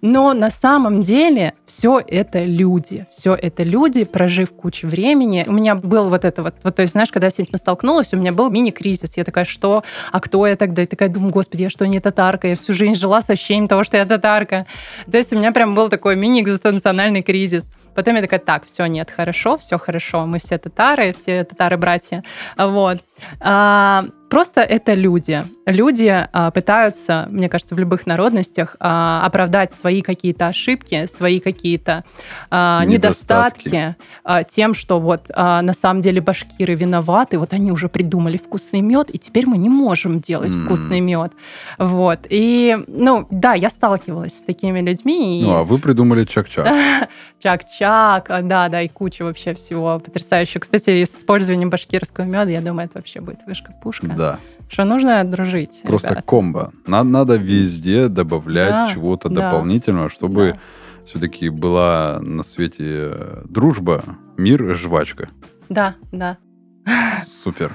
Но 0.00 0.32
на 0.32 0.50
самом 0.50 1.02
деле 1.02 1.54
все 1.66 2.00
это 2.06 2.44
люди. 2.44 3.06
Все 3.10 3.34
это 3.34 3.62
люди, 3.62 4.04
прожив 4.04 4.52
кучу 4.52 4.86
времени. 4.86 5.44
У 5.46 5.52
меня 5.52 5.74
был 5.74 6.08
вот 6.08 6.24
это 6.24 6.42
вот, 6.42 6.54
вот 6.62 6.76
то 6.76 6.82
есть, 6.82 6.92
знаешь, 6.92 7.10
когда 7.10 7.26
я 7.26 7.30
с 7.30 7.38
этим 7.38 7.56
столкнулась, 7.56 8.12
у 8.14 8.16
меня 8.16 8.32
был 8.32 8.50
мини-кризис. 8.50 9.16
Я 9.16 9.24
такая, 9.24 9.44
что? 9.44 9.84
А 10.12 10.20
кто 10.20 10.46
я 10.46 10.56
тогда? 10.56 10.82
И 10.82 10.86
такая 10.86 11.08
думаю, 11.08 11.32
господи, 11.32 11.62
я 11.62 11.70
что, 11.70 11.86
не 11.86 12.00
татарка? 12.00 12.48
Я 12.48 12.56
всю 12.56 12.72
жизнь 12.72 12.94
жила 12.94 13.20
с 13.20 13.30
ощущением 13.30 13.68
того, 13.68 13.84
что 13.84 13.96
я 13.96 14.06
татарка. 14.06 14.66
То 15.10 15.18
есть 15.18 15.32
у 15.32 15.38
меня 15.38 15.52
прям 15.52 15.74
был 15.74 15.88
такой 15.88 16.16
мини-экзистенциональный 16.16 17.22
кризис. 17.22 17.70
Потом 17.94 18.14
я 18.14 18.22
такая, 18.22 18.38
так, 18.38 18.64
все, 18.64 18.86
нет, 18.86 19.10
хорошо, 19.10 19.58
все 19.58 19.76
хорошо, 19.76 20.24
мы 20.24 20.38
все 20.38 20.56
татары, 20.56 21.12
все 21.12 21.42
татары-братья. 21.42 22.22
Вот. 22.56 22.98
А, 23.40 24.04
просто 24.28 24.60
это 24.60 24.94
люди. 24.94 25.44
Люди 25.66 26.26
а, 26.32 26.50
пытаются, 26.50 27.26
мне 27.30 27.48
кажется, 27.48 27.74
в 27.74 27.78
любых 27.78 28.06
народностях 28.06 28.76
а, 28.80 29.24
оправдать 29.24 29.72
свои 29.72 30.02
какие-то 30.02 30.48
ошибки, 30.48 31.06
свои 31.06 31.40
какие-то 31.40 32.04
а, 32.50 32.84
недостатки, 32.84 33.68
недостатки 33.68 33.96
а, 34.24 34.44
тем, 34.44 34.74
что 34.74 35.00
вот 35.00 35.30
а, 35.34 35.62
на 35.62 35.72
самом 35.72 36.00
деле 36.00 36.20
башкиры 36.20 36.74
виноваты, 36.74 37.38
вот 37.38 37.52
они 37.52 37.72
уже 37.72 37.88
придумали 37.88 38.36
вкусный 38.36 38.80
мед, 38.80 39.10
и 39.14 39.18
теперь 39.18 39.46
мы 39.46 39.58
не 39.58 39.68
можем 39.68 40.20
делать 40.20 40.50
mm. 40.50 40.64
вкусный 40.64 41.00
мед. 41.00 41.32
Вот. 41.78 42.20
И, 42.30 42.76
ну, 42.86 43.26
да, 43.30 43.54
я 43.54 43.70
сталкивалась 43.70 44.38
с 44.38 44.42
такими 44.42 44.80
людьми. 44.80 45.40
И... 45.40 45.44
Ну, 45.44 45.54
а 45.54 45.64
вы 45.64 45.78
придумали 45.78 46.24
чак-чак. 46.24 46.66
Чак-чак, 47.40 48.26
да, 48.48 48.68
да, 48.68 48.82
и 48.82 48.88
куча 48.88 49.22
вообще 49.22 49.54
всего 49.54 50.00
потрясающего. 50.00 50.60
Кстати, 50.60 51.04
с 51.04 51.16
использованием 51.16 51.70
башкирского 51.70 52.24
меда, 52.24 52.50
я 52.50 52.60
думаю, 52.60 52.86
это 52.86 52.98
вообще 52.98 53.20
будет 53.20 53.46
вышка-пушка. 53.46 54.08
Да. 54.18 54.40
Что 54.68 54.84
нужно 54.84 55.24
дружить. 55.24 55.80
Просто 55.84 56.08
ребят. 56.10 56.24
комбо. 56.26 56.72
Надо, 56.86 57.08
надо 57.08 57.36
везде 57.36 58.08
добавлять 58.08 58.70
да, 58.70 58.90
чего-то 58.92 59.28
да, 59.28 59.50
дополнительного, 59.50 60.10
чтобы 60.10 60.52
да. 60.52 60.58
все-таки 61.06 61.48
была 61.48 62.18
на 62.20 62.42
свете 62.42 62.84
э, 62.84 63.42
дружба, 63.48 64.04
мир, 64.36 64.74
жвачка. 64.74 65.30
Да, 65.68 65.94
да. 66.12 66.36
Супер. 67.24 67.74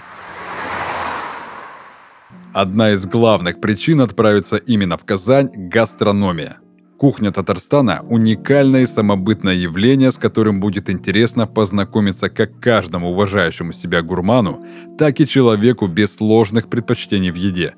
Одна 2.53 2.91
из 2.91 3.07
главных 3.07 3.59
причин 3.59 4.01
отправиться 4.01 4.57
именно 4.57 4.97
в 4.97 5.05
Казань– 5.05 5.49
гастрономия. 5.53 6.57
Кухня 7.03 7.33
Татарстана– 7.33 8.01
уникальное 8.09 8.83
и 8.83 8.85
самобытное 8.85 9.55
явление, 9.55 10.09
с 10.09 10.17
которым 10.17 10.61
будет 10.61 10.89
интересно 10.89 11.45
познакомиться 11.45 12.29
как 12.29 12.61
каждому 12.61 13.11
уважающему 13.11 13.73
себя 13.73 14.01
гурману, 14.01 14.65
так 14.97 15.19
и 15.19 15.27
человеку 15.27 15.87
без 15.87 16.15
сложных 16.15 16.69
предпочтений 16.69 17.31
в 17.31 17.35
еде. 17.35 17.75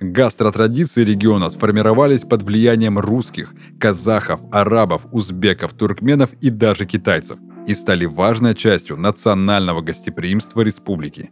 Гастротрадиции 0.00 1.04
региона 1.04 1.50
сформировались 1.50 2.22
под 2.22 2.42
влиянием 2.42 2.98
русских, 2.98 3.54
казахов, 3.78 4.40
арабов, 4.50 5.06
узбеков, 5.12 5.72
туркменов 5.74 6.30
и 6.40 6.50
даже 6.50 6.84
китайцев 6.84 7.38
и 7.68 7.74
стали 7.74 8.06
важной 8.06 8.56
частью 8.56 8.96
национального 8.96 9.82
гостеприимства 9.82 10.62
республики. 10.62 11.30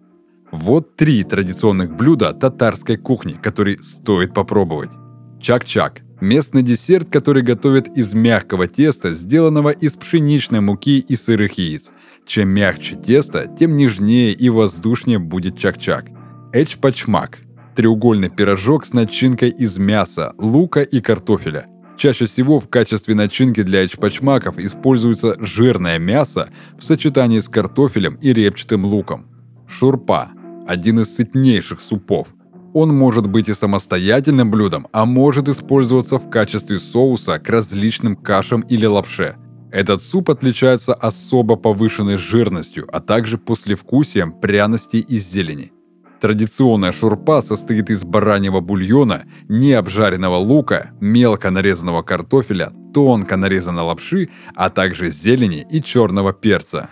Вот 0.53 0.95
три 0.95 1.25
традиционных 1.25 1.97
блюда 1.97 2.35
татарской 2.35 2.99
кухни, 2.99 3.33
которые 3.33 3.83
стоит 3.83 4.33
попробовать. 4.33 4.93
Чак-чак– 5.41 6.03
Местный 6.23 6.63
десерт, 6.63 7.11
который 7.11 7.43
готовят 7.43 7.99
из 7.99 8.15
мягкого 8.15 8.69
теста, 8.69 9.11
сделанного 9.11 9.71
из 9.71 9.95
пшеничной 9.95 10.61
муки 10.61 11.01
и 11.01 11.17
сырых 11.17 11.59
яиц. 11.59 11.91
Чем 12.25 12.51
мягче 12.51 12.95
тесто, 12.95 13.49
тем 13.49 13.75
нежнее 13.75 14.33
и 14.33 14.49
воздушнее 14.49 15.19
будет 15.19 15.59
чак-чак. 15.59 16.05
Эчпачмак– 16.53 17.41
треугольный 17.75 18.31
пирожок 18.31 18.87
с 18.87 18.93
начинкой 18.93 19.51
из 19.51 19.79
мяса, 19.79 20.33
лука 20.39 20.83
и 20.83 21.01
картофеля. 21.01 21.67
Чаще 21.99 22.27
всего 22.27 22.61
в 22.61 22.69
качестве 22.69 23.17
начинки 23.17 23.65
для 23.65 23.85
эчпачмаков 23.85 24.61
используется 24.61 25.35
жирное 25.45 25.99
мясо 25.99 26.51
в 26.79 26.85
сочетании 26.85 27.41
с 27.41 27.49
картофелем 27.49 28.15
и 28.23 28.33
репчатым 28.33 28.85
луком. 28.85 29.27
Шурпа– 29.67 30.31
один 30.69 31.01
из 31.01 31.17
сытнейших 31.17 31.81
супов– 31.81 32.29
он 32.75 32.95
может 32.95 33.29
быть 33.29 33.49
и 33.49 33.55
самостоятельным 33.55 34.51
блюдом, 34.51 34.89
а 34.93 35.05
может 35.05 35.49
использоваться 35.49 36.19
в 36.19 36.31
качестве 36.31 36.79
соуса 36.79 37.39
к 37.39 37.49
различным 37.49 38.17
кашам 38.17 38.63
или 38.63 38.87
лапше. 38.87 39.37
Этот 39.71 40.03
суп 40.03 40.31
отличается 40.31 40.93
особо 40.93 41.57
повышенной 41.57 42.19
жирностью, 42.19 42.87
а 42.93 43.01
также 43.01 43.39
послевкусием 43.39 44.33
пряностей 44.33 45.01
и 45.01 45.19
зелени. 45.19 45.73
Традиционная 46.21 46.93
шурпа 46.93 47.43
состоит 47.43 47.91
из 47.91 48.05
бараньего 48.05 48.61
бульона, 48.61 49.25
необжаренного 49.49 50.37
лука, 50.37 50.93
мелко 51.01 51.51
нарезанного 51.51 52.03
картофеля, 52.03 52.71
тонко 52.95 53.37
нарезанной 53.37 53.83
лапши, 53.83 54.29
а 54.55 54.71
также 54.71 55.11
зелени 55.11 55.67
и 55.69 55.83
черного 55.83 56.33
перца. 56.33 56.91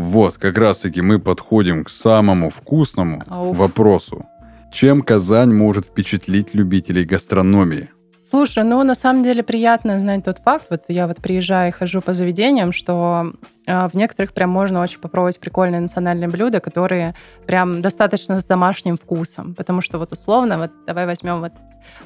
Вот, 0.00 0.38
как 0.38 0.56
раз-таки 0.56 1.02
мы 1.02 1.18
подходим 1.18 1.84
к 1.84 1.90
самому 1.90 2.48
вкусному 2.48 3.22
Ауф. 3.28 3.54
вопросу. 3.54 4.24
Чем 4.72 5.02
Казань 5.02 5.52
может 5.52 5.86
впечатлить 5.86 6.54
любителей 6.54 7.04
гастрономии? 7.04 7.90
Слушай, 8.22 8.64
ну 8.64 8.82
на 8.82 8.94
самом 8.94 9.22
деле 9.22 9.42
приятно 9.42 10.00
знать 10.00 10.24
тот 10.24 10.38
факт, 10.38 10.68
вот 10.70 10.84
я 10.88 11.06
вот 11.06 11.18
приезжаю 11.18 11.68
и 11.68 11.72
хожу 11.72 12.00
по 12.00 12.14
заведениям, 12.14 12.72
что 12.72 13.32
э, 13.66 13.88
в 13.88 13.94
некоторых 13.94 14.32
прям 14.32 14.48
можно 14.48 14.80
очень 14.80 15.00
попробовать 15.00 15.38
прикольные 15.38 15.80
национальные 15.82 16.28
блюда, 16.28 16.60
которые 16.60 17.14
прям 17.46 17.82
достаточно 17.82 18.38
с 18.38 18.44
домашним 18.46 18.96
вкусом, 18.96 19.54
потому 19.54 19.82
что 19.82 19.98
вот 19.98 20.12
условно, 20.12 20.56
вот 20.56 20.70
давай 20.86 21.04
возьмем 21.04 21.40
вот 21.40 21.52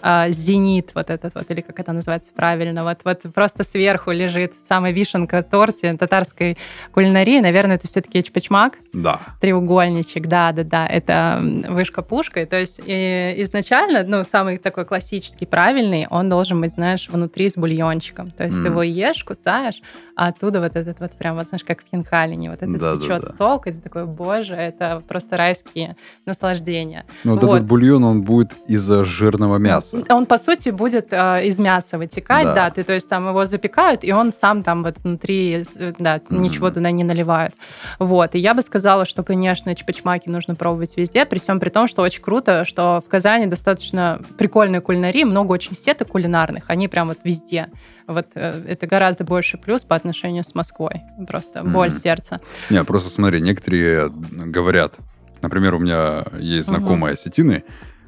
э, 0.03 0.31
зенит 0.31 0.91
вот 0.95 1.11
этот 1.11 1.35
вот, 1.35 1.51
или 1.51 1.61
как 1.61 1.79
это 1.81 1.93
называется 1.93 2.33
правильно, 2.35 2.85
вот, 2.85 3.01
вот 3.05 3.23
просто 3.35 3.65
сверху 3.65 4.11
лежит 4.11 4.55
самая 4.61 4.93
вишенка 4.93 5.43
торте 5.43 5.95
татарской 5.95 6.57
кулинарии, 6.93 7.41
наверное, 7.41 7.77
это 7.77 7.89
все-таки 7.89 8.21
эчпачмак. 8.21 8.79
Да. 8.95 9.21
Треугольничек, 9.41 10.27
да-да-да, 10.27 10.87
это 10.87 11.43
вышка-пушка, 11.69 12.47
то 12.47 12.59
есть 12.59 12.81
изначально, 12.81 14.05
ну, 14.05 14.25
самый 14.25 14.59
такой 14.59 14.85
классический, 14.85 15.47
правильный, 15.47 16.07
он 16.11 16.29
должен 16.29 16.61
быть, 16.61 16.75
знаешь, 16.75 17.09
внутри 17.09 17.49
с 17.49 17.57
бульончиком. 17.57 18.31
То 18.31 18.45
есть 18.45 18.57
mm. 18.57 18.63
ты 18.63 18.69
его 18.69 18.83
ешь, 18.83 19.25
кусаешь, 19.25 19.83
а 20.17 20.29
оттуда 20.29 20.61
вот 20.61 20.77
этот 20.77 21.01
вот 21.01 21.13
прям, 21.13 21.37
вот 21.37 21.49
знаешь, 21.49 21.65
как 21.65 21.83
в 21.83 21.91
хинкалине, 21.91 22.51
вот 22.51 22.63
этот 22.63 22.79
да, 22.79 22.97
течет 22.97 23.23
да, 23.23 23.27
да. 23.27 23.33
сок, 23.33 23.67
и 23.67 23.73
ты 23.73 23.81
такой, 23.81 24.07
боже, 24.07 24.55
это 24.55 25.03
просто 25.09 25.37
райские 25.37 25.97
наслаждения. 26.25 27.05
Ну, 27.25 27.35
вот, 27.35 27.43
вот 27.43 27.57
этот 27.57 27.67
бульон, 27.67 28.05
он 28.05 28.23
будет 28.23 28.55
из-за 28.69 29.05
жирного 29.05 29.59
мяса. 29.59 30.05
Он, 30.09 30.27
по 30.27 30.39
сути, 30.39 30.71
будет 30.71 31.09
э, 31.11 31.47
из 31.47 31.59
мяса 31.59 31.99
вытекать, 31.99 32.45
да. 32.45 32.55
да, 32.55 32.71
ты, 32.71 32.85
то 32.85 32.93
есть 32.93 33.09
там 33.09 33.29
его 33.29 33.45
запекают, 33.45 34.05
и 34.05 34.13
он 34.13 34.31
сам 34.31 34.63
там 34.63 34.85
вот 34.85 34.99
внутри, 34.99 35.65
да, 35.99 36.19
mm. 36.19 36.39
ничего 36.39 36.71
туда 36.71 36.93
не 36.93 37.03
наливают. 37.03 37.55
Вот, 37.99 38.37
и 38.37 38.39
я 38.39 38.55
бы 38.55 38.63
сказала, 38.63 38.84
что, 39.07 39.23
конечно, 39.23 39.75
чпачмаки 39.75 40.29
нужно 40.29 40.55
пробовать 40.55 40.97
везде, 40.97 41.25
при 41.25 41.39
всем 41.39 41.61
при 41.61 41.71
том, 41.71 41.89
что 41.89 42.03
очень 42.03 42.23
круто, 42.23 42.65
что 42.65 43.03
в 43.05 43.09
Казани 43.09 43.47
достаточно 43.47 44.21
прикольной 44.37 44.81
кулинарии, 44.81 45.25
много 45.25 45.53
очень 45.53 45.75
сет 45.75 45.95
диеты 45.95 46.05
кулинарных, 46.05 46.65
они 46.69 46.89
прям 46.89 47.09
вот 47.09 47.19
везде. 47.25 47.69
Вот 48.07 48.27
э, 48.35 48.65
это 48.69 48.87
гораздо 48.87 49.25
больше 49.25 49.59
плюс 49.59 49.85
по 49.85 49.97
отношению 49.97 50.45
с 50.45 50.55
Москвой. 50.55 51.03
Просто 51.27 51.61
mm-hmm. 51.61 51.73
боль 51.73 51.93
сердца. 51.93 52.41
Не, 52.71 52.83
просто 52.85 53.11
смотри, 53.11 53.41
некоторые 53.41 54.11
говорят, 54.11 54.97
например, 55.43 55.75
у 55.75 55.79
меня 55.79 56.25
есть 56.39 56.69
знакомые 56.69 57.15
mm-hmm. 57.15 57.19
осетины, 57.19 57.65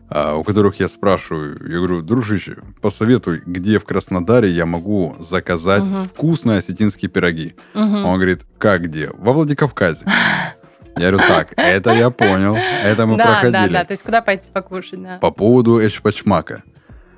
у 0.09 0.45
которых 0.45 0.79
я 0.79 0.87
спрашиваю, 0.87 1.59
я 1.69 1.79
говорю, 1.79 2.01
дружище, 2.01 2.59
посоветуй, 2.81 3.43
где 3.45 3.81
в 3.81 3.85
Краснодаре 3.85 4.49
я 4.49 4.65
могу 4.65 5.17
заказать 5.19 5.83
угу. 5.83 6.05
вкусные 6.05 6.59
осетинские 6.59 7.09
пироги. 7.11 7.57
Угу. 7.75 7.83
Он 7.83 8.15
говорит, 8.15 8.43
как 8.57 8.83
где? 8.83 9.11
Во 9.15 9.33
Владикавказе. 9.33 10.05
Я 10.97 11.11
говорю, 11.11 11.19
так, 11.19 11.53
это 11.57 11.93
я 11.93 12.11
понял, 12.11 12.57
это 12.57 13.07
мы 13.07 13.19
да, 13.19 13.27
проходили. 13.27 13.53
Да, 13.53 13.81
да, 13.81 13.85
то 13.85 13.93
есть 13.93 14.03
куда 14.03 14.23
пойти 14.23 14.49
покушать, 14.51 15.03
да. 15.03 15.19
По 15.19 15.31
поводу 15.31 15.85
эчпачмака. 15.87 16.63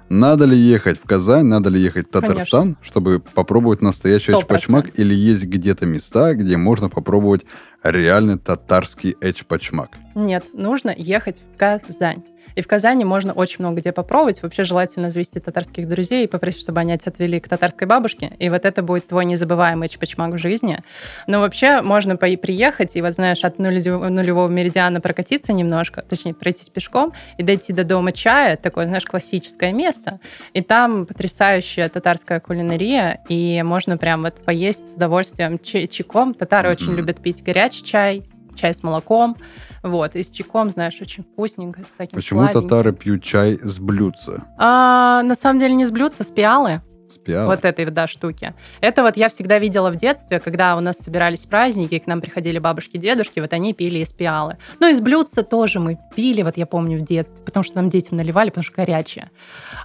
Надо 0.09 0.47
ли 0.47 0.57
ехать 0.57 0.99
в 0.99 1.05
Казань, 1.05 1.45
надо 1.45 1.69
ли 1.69 1.81
ехать 1.81 2.09
в 2.09 2.11
Татарстан, 2.11 2.63
Конечно. 2.63 2.83
чтобы 2.83 3.21
попробовать 3.21 3.83
настоящий 3.83 4.33
100%. 4.33 4.39
эчпачмак? 4.41 4.99
Или 4.99 5.15
есть 5.15 5.45
где-то 5.45 5.85
места, 5.87 6.35
где 6.35 6.57
можно 6.57 6.89
попробовать 6.89 7.45
реальный 7.83 8.39
татарский 8.39 9.17
эчпачмак? 9.21 9.91
Нет, 10.15 10.45
нужно 10.55 10.95
ехать 10.97 11.43
в 11.55 11.59
Казань. 11.59 12.25
И 12.59 12.61
в 12.61 12.67
Казани 12.67 13.05
можно 13.05 13.33
очень 13.33 13.59
много 13.61 13.81
где 13.81 13.93
попробовать. 13.93 14.43
Вообще 14.43 14.65
желательно 14.65 15.13
завести 15.13 15.39
татарских 15.39 15.87
друзей 15.87 16.25
и 16.25 16.27
попросить, 16.27 16.61
чтобы 16.61 16.81
они 16.81 16.99
тебя 16.99 17.13
отвели 17.13 17.39
к 17.39 17.49
татарской 17.49 17.87
бабушке. 17.87 18.33
И 18.41 18.51
вот 18.51 18.65
это 18.65 18.83
будет 18.83 19.07
твой 19.07 19.27
незабываемый 19.27 19.89
чпачмак 19.89 20.35
в 20.35 20.39
жизни. 20.39 20.81
Но 21.29 21.39
вообще 21.39 21.83
можно 21.83 22.17
приехать 22.17 22.97
и, 22.97 23.01
вот 23.01 23.13
знаешь, 23.13 23.45
от 23.45 23.61
нулевого 23.61 24.49
меридиана 24.49 25.01
прокатиться 25.01 25.53
немножко, 25.53 26.03
точнее, 26.03 26.35
пройтись 26.35 26.69
пешком 26.69 27.13
и 27.37 27.45
дойти 27.45 27.73
до 27.73 27.85
дома 27.85 28.11
чая, 28.11 28.57
такое, 28.57 28.87
знаешь, 28.87 29.05
классическое 29.05 29.73
место. 29.73 30.19
И 30.53 30.61
там 30.61 31.07
потрясающая 31.07 31.89
татарская 31.89 32.41
кулинария, 32.41 33.21
и 33.29 33.63
можно 33.63 33.97
прям 33.97 34.23
вот 34.23 34.35
поесть 34.45 34.95
с 34.95 34.95
удовольствием 34.97 35.61
чайком. 35.61 36.35
Татары 36.35 36.71
mm-hmm. 36.71 36.73
очень 36.73 36.95
любят 36.95 37.23
пить 37.23 37.45
горячий 37.45 37.85
чай, 37.85 38.25
чай 38.59 38.75
с 38.75 38.83
молоком. 38.83 39.37
Вот, 39.83 40.17
и 40.17 40.23
с 40.23 40.31
чайком, 40.31 40.71
знаешь, 40.71 40.99
очень 41.01 41.23
вкусненько, 41.25 41.81
с 41.83 41.91
таким 41.97 42.17
Почему 42.17 42.41
сладеньким. 42.41 42.69
татары 42.69 42.93
пьют 42.93 43.23
чай 43.23 43.59
с 43.63 43.79
блюдца? 43.79 44.45
А, 44.59 45.23
на 45.23 45.35
самом 45.35 45.59
деле 45.61 45.75
не 45.75 45.87
с 45.87 45.91
блюдца, 45.91 46.25
с 46.25 46.31
пиалы. 46.31 46.83
Спиала. 47.09 47.47
Вот 47.47 47.65
этой, 47.65 47.87
да, 47.87 48.07
штуки. 48.07 48.55
Это 48.81 49.03
вот 49.03 49.17
я 49.17 49.29
всегда 49.29 49.59
видела 49.59 49.91
в 49.91 49.97
детстве, 49.97 50.41
когда 50.41 50.77
у 50.77 50.81
нас 50.81 50.99
собирались 50.99 51.47
праздники, 51.47 51.99
к 51.99 52.07
нам 52.07 52.21
приходили 52.21 52.59
бабушки, 52.59 52.97
дедушки, 52.97 53.41
вот 53.41 53.53
они 53.53 53.73
пили 53.73 53.99
из 53.99 54.13
пиалы. 54.13 54.57
Ну, 54.81 54.89
из 54.89 55.01
блюдца 55.01 55.43
тоже 55.43 55.81
мы 55.81 55.99
пили, 56.15 56.43
вот 56.43 56.57
я 56.57 56.67
помню 56.67 56.99
в 56.99 57.05
детстве, 57.05 57.43
потому 57.45 57.65
что 57.65 57.77
нам 57.77 57.91
детям 57.91 58.17
наливали, 58.17 58.51
потому 58.51 58.65
что 58.65 58.75
горячее. 58.75 59.31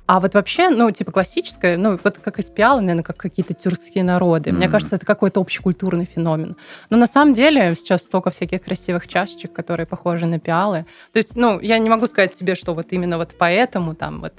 А 0.05 0.19
вот 0.19 0.33
вообще, 0.33 0.69
ну, 0.69 0.91
типа 0.91 1.11
классическое, 1.11 1.77
ну, 1.77 1.99
вот 2.03 2.17
как 2.19 2.39
из 2.39 2.49
пиалы, 2.49 2.81
наверное, 2.81 3.03
как 3.03 3.17
какие-то 3.17 3.53
тюркские 3.53 4.03
народы. 4.03 4.49
Mm. 4.49 4.53
Мне 4.53 4.69
кажется, 4.69 4.95
это 4.97 5.05
какой-то 5.05 5.39
общекультурный 5.39 6.05
феномен. 6.05 6.57
Но 6.89 6.97
на 6.97 7.07
самом 7.07 7.33
деле 7.33 7.75
сейчас 7.75 8.03
столько 8.03 8.31
всяких 8.31 8.63
красивых 8.63 9.07
чашечек, 9.07 9.53
которые 9.53 9.85
похожи 9.85 10.25
на 10.25 10.39
пиалы. 10.39 10.85
То 11.11 11.17
есть, 11.17 11.35
ну, 11.35 11.59
я 11.59 11.77
не 11.77 11.89
могу 11.89 12.07
сказать 12.07 12.33
тебе, 12.33 12.55
что 12.55 12.73
вот 12.73 12.87
именно 12.91 13.17
вот 13.17 13.35
поэтому 13.37 13.95
там 13.95 14.21
вот 14.21 14.33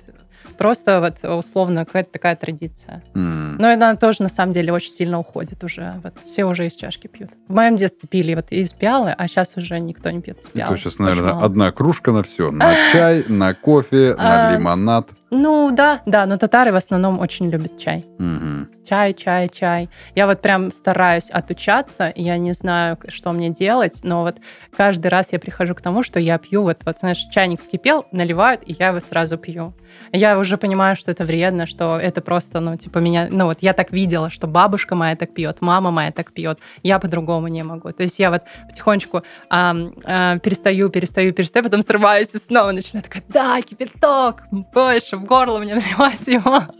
Просто 0.56 1.00
вот 1.00 1.30
условно 1.38 1.84
какая-то 1.84 2.12
такая 2.12 2.36
традиция. 2.36 3.02
Mm. 3.14 3.56
Но 3.58 3.68
она 3.68 3.96
тоже 3.96 4.22
на 4.22 4.28
самом 4.28 4.52
деле 4.52 4.72
очень 4.72 4.90
сильно 4.90 5.18
уходит 5.18 5.62
уже. 5.64 6.00
Вот 6.02 6.14
все 6.24 6.44
уже 6.44 6.66
из 6.66 6.76
чашки 6.76 7.06
пьют. 7.06 7.30
В 7.48 7.54
моем 7.54 7.76
детстве 7.76 8.08
пили 8.08 8.34
вот 8.34 8.46
из 8.50 8.72
пиалы, 8.72 9.14
а 9.16 9.28
сейчас 9.28 9.56
уже 9.56 9.78
никто 9.80 10.10
не 10.10 10.20
пьет 10.20 10.40
из 10.40 10.48
пиалы. 10.48 10.74
Это 10.74 10.80
сейчас, 10.80 10.98
наверное, 10.98 11.32
одна 11.32 11.72
кружка 11.72 12.12
на 12.12 12.22
все. 12.22 12.50
На 12.50 12.74
чай, 12.92 13.24
на 13.28 13.54
кофе, 13.54 14.14
на 14.16 14.50
а, 14.50 14.52
лимонад. 14.54 15.10
Ну 15.36 15.72
да, 15.72 16.00
да, 16.06 16.26
но 16.26 16.38
татары 16.38 16.72
в 16.72 16.76
основном 16.76 17.18
очень 17.18 17.50
любят 17.50 17.76
чай. 17.76 18.06
Угу. 18.18 18.84
Чай, 18.88 19.14
чай, 19.14 19.48
чай. 19.48 19.90
Я 20.14 20.26
вот 20.26 20.42
прям 20.42 20.70
стараюсь 20.70 21.28
отучаться, 21.30 22.12
я 22.14 22.38
не 22.38 22.52
знаю, 22.52 22.98
что 23.08 23.32
мне 23.32 23.48
делать, 23.48 24.00
но 24.04 24.22
вот 24.22 24.36
каждый 24.76 25.08
раз 25.08 25.32
я 25.32 25.40
прихожу 25.40 25.74
к 25.74 25.80
тому, 25.80 26.02
что 26.04 26.20
я 26.20 26.38
пью, 26.38 26.62
вот, 26.62 26.82
вот 26.84 26.98
знаешь, 27.00 27.26
чайник 27.32 27.60
вскипел, 27.60 28.06
наливают, 28.12 28.62
и 28.66 28.76
я 28.78 28.88
его 28.88 29.00
сразу 29.00 29.36
пью. 29.36 29.74
Я 30.12 30.38
уже 30.38 30.56
понимаю, 30.56 30.94
что 30.96 31.10
это 31.10 31.24
вредно, 31.24 31.66
что 31.66 31.98
это 31.98 32.20
просто, 32.20 32.60
ну, 32.60 32.76
типа 32.76 32.98
меня, 32.98 33.26
ну 33.30 33.46
вот 33.46 33.58
я 33.60 33.72
так 33.72 33.90
видела, 33.90 34.30
что 34.30 34.46
бабушка 34.46 34.94
моя 34.94 35.16
так 35.16 35.34
пьет, 35.34 35.60
мама 35.60 35.90
моя 35.90 36.12
так 36.12 36.32
пьет, 36.32 36.58
я 36.82 36.98
по-другому 36.98 37.48
не 37.48 37.64
могу. 37.64 37.90
То 37.90 38.02
есть 38.04 38.18
я 38.18 38.30
вот 38.30 38.42
потихонечку 38.68 39.22
а, 39.50 39.74
а, 40.04 40.38
перестаю, 40.38 40.90
перестаю, 40.90 41.32
перестаю, 41.32 41.64
потом 41.64 41.82
срываюсь 41.82 42.34
и 42.34 42.38
снова 42.38 42.70
начинаю 42.70 43.02
такая, 43.02 43.24
да, 43.28 43.60
кипяток, 43.62 44.44
больше, 44.50 45.16
в 45.24 45.26
горло 45.26 45.58
мне 45.58 45.74
наливать 45.74 46.26
его. 46.28 46.62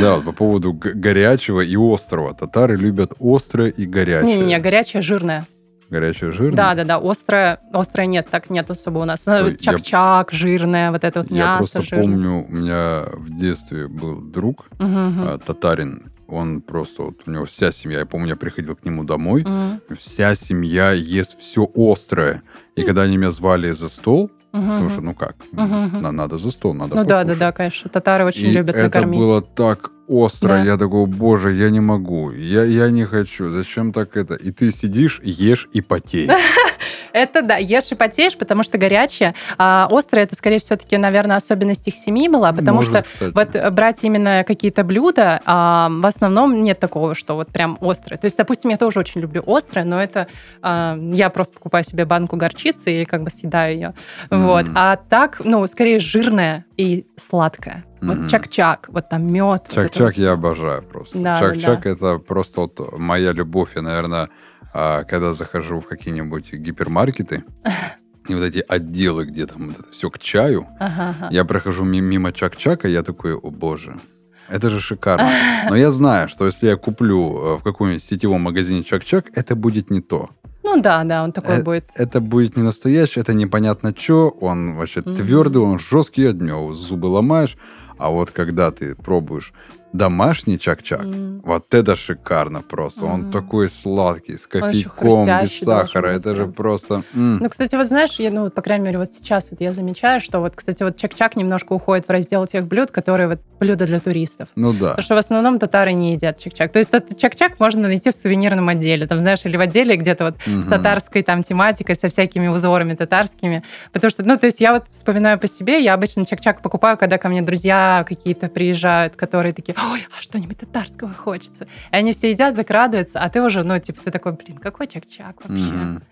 Да, 0.00 0.16
вот 0.16 0.24
по 0.24 0.32
поводу 0.32 0.72
горячего 0.72 1.60
и 1.60 1.76
острого. 1.76 2.34
Татары 2.34 2.76
любят 2.76 3.12
острое 3.20 3.68
и 3.68 3.86
горячее. 3.86 4.26
Не-не-не, 4.26 4.58
горячее, 4.58 5.02
жирное. 5.02 5.46
Горячее, 5.88 6.32
жирное? 6.32 6.56
Да, 6.56 6.74
да, 6.74 6.84
да. 6.84 6.96
Острое, 6.98 7.60
острое 7.72 8.06
нет, 8.06 8.28
так 8.30 8.50
нет 8.50 8.70
особо 8.70 8.98
у 8.98 9.04
нас. 9.04 9.24
Чак-чак, 9.24 10.32
я... 10.32 10.38
жирное, 10.38 10.90
вот 10.90 11.04
это 11.04 11.20
вот 11.20 11.30
мясо 11.30 11.52
Я 11.52 11.56
просто 11.58 11.82
жирное. 11.82 12.04
помню, 12.04 12.46
у 12.48 12.52
меня 12.52 13.04
в 13.12 13.36
детстве 13.36 13.86
был 13.86 14.20
друг, 14.20 14.66
угу, 14.80 14.86
угу. 14.86 15.38
татарин, 15.38 16.12
он 16.26 16.60
просто, 16.60 17.04
вот 17.04 17.20
у 17.26 17.30
него 17.30 17.44
вся 17.44 17.70
семья, 17.70 18.00
я 18.00 18.06
помню, 18.06 18.30
я 18.30 18.36
приходил 18.36 18.76
к 18.76 18.84
нему 18.84 19.04
домой, 19.04 19.42
mm. 19.42 19.94
вся 19.94 20.34
семья 20.34 20.92
ест 20.92 21.38
все 21.38 21.70
острое. 21.74 22.42
И 22.76 22.82
когда 22.82 23.02
они 23.02 23.16
меня 23.16 23.30
звали 23.30 23.70
за 23.72 23.88
стол, 23.88 24.30
Угу. 24.54 24.62
Потому 24.62 24.88
что, 24.88 25.00
ну 25.00 25.14
как, 25.14 25.34
угу. 25.52 26.12
надо 26.12 26.38
за 26.38 26.50
стол, 26.52 26.74
надо 26.74 26.94
Ну 26.94 27.02
покушать. 27.02 27.08
да, 27.08 27.24
да, 27.24 27.34
да, 27.34 27.52
конечно. 27.52 27.90
Татары 27.90 28.24
очень 28.24 28.46
и 28.46 28.52
любят 28.52 28.76
это 28.76 28.84
накормить. 28.84 29.18
было 29.18 29.42
так 29.42 29.90
остро. 30.06 30.48
Да. 30.50 30.62
Я 30.62 30.76
такой, 30.76 31.06
боже, 31.06 31.52
я 31.54 31.70
не 31.70 31.80
могу, 31.80 32.30
я, 32.30 32.62
я 32.62 32.88
не 32.90 33.04
хочу, 33.04 33.50
зачем 33.50 33.92
так 33.92 34.16
это? 34.16 34.34
И 34.34 34.52
ты 34.52 34.70
сидишь, 34.70 35.20
ешь 35.24 35.68
и 35.72 35.80
потеешь. 35.80 36.30
Это 37.14 37.42
да, 37.42 37.56
ешь 37.58 37.92
и 37.92 37.94
потеешь, 37.94 38.36
потому 38.36 38.64
что 38.64 38.76
горячее. 38.76 39.34
А 39.56 39.86
острое, 39.88 40.24
это, 40.24 40.34
скорее 40.34 40.58
все-таки, 40.58 40.96
наверное, 40.96 41.36
особенность 41.36 41.86
их 41.86 41.94
семьи 41.94 42.28
была, 42.28 42.52
потому 42.52 42.78
Может, 42.78 42.90
что 42.90 43.02
кстати. 43.04 43.32
вот 43.32 43.72
брать 43.72 44.02
именно 44.02 44.42
какие-то 44.44 44.82
блюда, 44.82 45.40
а, 45.44 45.88
в 45.90 46.06
основном 46.06 46.64
нет 46.64 46.80
такого, 46.80 47.14
что 47.14 47.36
вот 47.36 47.50
прям 47.50 47.78
острое. 47.80 48.18
То 48.18 48.24
есть, 48.24 48.36
допустим, 48.36 48.70
я 48.70 48.76
тоже 48.76 48.98
очень 48.98 49.20
люблю 49.20 49.44
острое, 49.46 49.84
но 49.84 50.02
это 50.02 50.26
а, 50.60 50.98
я 51.12 51.30
просто 51.30 51.54
покупаю 51.54 51.84
себе 51.84 52.04
банку 52.04 52.36
горчицы 52.36 53.02
и 53.02 53.04
как 53.04 53.22
бы 53.22 53.30
съедаю 53.30 53.74
ее. 53.74 53.94
Mm. 54.30 54.46
Вот. 54.46 54.66
А 54.74 54.96
так, 54.96 55.40
ну, 55.44 55.64
скорее 55.68 56.00
жирное 56.00 56.64
и 56.76 57.06
сладкое. 57.16 57.84
Вот 58.00 58.18
mm-hmm. 58.18 58.28
чак-чак, 58.28 58.88
вот 58.88 59.08
там 59.08 59.26
мед. 59.26 59.68
Чак-чак 59.70 60.16
вот 60.16 60.16
я 60.16 60.32
обожаю 60.32 60.82
просто. 60.82 61.18
Да, 61.20 61.38
чак-чак 61.38 61.82
да, 61.82 61.82
да. 61.82 61.90
это 61.90 62.18
просто 62.18 62.62
вот 62.62 62.98
моя 62.98 63.32
любовь. 63.32 63.70
Я, 63.76 63.82
наверное, 63.82 64.28
а, 64.74 65.04
когда 65.04 65.32
захожу 65.32 65.80
в 65.80 65.86
какие-нибудь 65.86 66.52
гипермаркеты, 66.52 67.44
и 68.28 68.34
вот 68.34 68.42
эти 68.42 68.64
отделы, 68.66 69.24
где 69.24 69.46
там 69.46 69.68
вот 69.68 69.78
это 69.78 69.92
все 69.92 70.10
к 70.10 70.18
чаю, 70.18 70.66
ага, 70.80 71.10
ага. 71.10 71.28
я 71.30 71.44
прохожу 71.44 71.84
мимо 71.84 72.32
чак-чака, 72.32 72.88
я 72.88 73.02
такой, 73.02 73.34
о 73.34 73.50
боже, 73.50 74.00
это 74.48 74.70
же 74.70 74.80
шикарно. 74.80 75.30
Но 75.70 75.76
я 75.76 75.90
знаю, 75.90 76.28
что 76.28 76.46
если 76.46 76.66
я 76.66 76.76
куплю 76.76 77.38
э, 77.38 77.58
в 77.58 77.62
каком-нибудь 77.62 78.02
сетевом 78.02 78.42
магазине 78.42 78.82
чак-чак, 78.82 79.26
это 79.34 79.54
будет 79.54 79.90
не 79.90 80.00
то. 80.00 80.30
Ну 80.64 80.80
да, 80.80 81.04
да, 81.04 81.22
он 81.22 81.32
такой 81.32 81.58
э- 81.58 81.62
будет. 81.62 81.90
Это 81.94 82.20
будет 82.20 82.56
не 82.56 82.62
настоящий, 82.62 83.20
это 83.20 83.32
непонятно 83.32 83.94
что, 83.96 84.28
он 84.28 84.74
вообще 84.74 85.00
mm-hmm. 85.00 85.16
твердый, 85.16 85.62
он 85.62 85.78
жесткий, 85.78 86.26
от 86.26 86.40
него 86.40 86.74
зубы 86.74 87.06
ломаешь. 87.06 87.56
А 87.98 88.10
вот 88.10 88.30
когда 88.30 88.70
ты 88.70 88.94
пробуешь 88.94 89.52
домашний 89.92 90.58
чак-чак, 90.58 91.04
М. 91.04 91.40
вот 91.44 91.72
это 91.72 91.94
шикарно 91.94 92.62
просто. 92.62 93.04
Он 93.04 93.20
Мгм. 93.20 93.30
такой 93.30 93.68
сладкий, 93.68 94.36
с 94.36 94.48
Он 94.52 94.60
кофейком, 94.62 95.40
без 95.40 95.58
сахара. 95.60 96.12
быть 96.12 96.20
Это 96.20 96.34
же 96.34 96.46
просто... 96.48 97.04
м. 97.14 97.38
Ну, 97.38 97.48
кстати, 97.48 97.76
вот 97.76 97.86
знаешь, 97.86 98.16
я, 98.18 98.30
ну, 98.32 98.50
по 98.50 98.60
крайней 98.60 98.86
мере, 98.86 98.98
вот 98.98 99.12
сейчас 99.12 99.52
вот 99.52 99.60
я 99.60 99.72
замечаю, 99.72 100.20
что 100.20 100.40
вот, 100.40 100.56
кстати, 100.56 100.82
вот 100.82 100.96
чак-чак 100.96 101.36
немножко 101.36 101.74
уходит 101.74 102.06
в 102.08 102.10
раздел 102.10 102.44
тех 102.46 102.66
блюд, 102.66 102.90
которые 102.90 103.28
вот 103.28 103.38
блюда 103.60 103.86
для 103.86 104.00
туристов. 104.00 104.48
Ну 104.56 104.72
да. 104.72 104.90
Потому 104.90 105.04
что 105.04 105.14
в 105.14 105.18
основном 105.18 105.58
татары 105.60 105.92
не 105.92 106.12
едят 106.14 106.38
чак-чак. 106.38 106.72
То 106.72 106.78
есть 106.80 106.90
этот 106.92 107.16
чак-чак 107.16 107.60
можно 107.60 107.82
найти 107.82 108.10
в 108.10 108.16
сувенирном 108.16 108.68
отделе, 108.68 109.06
там, 109.06 109.20
знаешь, 109.20 109.44
или 109.44 109.56
в 109.56 109.60
отделе 109.60 109.96
где-то 109.96 110.24
вот 110.24 110.34
с 110.44 110.46
Мгм. 110.48 110.70
татарской 110.70 111.22
там 111.22 111.44
тематикой, 111.44 111.94
со 111.94 112.08
всякими 112.08 112.48
узорами 112.48 112.94
татарскими. 112.94 113.62
Потому 113.92 114.10
что, 114.10 114.24
ну, 114.24 114.36
то 114.38 114.46
есть 114.46 114.60
я 114.60 114.72
вот 114.72 114.86
вспоминаю 114.90 115.38
по 115.38 115.46
себе, 115.46 115.80
я 115.84 115.94
обычно 115.94 116.26
чак-чак 116.26 116.62
покупаю, 116.62 116.98
когда 116.98 117.16
ко 117.18 117.28
мне 117.28 117.42
друзья 117.42 117.83
какие-то 118.06 118.48
приезжают, 118.48 119.16
которые 119.16 119.52
такие, 119.52 119.74
ой, 119.92 120.06
а 120.16 120.20
что-нибудь 120.20 120.58
татарского 120.58 121.12
хочется. 121.12 121.64
И 121.64 121.96
они 121.96 122.12
все 122.12 122.30
едят, 122.30 122.56
так 122.56 122.70
радуются, 122.70 123.20
а 123.20 123.28
ты 123.28 123.42
уже, 123.42 123.62
ну, 123.62 123.78
типа, 123.78 124.02
ты 124.04 124.10
такой, 124.10 124.32
блин, 124.32 124.58
какой 124.58 124.86
чак-чак 124.86 125.44
вообще? 125.44 125.74
Мгм. 125.74 126.02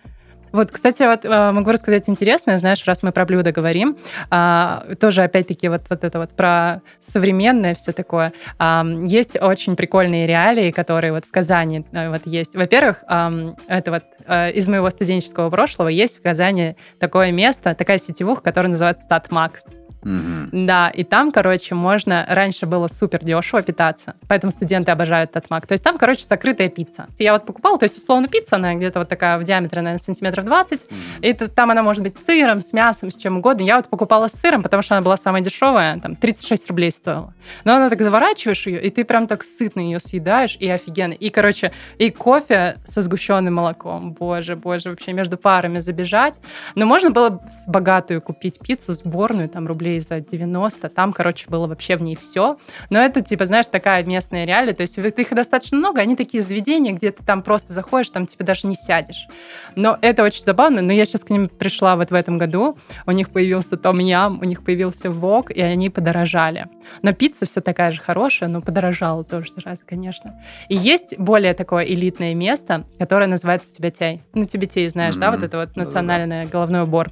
Вот, 0.53 0.69
кстати, 0.69 1.01
вот 1.01 1.25
э, 1.25 1.51
могу 1.51 1.71
рассказать 1.71 2.07
интересное, 2.07 2.59
знаешь, 2.59 2.85
раз 2.85 3.01
мы 3.01 3.11
про 3.11 3.25
блюда 3.25 3.51
говорим, 3.51 3.97
а, 4.29 4.85
тоже 4.99 5.23
опять-таки 5.23 5.67
вот, 5.67 5.81
вот 5.89 6.03
это 6.03 6.19
вот 6.19 6.29
про 6.35 6.83
современное 6.99 7.73
все 7.73 7.91
такое. 7.91 8.33
Ам, 8.59 9.05
есть 9.05 9.35
очень 9.41 9.75
прикольные 9.75 10.27
реалии, 10.27 10.69
которые 10.69 11.11
вот 11.11 11.25
в 11.25 11.31
Казани 11.31 11.83
э, 11.91 12.09
вот 12.09 12.27
есть. 12.27 12.55
Во-первых, 12.55 13.03
ам, 13.07 13.55
это 13.67 13.89
вот 13.89 14.03
э, 14.27 14.51
из 14.51 14.67
моего 14.67 14.91
студенческого 14.91 15.49
прошлого 15.49 15.87
есть 15.87 16.19
в 16.19 16.21
Казани 16.21 16.75
такое 16.99 17.31
место, 17.31 17.73
такая 17.73 17.97
сетевуха, 17.97 18.43
которая 18.43 18.69
называется 18.69 19.05
Татмак. 19.09 19.63
Мгм. 20.03 20.65
Да, 20.65 20.89
и 20.89 21.03
там, 21.03 21.31
короче, 21.31 21.75
можно... 21.75 22.25
Раньше 22.29 22.65
было 22.65 22.87
супер 22.87 23.23
дешево 23.23 23.61
питаться, 23.61 24.15
поэтому 24.27 24.51
студенты 24.51 24.91
обожают 24.91 25.31
Татмак. 25.31 25.67
То 25.67 25.73
есть 25.73 25.83
там, 25.83 25.97
короче, 25.97 26.25
закрытая 26.25 26.69
пицца. 26.69 27.07
Я 27.19 27.33
вот 27.33 27.45
покупала, 27.45 27.77
то 27.77 27.83
есть, 27.85 27.97
условно, 27.97 28.27
пицца, 28.27 28.55
она 28.57 28.73
где-то 28.75 28.99
вот 28.99 29.09
такая 29.09 29.37
в 29.37 29.43
диаметре, 29.43 29.81
наверное, 29.81 30.03
сантиметров 30.03 30.45
20, 30.45 30.85
Мгм. 30.89 30.99
и 31.21 31.27
это- 31.27 31.47
там 31.47 31.71
она 31.71 31.83
может 31.83 32.03
быть 32.03 32.17
с 32.17 32.25
сыром, 32.25 32.61
с 32.61 32.73
мясом, 32.73 33.09
с 33.09 33.15
чем 33.17 33.37
угодно. 33.37 33.63
Я 33.63 33.77
вот 33.77 33.87
покупала 33.89 34.27
с 34.27 34.33
сыром, 34.33 34.63
потому 34.63 34.83
что 34.83 34.95
она 34.95 35.03
была 35.03 35.17
самая 35.17 35.41
дешевая, 35.41 35.99
там 35.99 36.15
36 36.15 36.67
рублей 36.69 36.91
стоила. 36.91 37.33
Но 37.63 37.75
она 37.75 37.89
так 37.89 38.01
заворачиваешь 38.01 38.67
ее, 38.67 38.81
и 38.81 38.89
ты 38.89 39.03
прям 39.05 39.27
так 39.27 39.43
сытно 39.43 39.79
ее 39.81 39.99
съедаешь, 39.99 40.57
и 40.59 40.69
офигенно. 40.69 41.13
И, 41.13 41.29
короче, 41.29 41.71
и 41.97 42.09
кофе 42.09 42.77
со 42.85 43.01
сгущенным 43.01 43.53
молоком. 43.53 44.13
Боже, 44.13 44.55
боже, 44.55 44.89
вообще 44.89 45.13
между 45.13 45.37
парами 45.37 45.79
забежать. 45.79 46.39
Но 46.75 46.85
можно 46.85 47.09
было 47.11 47.41
с 47.49 47.67
богатую 47.67 48.21
купить 48.21 48.59
пиццу 48.59 48.93
сборную, 48.93 49.49
там 49.49 49.67
рублей 49.67 49.92
за 49.99 50.19
90. 50.19 50.89
Там, 50.89 51.13
короче, 51.13 51.49
было 51.49 51.67
вообще 51.67 51.95
в 51.97 52.01
ней 52.01 52.15
все. 52.15 52.57
Но 52.89 52.99
это, 52.99 53.21
типа, 53.21 53.45
знаешь, 53.45 53.67
такая 53.67 54.03
местная 54.03 54.45
реалия. 54.45 54.73
То 54.73 54.81
есть 54.81 54.97
их 54.97 55.33
достаточно 55.33 55.77
много, 55.77 56.01
они 56.01 56.15
такие 56.15 56.41
заведения, 56.43 56.93
где 56.93 57.11
ты 57.11 57.23
там 57.23 57.41
просто 57.43 57.73
заходишь, 57.73 58.09
там 58.11 58.25
тебе 58.27 58.45
даже 58.45 58.67
не 58.67 58.75
сядешь. 58.75 59.27
Но 59.75 59.97
это 60.01 60.23
очень 60.23 60.43
забавно. 60.43 60.81
Но 60.81 60.93
я 60.93 61.05
сейчас 61.05 61.23
к 61.23 61.29
ним 61.29 61.49
пришла 61.49 61.95
вот 61.95 62.11
в 62.11 62.13
этом 62.13 62.37
году. 62.37 62.77
У 63.05 63.11
них 63.11 63.29
появился 63.29 63.77
Том 63.77 63.99
Ям, 63.99 64.39
у 64.39 64.43
них 64.43 64.63
появился 64.63 65.09
Вок, 65.11 65.51
и 65.51 65.61
они 65.61 65.89
подорожали. 65.89 66.67
Но 67.01 67.13
пицца 67.13 67.45
все 67.45 67.61
такая 67.61 67.91
же 67.91 68.01
хорошая, 68.01 68.49
но 68.49 68.61
подорожала 68.61 69.23
тоже 69.23 69.51
сразу, 69.51 69.81
конечно. 69.87 70.39
И 70.69 70.75
есть 70.75 71.17
более 71.17 71.53
такое 71.53 71.85
элитное 71.85 72.33
место, 72.33 72.85
которое 72.99 73.27
называется 73.27 73.71
Тюбетей. 73.71 74.21
Ну, 74.33 74.45
Тюбетей, 74.45 74.87
знаешь, 74.89 75.15
да, 75.15 75.31
Мгм. 75.31 75.39
вот 75.39 75.45
это 75.47 75.57
вот 75.57 75.67
Да-да-да. 75.69 75.85
национальный 75.85 76.45
головной 76.45 76.83
убор. 76.83 77.11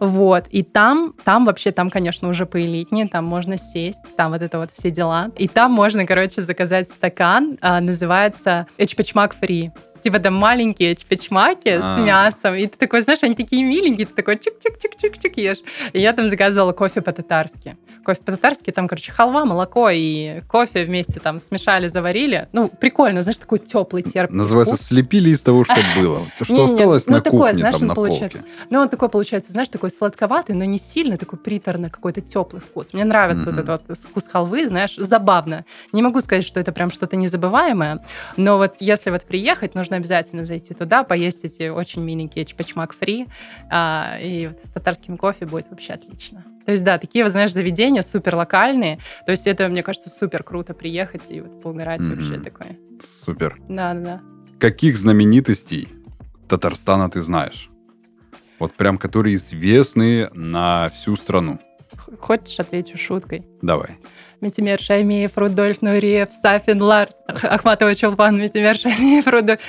Вот, 0.00 0.46
и 0.50 0.62
там, 0.62 1.14
там 1.24 1.44
вообще, 1.44 1.72
там, 1.72 1.90
конечно, 1.90 2.28
уже 2.28 2.46
поэлитнее, 2.46 3.08
там 3.08 3.24
можно 3.24 3.56
сесть, 3.56 4.02
там 4.16 4.32
вот 4.32 4.42
это 4.42 4.58
вот 4.58 4.70
все 4.72 4.90
дела. 4.90 5.30
И 5.36 5.48
там 5.48 5.72
можно, 5.72 6.06
короче, 6.06 6.42
заказать 6.42 6.88
стакан, 6.88 7.58
а, 7.60 7.80
называется 7.80 8.66
эчпечмак 8.78 9.34
фри. 9.34 9.72
Типа 10.02 10.18
там 10.18 10.34
маленькие 10.34 10.94
эчпечмаки 10.94 11.68
А. 11.80 11.80
с 11.96 12.00
мясом. 12.00 12.54
И 12.54 12.66
ты 12.66 12.76
такой, 12.76 13.02
знаешь, 13.02 13.20
они 13.22 13.34
такие 13.34 13.62
миленькие, 13.62 14.06
ты 14.06 14.14
такой 14.14 14.34
чик-чик-чик-чик-чик 14.36 15.32
ешь. 15.36 15.58
И 15.92 16.00
я 16.00 16.12
там 16.12 16.28
заказывала 16.28 16.72
кофе 16.72 17.00
по-татарски. 17.00 17.76
Кофе 18.04 18.20
по-татарски, 18.24 18.72
там, 18.72 18.88
короче, 18.88 19.12
халва, 19.12 19.44
молоко 19.44 19.88
и 19.90 20.40
кофе 20.48 20.84
вместе 20.84 21.20
там 21.20 21.40
смешали, 21.40 21.86
заварили. 21.86 22.48
Ну, 22.52 22.68
прикольно, 22.68 23.22
знаешь, 23.22 23.38
такой 23.38 23.60
теплый 23.60 24.02
терпкий 24.02 24.36
Называется 24.36 24.74
вкус. 24.74 24.86
«Слепили 24.86 25.30
из 25.30 25.40
того, 25.40 25.64
что 25.64 25.76
было». 25.96 26.26
То, 26.38 26.44
что 26.44 26.64
осталось 26.64 27.06
ну, 27.06 27.16
на 27.16 27.22
кухне, 27.22 27.70
там, 27.70 27.86
на 27.86 27.94
полке. 27.94 28.30
Ну, 28.70 28.80
он 28.80 28.88
такой 28.88 29.08
получается, 29.08 29.52
знаешь, 29.52 29.68
такой 29.68 29.90
сладковатый, 29.90 30.56
но 30.56 30.64
не 30.64 30.78
сильно, 30.78 31.16
такой 31.16 31.38
приторный, 31.38 31.90
какой-то 31.90 32.20
теплый 32.20 32.60
вкус. 32.60 32.92
Мне 32.92 33.04
нравится 33.04 33.50
вот 33.50 33.58
этот 33.58 33.88
вот 33.88 33.98
вкус 33.98 34.26
халвы, 34.26 34.66
знаешь, 34.66 34.96
забавно. 34.96 35.64
Не 35.92 36.02
могу 36.02 36.20
сказать, 36.20 36.44
что 36.44 36.58
это 36.58 36.72
прям 36.72 36.90
что-то 36.90 37.16
незабываемое, 37.16 38.04
но 38.36 38.58
вот 38.58 38.76
если 38.80 39.10
вот 39.10 39.22
приехать, 39.22 39.74
нужно 39.74 39.91
обязательно 39.96 40.44
зайти 40.44 40.74
туда, 40.74 41.04
поесть 41.04 41.44
эти 41.44 41.68
очень 41.68 42.02
миленькие 42.02 42.44
чпачмак 42.44 42.94
фри, 42.94 43.26
а, 43.70 44.16
и 44.20 44.48
вот 44.48 44.58
с 44.64 44.68
татарским 44.70 45.16
кофе 45.16 45.46
будет 45.46 45.68
вообще 45.70 45.94
отлично. 45.94 46.44
То 46.64 46.72
есть, 46.72 46.84
да, 46.84 46.98
такие, 46.98 47.24
вот, 47.24 47.32
знаешь, 47.32 47.52
заведения 47.52 48.02
супер 48.02 48.36
локальные. 48.36 48.98
То 49.26 49.32
есть, 49.32 49.46
это, 49.46 49.68
мне 49.68 49.82
кажется, 49.82 50.10
супер 50.10 50.42
круто 50.42 50.74
приехать 50.74 51.22
и 51.28 51.40
вот 51.40 51.60
поугарать 51.60 52.00
Мгм. 52.00 52.14
вообще 52.14 52.38
такое. 52.38 52.78
Супер. 53.02 53.58
Да, 53.68 53.94
да, 53.94 54.00
да. 54.00 54.20
Каких 54.58 54.96
знаменитостей 54.96 55.88
Татарстана 56.48 57.10
ты 57.10 57.20
знаешь? 57.20 57.68
Вот 58.58 58.74
прям, 58.74 58.96
которые 58.98 59.34
известны 59.34 60.28
на 60.34 60.88
всю 60.90 61.16
страну. 61.16 61.58
Хочешь, 62.20 62.60
отвечу 62.60 62.96
шуткой? 62.96 63.44
Давай. 63.60 63.96
Митимер 64.42 64.80
Шаймиев, 64.80 65.32
Рудольф 65.36 65.80
Нуриев, 65.82 66.30
Сафин 66.30 66.82
Лар, 66.82 67.08
Ах- 67.28 67.44
Ахматова 67.44 67.94
Чулпан, 67.94 68.38
Митимер 68.38 68.76
Шаймиев, 68.76 69.26
Рудольф. 69.26 69.60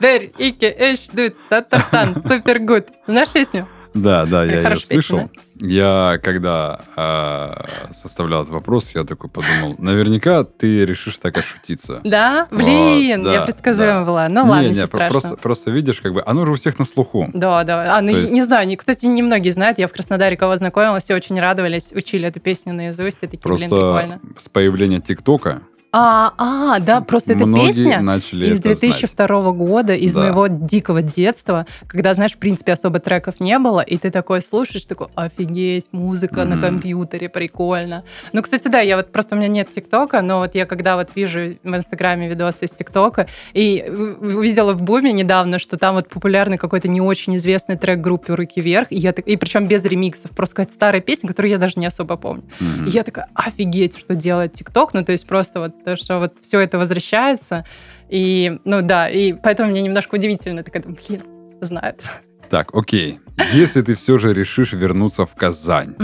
Дер, 0.00 0.30
Ики, 0.38 0.64
Эш, 0.64 1.00
Дут, 1.12 1.36
Татарстан, 1.48 2.16
супер 2.26 2.58
гуд. 2.58 2.86
Знаешь 3.06 3.28
песню? 3.28 3.68
Да, 3.94 4.24
да, 4.26 4.44
я 4.44 4.60
ее 4.60 4.76
слышал. 4.76 5.30
Я, 5.60 6.18
когда 6.22 6.80
э, 6.96 7.92
составлял 7.94 8.42
этот 8.42 8.54
вопрос, 8.54 8.90
я 8.94 9.04
такой 9.04 9.30
подумал, 9.30 9.76
наверняка 9.78 10.42
ты 10.44 10.84
решишь 10.84 11.18
так 11.18 11.38
отшутиться. 11.38 12.00
Да? 12.02 12.48
Блин, 12.50 13.24
я 13.30 13.42
предсказуема 13.42 14.04
была. 14.04 14.28
Ну 14.28 14.46
ладно, 14.46 14.68
не, 14.68 14.86
страшного. 14.86 15.20
просто, 15.20 15.36
просто 15.40 15.70
видишь, 15.70 16.00
как 16.00 16.14
бы, 16.14 16.22
оно 16.26 16.46
же 16.46 16.52
у 16.52 16.54
всех 16.56 16.78
на 16.78 16.84
слуху. 16.84 17.30
Да, 17.32 17.62
да. 17.62 17.96
А, 17.96 18.00
ну, 18.00 18.10
не- 18.10 18.42
знаю, 18.42 18.76
кстати, 18.76 19.06
немногие 19.06 19.52
знают. 19.52 19.78
Я 19.78 19.86
в 19.86 19.92
Краснодаре 19.92 20.36
кого 20.36 20.56
знакомилась, 20.56 21.04
все 21.04 21.14
очень 21.14 21.38
радовались, 21.38 21.92
учили 21.92 22.26
эту 22.26 22.40
песню 22.40 22.72
наизусть, 22.72 23.18
и 23.20 23.26
такие, 23.26 23.40
блин, 23.44 23.68
Просто 23.68 23.68
прикольно. 23.68 24.20
с 24.38 24.48
появлением 24.48 25.02
ТикТока 25.02 25.62
А, 25.94 26.32
а, 26.38 26.78
да, 26.78 27.02
просто 27.02 27.34
эта 27.34 27.44
многие 27.44 27.66
песня 27.74 28.00
начали 28.00 28.46
из 28.46 28.60
это 28.60 28.68
2002 28.70 29.52
года, 29.52 29.94
из 29.94 30.14
Да. 30.14 30.20
моего 30.22 30.46
дикого 30.46 31.02
детства, 31.02 31.66
когда, 31.86 32.14
знаешь, 32.14 32.32
в 32.32 32.38
принципе, 32.38 32.72
особо 32.72 32.98
треков 32.98 33.40
не 33.40 33.58
было, 33.58 33.80
и 33.80 33.98
ты 33.98 34.10
такой 34.10 34.40
слушаешь, 34.40 34.86
такой, 34.86 35.08
офигеть, 35.14 35.88
музыка 35.92 36.44
на 36.46 36.56
Мгм. 36.56 36.60
компьютере, 36.60 37.28
прикольно. 37.28 38.04
Ну, 38.32 38.40
кстати, 38.40 38.68
да, 38.68 38.80
я 38.80 38.96
вот 38.96 39.12
просто 39.12 39.34
у 39.34 39.38
меня 39.38 39.48
нет 39.48 39.70
ТикТока, 39.70 40.22
но 40.22 40.38
вот 40.38 40.54
я 40.54 40.64
когда 40.64 40.96
вот 40.96 41.10
вижу 41.14 41.58
в 41.62 41.76
Инстаграме 41.76 42.26
видосы 42.26 42.64
из 42.64 42.70
ТикТока, 42.70 43.26
и 43.52 43.84
увидела 43.86 44.72
в 44.72 44.80
Буме 44.80 45.12
недавно, 45.12 45.58
что 45.58 45.76
там 45.76 45.96
вот 45.96 46.08
популярный 46.08 46.56
какой-то 46.56 46.88
не 46.88 47.02
очень 47.02 47.36
известный 47.36 47.76
трек 47.76 48.00
группы 48.00 48.34
«Руки 48.34 48.62
вверх», 48.62 48.86
и, 48.90 48.96
я 48.96 49.12
так, 49.12 49.26
и 49.26 49.36
причем 49.36 49.68
без 49.68 49.84
ремиксов, 49.84 50.30
просто 50.30 50.56
какая-то 50.56 50.72
старая 50.72 51.02
песня, 51.02 51.28
которую 51.28 51.50
я 51.52 51.58
даже 51.58 51.74
не 51.76 51.84
особо 51.84 52.16
помню. 52.16 52.44
Мгм. 52.60 52.86
И 52.86 52.90
я 52.90 53.02
такая, 53.02 53.28
офигеть, 53.34 53.98
что 53.98 54.14
делает 54.14 54.54
ТикТок. 54.54 54.94
Ну, 54.94 55.04
то 55.04 55.12
есть 55.12 55.26
просто 55.26 55.60
вот 55.60 55.72
то, 55.84 55.96
что 55.96 56.18
вот 56.18 56.34
все 56.40 56.60
это 56.60 56.78
возвращается. 56.78 57.64
И, 58.08 58.58
ну 58.64 58.82
да, 58.82 59.08
и 59.08 59.32
поэтому 59.32 59.70
мне 59.70 59.82
немножко 59.82 60.14
удивительно. 60.16 60.62
Так 60.62 60.82
думаю, 60.82 60.98
блин, 61.08 61.22
знает. 61.60 62.02
Так, 62.50 62.74
окей. 62.74 63.20
Если 63.52 63.80
ты 63.82 63.94
все 63.94 64.18
же 64.18 64.34
решишь 64.34 64.72
вернуться 64.74 65.24
в 65.26 65.34
Казань 65.34 65.94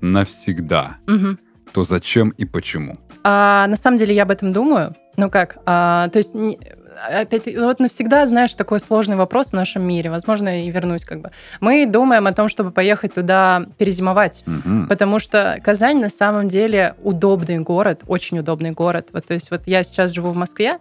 навсегда, 0.00 0.98
то 1.72 1.84
зачем 1.84 2.30
и 2.30 2.44
почему? 2.44 2.98
А, 3.24 3.66
на 3.66 3.76
самом 3.76 3.96
деле 3.98 4.14
я 4.14 4.22
об 4.22 4.30
этом 4.30 4.52
думаю. 4.52 4.94
Ну 5.16 5.30
как, 5.30 5.56
а, 5.66 6.08
то 6.08 6.18
есть 6.18 6.34
не- 6.34 6.58
опять 7.08 7.54
вот 7.56 7.80
навсегда, 7.80 8.26
знаешь, 8.26 8.54
такой 8.54 8.80
сложный 8.80 9.16
вопрос 9.16 9.48
в 9.48 9.52
нашем 9.52 9.82
мире. 9.82 10.10
Возможно, 10.10 10.64
и 10.64 10.70
вернусь 10.70 11.04
как 11.04 11.20
бы. 11.20 11.30
Мы 11.60 11.86
думаем 11.86 12.26
о 12.26 12.32
том, 12.32 12.48
чтобы 12.48 12.70
поехать 12.70 13.14
туда 13.14 13.66
перезимовать. 13.78 14.42
Мгм. 14.46 14.88
Потому 14.88 15.18
что 15.18 15.58
Казань 15.62 16.00
на 16.00 16.08
самом 16.08 16.48
деле 16.48 16.94
удобный 17.02 17.58
город, 17.58 18.00
очень 18.06 18.38
удобный 18.38 18.70
город. 18.70 19.08
Вот, 19.12 19.26
то 19.26 19.34
есть 19.34 19.50
вот 19.50 19.62
я 19.66 19.82
сейчас 19.82 20.12
живу 20.12 20.30
в 20.30 20.36
Москве, 20.36 20.78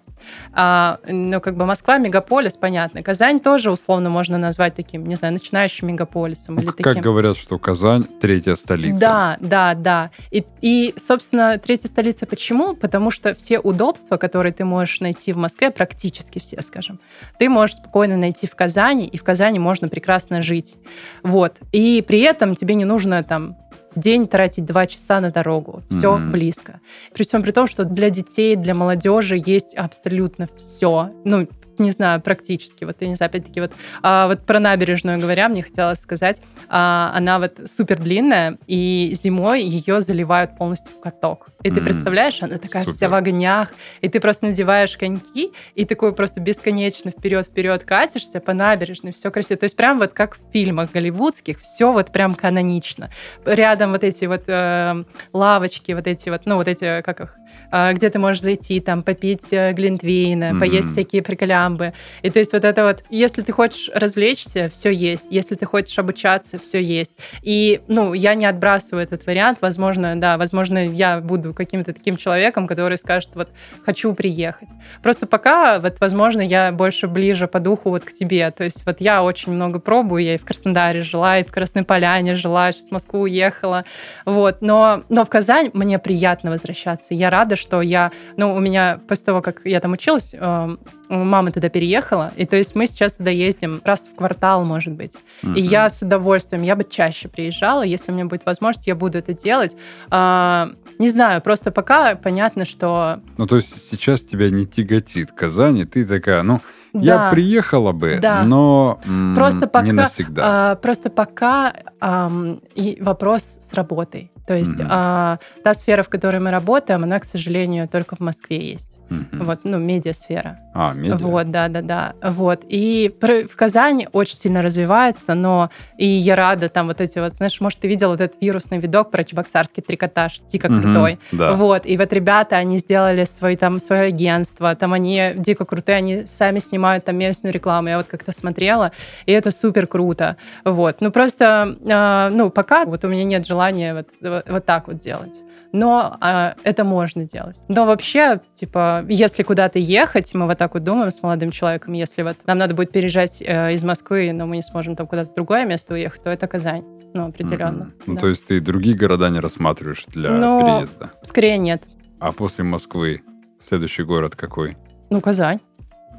а, 0.54 1.00
ну 1.08 1.42
как 1.42 1.56
бы 1.58 1.66
Москва 1.66 1.98
мегаполис, 1.98 2.54
понятно. 2.58 3.04
Казань 3.04 3.40
тоже 3.40 3.72
условно 3.72 4.10
можно 4.10 4.38
назвать 4.38 4.76
таким, 4.76 5.06
не 5.08 5.16
знаю, 5.16 5.34
начинающим 5.34 5.88
мегаполисом 5.88 6.58
или 6.60 6.66
Ну, 6.66 6.72
Как 6.72 6.84
таким. 6.84 7.02
говорят, 7.02 7.38
что 7.38 7.58
Казань 7.60 8.06
третья 8.22 8.56
столица. 8.56 9.00
Да, 9.00 9.38
да, 9.40 9.74
да. 9.76 10.12
И, 10.32 10.46
и, 10.62 10.94
собственно, 10.98 11.58
третья 11.58 11.88
столица 11.90 12.26
почему? 12.26 12.76
Потому 12.76 13.12
что 13.12 13.34
все 13.34 13.60
удобства, 13.60 14.18
которые 14.18 14.54
ты 14.54 14.64
можешь 14.66 15.00
найти 15.02 15.34
в 15.34 15.38
Москве, 15.38 15.72
практически 15.72 16.05
все, 16.12 16.62
скажем, 16.62 17.00
ты 17.40 17.50
можешь 17.50 17.78
спокойно 17.78 18.18
найти 18.18 18.48
в 18.48 18.56
Казани, 18.56 19.06
и 19.08 19.18
в 19.18 19.24
Казани 19.24 19.60
можно 19.60 19.88
прекрасно 19.90 20.42
жить. 20.42 20.78
Вот. 21.24 21.58
И 21.72 22.04
при 22.08 22.20
этом 22.22 22.56
тебе 22.56 22.76
не 22.76 22.86
нужно 22.86 23.24
там 23.24 23.58
в 23.96 24.00
день 24.00 24.28
тратить 24.28 24.66
два 24.66 24.88
часа 24.88 25.22
на 25.22 25.32
дорогу. 25.32 25.82
Все 25.90 26.18
Мгм. 26.18 26.32
близко. 26.32 26.82
При 27.14 27.24
всем 27.24 27.42
при 27.44 27.52
том, 27.52 27.66
что 27.68 27.86
для 27.86 28.10
детей, 28.10 28.56
для 28.58 28.74
молодежи 28.74 29.42
есть 29.46 29.74
абсолютно 29.76 30.50
все. 30.56 31.12
Ну, 31.24 31.48
не 31.80 31.92
знаю, 31.92 32.22
практически. 32.22 32.86
Вот, 32.86 32.98
я 33.00 33.08
не 33.08 33.16
знаю, 33.16 33.30
опять-таки, 33.30 33.62
вот, 33.62 33.72
а, 34.02 34.28
вот 34.28 34.42
про 34.42 34.60
набережную 34.60 35.20
говоря, 35.20 35.50
мне 35.50 35.64
хотелось 35.64 36.00
сказать, 36.00 36.42
а, 36.70 37.12
она 37.16 37.40
вот 37.40 37.60
супер 37.66 38.00
длинная, 38.00 38.58
и 38.68 39.14
зимой 39.16 39.64
ее 39.64 40.02
заливают 40.02 40.58
полностью 40.58 40.94
в 40.94 41.00
каток. 41.00 41.50
И 41.64 41.72
ты 41.72 41.82
представляешь, 41.82 42.44
она 42.44 42.60
такая 42.60 42.84
вся 42.84 42.92
супер. 42.92 43.10
в 43.10 43.14
огнях, 43.16 43.74
и 44.02 44.08
ты 44.08 44.20
просто 44.20 44.46
надеваешь 44.46 44.96
коньки, 44.98 45.52
и 45.74 45.86
такой 45.86 46.14
просто 46.14 46.40
бесконечно 46.40 47.10
вперед-вперед 47.10 47.84
катишься 47.86 48.40
по 48.40 48.54
набережной, 48.54 49.14
все 49.14 49.32
красиво. 49.32 49.58
То 49.58 49.64
есть 49.64 49.76
прям 49.76 49.98
вот 49.98 50.14
как 50.14 50.36
в 50.36 50.40
фильмах 50.54 50.92
голливудских, 50.92 51.60
все 51.62 51.92
вот 51.92 52.12
прям 52.12 52.36
канонично. 52.36 53.10
Рядом 53.46 53.94
вот 53.94 54.04
эти 54.04 54.26
вот 54.26 54.44
э, 54.48 55.04
лавочки, 55.34 55.92
вот 55.94 56.06
эти 56.06 56.30
вот, 56.30 56.46
ну 56.46 56.56
вот 56.56 56.68
эти, 56.68 57.02
как 57.02 57.20
их, 57.20 57.36
где 57.72 58.10
ты 58.10 58.20
можешь 58.20 58.42
зайти, 58.42 58.80
там, 58.80 59.04
попить 59.04 59.48
э, 59.52 59.74
глинтвейна, 59.74 60.52
Мгм. 60.52 60.60
поесть 60.60 60.92
всякие 60.92 61.22
приколямбы. 61.22 61.94
И 62.22 62.30
то 62.30 62.40
есть 62.40 62.54
вот 62.54 62.64
это 62.64 62.84
вот, 62.86 63.04
если 63.10 63.42
ты 63.42 63.52
хочешь 63.52 63.90
развлечься, 63.94 64.70
все 64.72 64.92
есть. 64.92 65.26
Если 65.30 65.56
ты 65.56 65.66
хочешь 65.66 65.98
обучаться, 66.00 66.60
все 66.60 66.82
есть. 66.82 67.12
И, 67.42 67.82
ну, 67.88 68.14
я 68.14 68.36
не 68.36 68.46
отбрасываю 68.46 69.04
этот 69.04 69.26
вариант. 69.26 69.60
Возможно, 69.62 70.16
да, 70.20 70.38
возможно, 70.38 70.88
я 70.88 71.20
буду 71.20 71.54
каким-то 71.54 71.94
таким 71.94 72.18
человеком, 72.18 72.68
который 72.68 72.98
скажет, 72.98 73.32
вот, 73.36 73.50
хочу 73.84 74.14
приехать. 74.14 74.70
Просто 75.04 75.28
пока, 75.28 75.80
вот, 75.80 76.00
возможно, 76.00 76.42
я 76.42 76.72
больше 76.72 77.08
ближе 77.08 77.48
по 77.48 77.60
духу 77.60 77.90
вот 77.90 78.06
к 78.06 78.12
тебе. 78.14 78.50
То 78.52 78.64
есть 78.64 78.86
вот 78.86 79.02
я 79.02 79.24
очень 79.24 79.52
много 79.54 79.80
пробую. 79.80 80.24
Я 80.24 80.36
и 80.36 80.38
в 80.38 80.46
Краснодаре 80.46 81.02
жила, 81.02 81.40
и 81.40 81.44
в 81.44 81.52
Красной 81.52 81.84
Поляне 81.84 82.36
жила, 82.36 82.72
сейчас 82.72 82.90
в 82.90 82.92
Москву 82.92 83.22
уехала. 83.22 83.86
Вот. 84.26 84.62
Но, 84.62 85.04
но 85.10 85.26
в 85.26 85.30
Казань 85.30 85.70
мне 85.74 86.00
приятно 86.00 86.52
возвращаться. 86.52 87.14
Я 87.14 87.30
рада, 87.30 87.55
что 87.56 87.82
я... 87.82 88.12
Ну, 88.38 88.54
у 88.56 88.60
меня 88.60 89.00
после 89.08 89.26
того, 89.26 89.42
как 89.42 89.62
я 89.66 89.80
там 89.80 89.94
училась, 89.94 90.34
эм, 90.34 90.80
мама 91.10 91.52
туда 91.52 91.70
переехала, 91.70 92.32
и 92.36 92.46
то 92.46 92.56
есть 92.58 92.76
мы 92.76 92.88
сейчас 92.88 93.14
туда 93.14 93.32
ездим 93.32 93.82
раз 93.86 94.10
в 94.12 94.16
квартал, 94.16 94.66
может 94.66 94.94
быть. 94.94 95.14
И 95.44 95.48
Мгм. 95.48 95.56
я 95.56 95.90
с 95.90 96.02
удовольствием, 96.02 96.64
я 96.64 96.76
бы 96.76 96.84
чаще 96.84 97.28
приезжала, 97.28 97.84
если 97.84 98.12
у 98.12 98.16
меня 98.16 98.26
будет 98.26 98.46
возможность, 98.46 98.88
я 98.88 98.96
буду 98.96 99.18
это 99.18 99.34
делать. 99.34 99.76
А, 100.10 100.70
не 100.98 101.10
знаю, 101.10 101.42
просто 101.42 101.72
пока 101.72 102.16
понятно, 102.16 102.66
что 102.66 103.20
Ну, 103.38 103.46
то 103.48 103.58
есть 103.58 103.88
сейчас 103.90 104.22
тебя 104.22 104.50
не 104.50 104.66
тяготит 104.66 105.32
Казань, 105.32 105.78
и 105.80 105.86
ты 105.86 106.06
такая, 106.06 106.42
ну, 106.44 106.62
я 106.94 107.18
да, 107.18 107.32
приехала 107.32 107.92
бы, 107.92 108.20
Да. 108.22 108.44
но 108.46 109.00
м, 109.06 109.36
Просто 109.36 109.68
пока, 109.68 109.86
не 109.86 109.92
навсегда. 109.92 110.72
а, 110.72 110.76
просто 110.76 111.10
пока 111.10 111.74
ам, 112.00 112.62
и 112.74 112.98
вопрос 113.02 113.58
с 113.62 113.74
работой. 113.74 114.32
То 114.48 114.56
есть 114.56 114.80
Мгм. 114.80 114.88
а, 114.90 115.40
та 115.64 115.74
сфера, 115.74 116.04
в 116.04 116.10
которой 116.10 116.40
мы 116.40 116.52
работаем, 116.52 117.04
она, 117.04 117.20
к 117.20 117.26
сожалению, 117.26 117.88
только 117.88 118.16
в 118.16 118.20
Москве 118.20 118.72
есть. 118.74 118.98
Мгм. 119.10 119.46
Вот, 119.46 119.60
ну, 119.64 119.78
медиасфера. 119.78 120.60
А, 120.74 120.94
медиа. 120.94 121.18
Вот, 121.18 121.52
да, 121.52 121.68
да, 121.68 121.82
да. 121.82 122.14
Вот. 122.22 122.62
И 122.68 123.14
в 123.22 123.56
Казани 123.56 124.08
очень 124.12 124.36
сильно 124.36 124.62
развивается, 124.62 125.36
но 125.36 125.70
и 125.98 126.06
я 126.08 126.36
рада, 126.36 126.70
там 126.70 126.88
вот 126.88 127.02
эти 127.02 127.20
вот, 127.20 127.34
знаешь, 127.34 127.60
может, 127.62 127.80
ты 127.80 127.88
видел 127.88 128.10
вот 128.10 128.22
этот 128.22 128.42
вирусный 128.42 128.80
видок 128.80 129.12
про 129.12 129.24
чебоксарский 129.24 129.84
трикотаж, 129.84 130.40
дико 130.52 130.70
Мгм, 130.70 130.82
крутой. 130.82 131.20
Да. 131.32 131.54
Вот, 131.54 131.86
и 131.86 131.98
вот 131.98 132.12
ребята, 132.14 132.58
они 132.58 132.78
сделали 132.80 133.24
свой, 133.26 133.56
там, 133.56 133.80
свое 133.80 134.04
агентство, 134.04 134.76
там 134.76 134.94
они 134.94 135.34
дико 135.36 135.66
крутые, 135.66 135.98
они 135.98 136.26
сами 136.26 136.60
снимают 136.60 137.06
там 137.06 137.18
местную 137.18 137.54
рекламу, 137.54 137.90
я 137.90 137.98
вот 137.98 138.08
как-то 138.08 138.32
смотрела, 138.32 138.92
и 139.26 139.32
это 139.32 139.52
супер 139.52 139.88
круто. 139.88 140.38
Вот, 140.64 140.98
ну 141.00 141.12
просто, 141.12 141.78
а, 141.90 142.30
ну, 142.30 142.50
пока 142.50 142.86
вот 142.86 143.04
у 143.06 143.08
меня 143.08 143.24
нет 143.24 143.46
желания 143.46 143.94
вот, 143.94 144.08
вот, 144.22 144.46
вот 144.50 144.66
так 144.66 144.88
вот 144.88 144.98
делать. 144.98 145.44
Но 145.72 146.16
а, 146.22 146.56
это 146.64 146.86
можно 146.86 147.26
делать. 147.26 147.58
Но 147.68 147.86
вообще, 147.86 148.40
типа, 148.54 148.95
если 149.08 149.44
куда-то 149.44 149.80
ехать, 149.80 150.34
мы 150.34 150.46
вот 150.46 150.58
так 150.58 150.74
вот 150.74 150.84
думаем 150.84 151.12
с 151.12 151.22
молодым 151.24 151.52
человеком, 151.52 151.94
если 151.94 152.24
вот 152.24 152.38
нам 152.46 152.58
надо 152.58 152.76
будет 152.76 152.92
переезжать 152.92 153.42
э, 153.42 153.74
из 153.74 153.84
Москвы, 153.84 154.32
но 154.34 154.46
мы 154.46 154.58
не 154.58 154.62
сможем 154.62 154.96
там 154.96 155.08
куда-то 155.08 155.32
в 155.32 155.34
другое 155.36 155.66
место 155.66 155.94
уехать, 155.94 156.22
то 156.24 156.30
это 156.30 156.48
Казань. 156.48 156.84
Ну, 157.14 157.28
определенно. 157.28 157.86
Мгм. 157.86 157.94
Ну, 158.08 158.14
да. 158.16 158.20
то 158.22 158.28
есть 158.28 158.46
ты 158.48 158.60
другие 158.60 158.96
города 158.98 159.30
не 159.30 159.40
рассматриваешь 159.40 160.06
для 160.08 160.32
Ну, 160.32 160.60
переезда. 160.60 161.12
Скорее 161.24 161.58
нет. 161.58 161.84
А 162.20 162.32
после 162.34 162.64
Москвы 162.66 163.22
следующий 163.60 164.04
город 164.04 164.36
какой? 164.36 164.78
Ну, 165.10 165.22
Казань. 165.22 165.60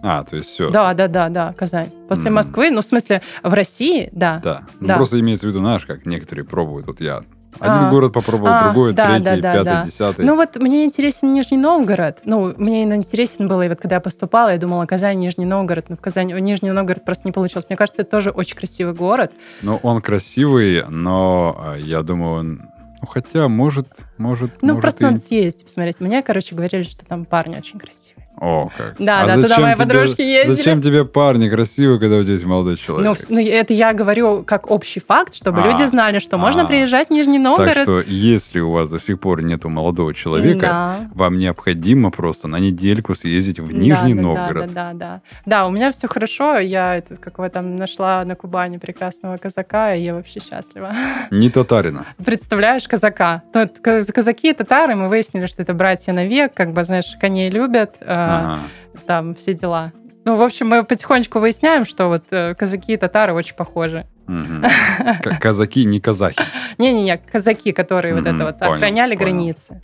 А, 0.03 0.22
то 0.24 0.37
есть 0.37 0.49
все. 0.51 0.70
Да, 0.70 0.95
да, 0.95 1.09
да, 1.09 1.29
да, 1.29 1.53
Казань. 1.53 1.91
После 2.09 2.27
Мгм. 2.27 2.35
Москвы, 2.35 2.70
ну, 2.70 2.81
в 2.81 2.87
смысле, 2.87 3.22
в 3.43 3.53
России, 3.53 4.09
да. 4.12 4.41
Да. 4.43 4.62
Ну, 4.81 4.87
Да. 4.89 4.97
просто 4.97 5.20
имеется 5.20 5.47
в 5.47 5.51
виду, 5.51 5.61
знаешь, 5.61 5.85
как 5.85 6.07
некоторые 6.07 6.45
пробуют. 6.47 6.87
Вот 6.87 7.01
я 7.01 7.22
один 7.61 7.87
А. 7.87 7.91
город 7.91 8.13
попробовал, 8.13 8.53
А, 8.55 8.65
другой, 8.65 8.93
да, 8.93 9.07
третий, 9.09 9.25
да, 9.25 9.37
да, 9.37 9.53
пятый, 9.53 9.65
да. 9.65 9.85
десятый. 9.87 10.25
Ну 10.25 10.37
вот 10.37 10.57
мне 10.57 10.85
интересен 10.85 11.33
Нижний 11.33 11.59
Новгород. 11.59 12.19
Ну, 12.25 12.55
мне 12.57 12.83
интересен 12.85 13.49
было, 13.49 13.63
и 13.67 13.69
вот 13.69 13.79
когда 13.81 13.97
я 13.97 14.01
поступала, 14.01 14.51
я 14.53 14.59
думала, 14.59 14.87
Казань, 14.87 15.19
Нижний 15.19 15.45
Новгород. 15.47 15.89
Но 15.91 15.97
в 15.97 16.01
Казани, 16.01 16.33
Нижний 16.35 16.71
Новгород 16.71 17.05
просто 17.05 17.27
не 17.29 17.33
получилось. 17.33 17.67
Мне 17.69 17.77
кажется, 17.77 18.03
это 18.03 18.11
тоже 18.11 18.31
очень 18.31 18.57
красивый 18.57 18.95
город. 18.95 19.33
Ну, 19.63 19.79
он 19.83 20.01
красивый, 20.03 20.85
но 20.89 21.57
а, 21.59 21.77
я 21.77 22.03
думаю, 22.03 22.41
он... 22.41 22.61
Ну, 23.03 23.07
хотя, 23.07 23.47
может, 23.49 23.89
может, 24.17 24.51
Ну, 24.63 24.69
может 24.69 24.81
просто 24.81 25.05
и- 25.05 25.07
надо 25.07 25.19
съездить, 25.19 25.65
посмотреть. 25.65 26.01
Мне, 26.01 26.23
короче, 26.23 26.55
говорили, 26.55 26.83
что 26.83 27.05
там 27.05 27.25
парни 27.27 27.57
очень 27.57 27.79
красивые. 27.79 28.16
О, 28.41 28.70
как. 28.76 28.97
Да, 28.99 29.22
А 29.22 29.26
да, 29.26 29.34
туда 29.43 29.59
мои 29.59 29.74
тебе- 29.74 29.84
подружки 29.87 30.20
ездили. 30.20 30.55
Зачем 30.57 30.82
тебе 30.82 31.05
парни 31.05 31.49
красивые, 31.49 31.99
когда 31.99 32.16
у 32.16 32.22
тебя 32.22 32.34
есть 32.34 32.45
молодой 32.45 32.76
человек? 32.76 33.07
Ну, 33.07 33.14
в- 33.14 33.30
ну, 33.30 33.41
это 33.41 33.72
я 33.72 33.93
говорю 33.95 34.45
как 34.45 34.70
общий 34.70 35.01
факт, 35.01 35.34
чтобы 35.34 35.62
А, 35.62 35.66
люди 35.66 35.84
знали, 35.87 36.18
что 36.18 36.37
можно 36.39 36.62
а. 36.62 36.66
приезжать 36.66 37.09
в 37.09 37.11
Нижний 37.12 37.39
Новгород. 37.39 37.74
Так 37.74 37.82
что, 37.84 38.01
если 38.01 38.61
у 38.61 38.70
вас 38.72 38.91
до 38.91 38.99
сих 39.01 39.18
пор 39.20 39.43
нету 39.43 39.68
молодого 39.68 40.12
человека, 40.14 40.61
Да. 40.61 40.97
вам 41.14 41.39
необходимо 41.39 42.11
просто 42.11 42.49
на 42.49 42.57
недельку 42.59 43.14
съездить 43.14 43.59
в 43.59 43.72
Нижний 43.72 44.14
да, 44.14 44.20
Новгород. 44.22 44.66
Да, 44.72 44.72
да, 44.72 44.93
да, 44.93 44.93
да. 44.93 45.20
Да, 45.47 45.66
у 45.66 45.70
меня 45.70 45.91
все 45.93 46.07
хорошо. 46.09 46.59
Я 46.59 47.03
как 47.20 47.39
вы 47.39 47.49
там 47.49 47.76
нашла 47.76 48.24
на 48.24 48.34
Кубани 48.37 48.76
прекрасного 48.78 49.39
казака, 49.39 49.95
и 49.95 50.03
я 50.03 50.14
вообще 50.14 50.41
счастлива. 50.41 50.93
Не 51.30 51.49
татарина. 51.51 52.07
Представляешь, 52.24 52.87
казака. 52.87 53.43
Ну, 53.55 53.68
казаки 53.82 54.51
и 54.51 54.53
татары, 54.53 54.95
мы 54.95 55.09
выяснили, 55.09 55.47
что 55.47 55.62
это 55.62 55.72
братья 55.74 56.12
на 56.12 56.26
век, 56.26 56.53
как 56.55 56.72
бы, 56.72 56.84
знаешь, 56.84 57.16
коней 57.20 57.49
любят, 57.51 57.95
э, 58.01 58.26
Ага. 58.27 58.59
там 59.07 59.35
все 59.35 59.55
дела. 59.55 59.93
Ну, 60.24 60.37
в 60.37 60.43
общем, 60.43 60.68
мы 60.68 60.83
потихонечку 60.85 61.39
выясняем, 61.39 61.85
что 61.85 62.09
вот 62.09 62.24
э, 62.31 62.55
казаки 62.55 62.95
и 62.95 62.97
татары 62.97 63.33
очень 63.33 63.55
похожи. 63.55 64.07
К- 64.27 65.39
Казаки, 65.41 65.85
не 65.85 66.01
казахи. 66.01 66.41
Не-не-не, 66.79 67.16
казаки, 67.18 67.70
которые 67.72 68.14
вот 68.14 68.27
это 68.27 68.45
вот 68.45 68.61
охраняли 68.61 69.14
границы. 69.14 69.81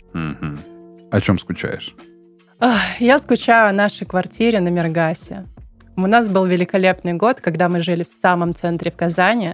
О 1.11 1.21
чем 1.21 1.39
скучаешь? 1.39 1.95
Я 2.99 3.19
скучаю 3.19 3.69
о 3.69 3.73
нашей 3.73 4.05
квартире 4.05 4.59
на 4.59 4.69
Мергасе. 4.69 5.45
У 5.95 6.07
нас 6.07 6.27
был 6.27 6.45
великолепный 6.45 7.13
год, 7.13 7.39
когда 7.39 7.69
мы 7.69 7.81
жили 7.81 8.03
в 8.03 8.09
самом 8.09 8.55
центре 8.55 8.89
в 8.89 8.95
Казани. 8.95 9.53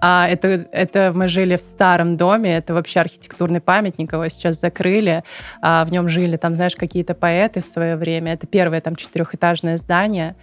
А 0.00 0.26
это, 0.28 0.66
это 0.72 1.12
мы 1.14 1.28
жили 1.28 1.56
в 1.56 1.62
старом 1.62 2.16
доме, 2.16 2.56
это 2.56 2.74
вообще 2.74 3.00
архитектурный 3.00 3.60
памятник, 3.60 4.12
его 4.12 4.28
сейчас 4.28 4.60
закрыли. 4.60 5.24
А 5.62 5.84
в 5.84 5.92
нем 5.92 6.08
жили 6.08 6.36
там, 6.36 6.54
знаешь, 6.54 6.74
какие-то 6.76 7.14
поэты 7.14 7.60
в 7.60 7.66
свое 7.66 7.96
время. 7.96 8.32
Это 8.32 8.46
первое 8.46 8.80
там 8.80 8.96
четырехэтажное 8.96 9.76
здание. 9.76 10.36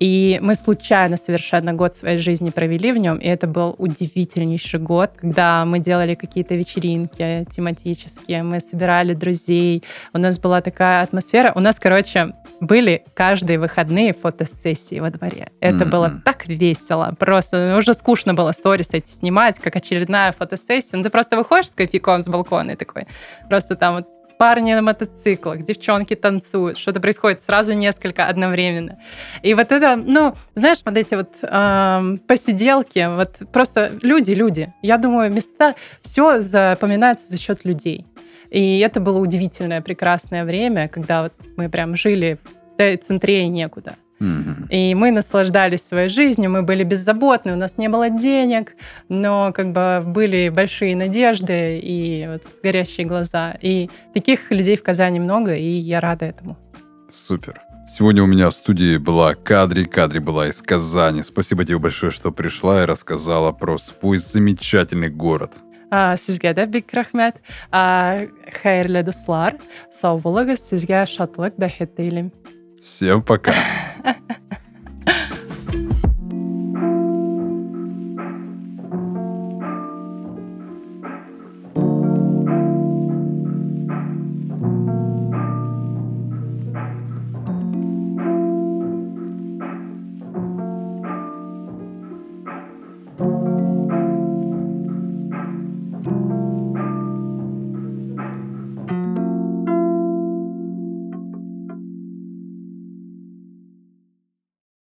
И 0.00 0.38
мы 0.42 0.54
случайно 0.54 1.16
совершенно 1.16 1.72
год 1.72 1.96
своей 1.96 2.18
жизни 2.18 2.50
провели 2.50 2.92
в 2.92 2.98
нем, 2.98 3.18
и 3.18 3.26
это 3.26 3.46
был 3.46 3.74
удивительнейший 3.78 4.78
год, 4.78 5.10
когда 5.16 5.64
мы 5.64 5.80
делали 5.80 6.14
какие-то 6.14 6.54
вечеринки 6.54 7.44
тематические, 7.50 8.42
мы 8.42 8.60
собирали 8.60 9.14
друзей, 9.14 9.82
у 10.12 10.18
нас 10.18 10.38
была 10.38 10.60
такая 10.60 11.02
атмосфера. 11.02 11.52
У 11.54 11.60
нас, 11.60 11.78
короче, 11.80 12.34
были 12.60 13.04
каждые 13.14 13.58
выходные 13.58 14.12
фотосессии 14.12 14.98
во 15.00 15.10
дворе. 15.10 15.50
Это 15.60 15.78
Мгм. 15.84 15.90
было 15.90 16.22
так 16.24 16.46
весело. 16.46 17.14
Просто 17.18 17.76
уже 17.78 17.94
скучно 17.94 18.34
было 18.34 18.52
сторис 18.52 18.88
эти 18.92 19.10
снимать, 19.10 19.58
как 19.58 19.76
очередная 19.76 20.32
фотосессия. 20.32 20.96
Ну, 20.96 21.04
ты 21.04 21.10
просто 21.10 21.36
выходишь 21.36 21.70
с 21.70 21.74
кофейком 21.74 22.22
с 22.22 22.28
балкона 22.28 22.72
и 22.72 22.76
такой, 22.76 23.06
просто 23.48 23.76
там 23.76 23.96
вот 23.96 24.06
парни 24.38 24.72
на 24.72 24.82
мотоциклах, 24.82 25.62
девчонки 25.64 26.14
танцуют, 26.14 26.78
что-то 26.78 27.00
происходит 27.00 27.42
сразу 27.42 27.72
несколько 27.72 28.26
одновременно. 28.26 28.98
И 29.42 29.52
вот 29.54 29.72
это, 29.72 29.96
ну, 29.96 30.36
знаешь, 30.54 30.78
вот 30.84 30.96
эти 30.96 31.16
вот 31.16 31.30
эм, 31.42 32.18
посиделки, 32.18 33.14
вот 33.16 33.50
просто 33.52 33.98
люди, 34.02 34.32
люди. 34.32 34.72
Я 34.80 34.96
думаю, 34.98 35.32
места, 35.32 35.74
все 36.02 36.40
запоминается 36.40 37.28
за 37.30 37.40
счет 37.40 37.64
людей. 37.64 38.06
И 38.50 38.78
это 38.78 39.00
было 39.00 39.18
удивительное, 39.18 39.80
прекрасное 39.80 40.44
время, 40.44 40.88
когда 40.88 41.24
вот 41.24 41.32
мы 41.56 41.68
прям 41.68 41.96
жили 41.96 42.38
в 42.66 42.96
центре 42.98 43.48
некуда. 43.48 43.96
Мгм. 44.20 44.66
И 44.68 44.94
мы 44.94 45.12
наслаждались 45.12 45.82
своей 45.82 46.08
жизнью, 46.08 46.50
мы 46.50 46.62
были 46.62 46.82
беззаботны, 46.82 47.52
у 47.52 47.56
нас 47.56 47.78
не 47.78 47.88
было 47.88 48.10
денег, 48.10 48.74
но 49.08 49.52
как 49.52 49.72
бы 49.72 50.02
были 50.04 50.48
большие 50.48 50.96
надежды 50.96 51.78
и 51.78 52.26
вот 52.28 52.42
горящие 52.62 53.06
глаза. 53.06 53.56
И 53.62 53.90
таких 54.14 54.50
людей 54.50 54.76
в 54.76 54.82
Казани 54.82 55.20
много, 55.20 55.54
и 55.54 55.68
я 55.68 56.00
рада 56.00 56.26
этому. 56.26 56.56
Супер. 57.10 57.60
Сегодня 57.90 58.22
у 58.22 58.26
меня 58.26 58.50
в 58.50 58.54
студии 58.54 58.98
была 58.98 59.34
Кадри. 59.34 59.84
Кадри 59.84 60.18
была 60.18 60.48
из 60.48 60.60
Казани. 60.60 61.22
Спасибо 61.22 61.64
тебе 61.64 61.78
большое, 61.78 62.12
что 62.12 62.30
пришла 62.32 62.82
и 62.82 62.86
рассказала 62.86 63.52
про 63.52 63.78
свой 63.78 64.18
замечательный 64.18 65.08
город. 65.08 65.52
Сезгә 65.90 66.52
дә 66.56 66.66
бик 66.68 66.92
рәхмәт. 66.92 67.40
А, 67.72 68.26
Хәерле 68.60 69.02
дуслар, 69.06 69.56
сау 69.94 70.20
булыгыз. 70.20 70.60
Сезгә 70.60 71.06
шатлык, 71.08 71.56
бәхет 71.56 71.96
телим. 71.96 72.32
Всем 72.80 73.22
пока. 73.22 73.54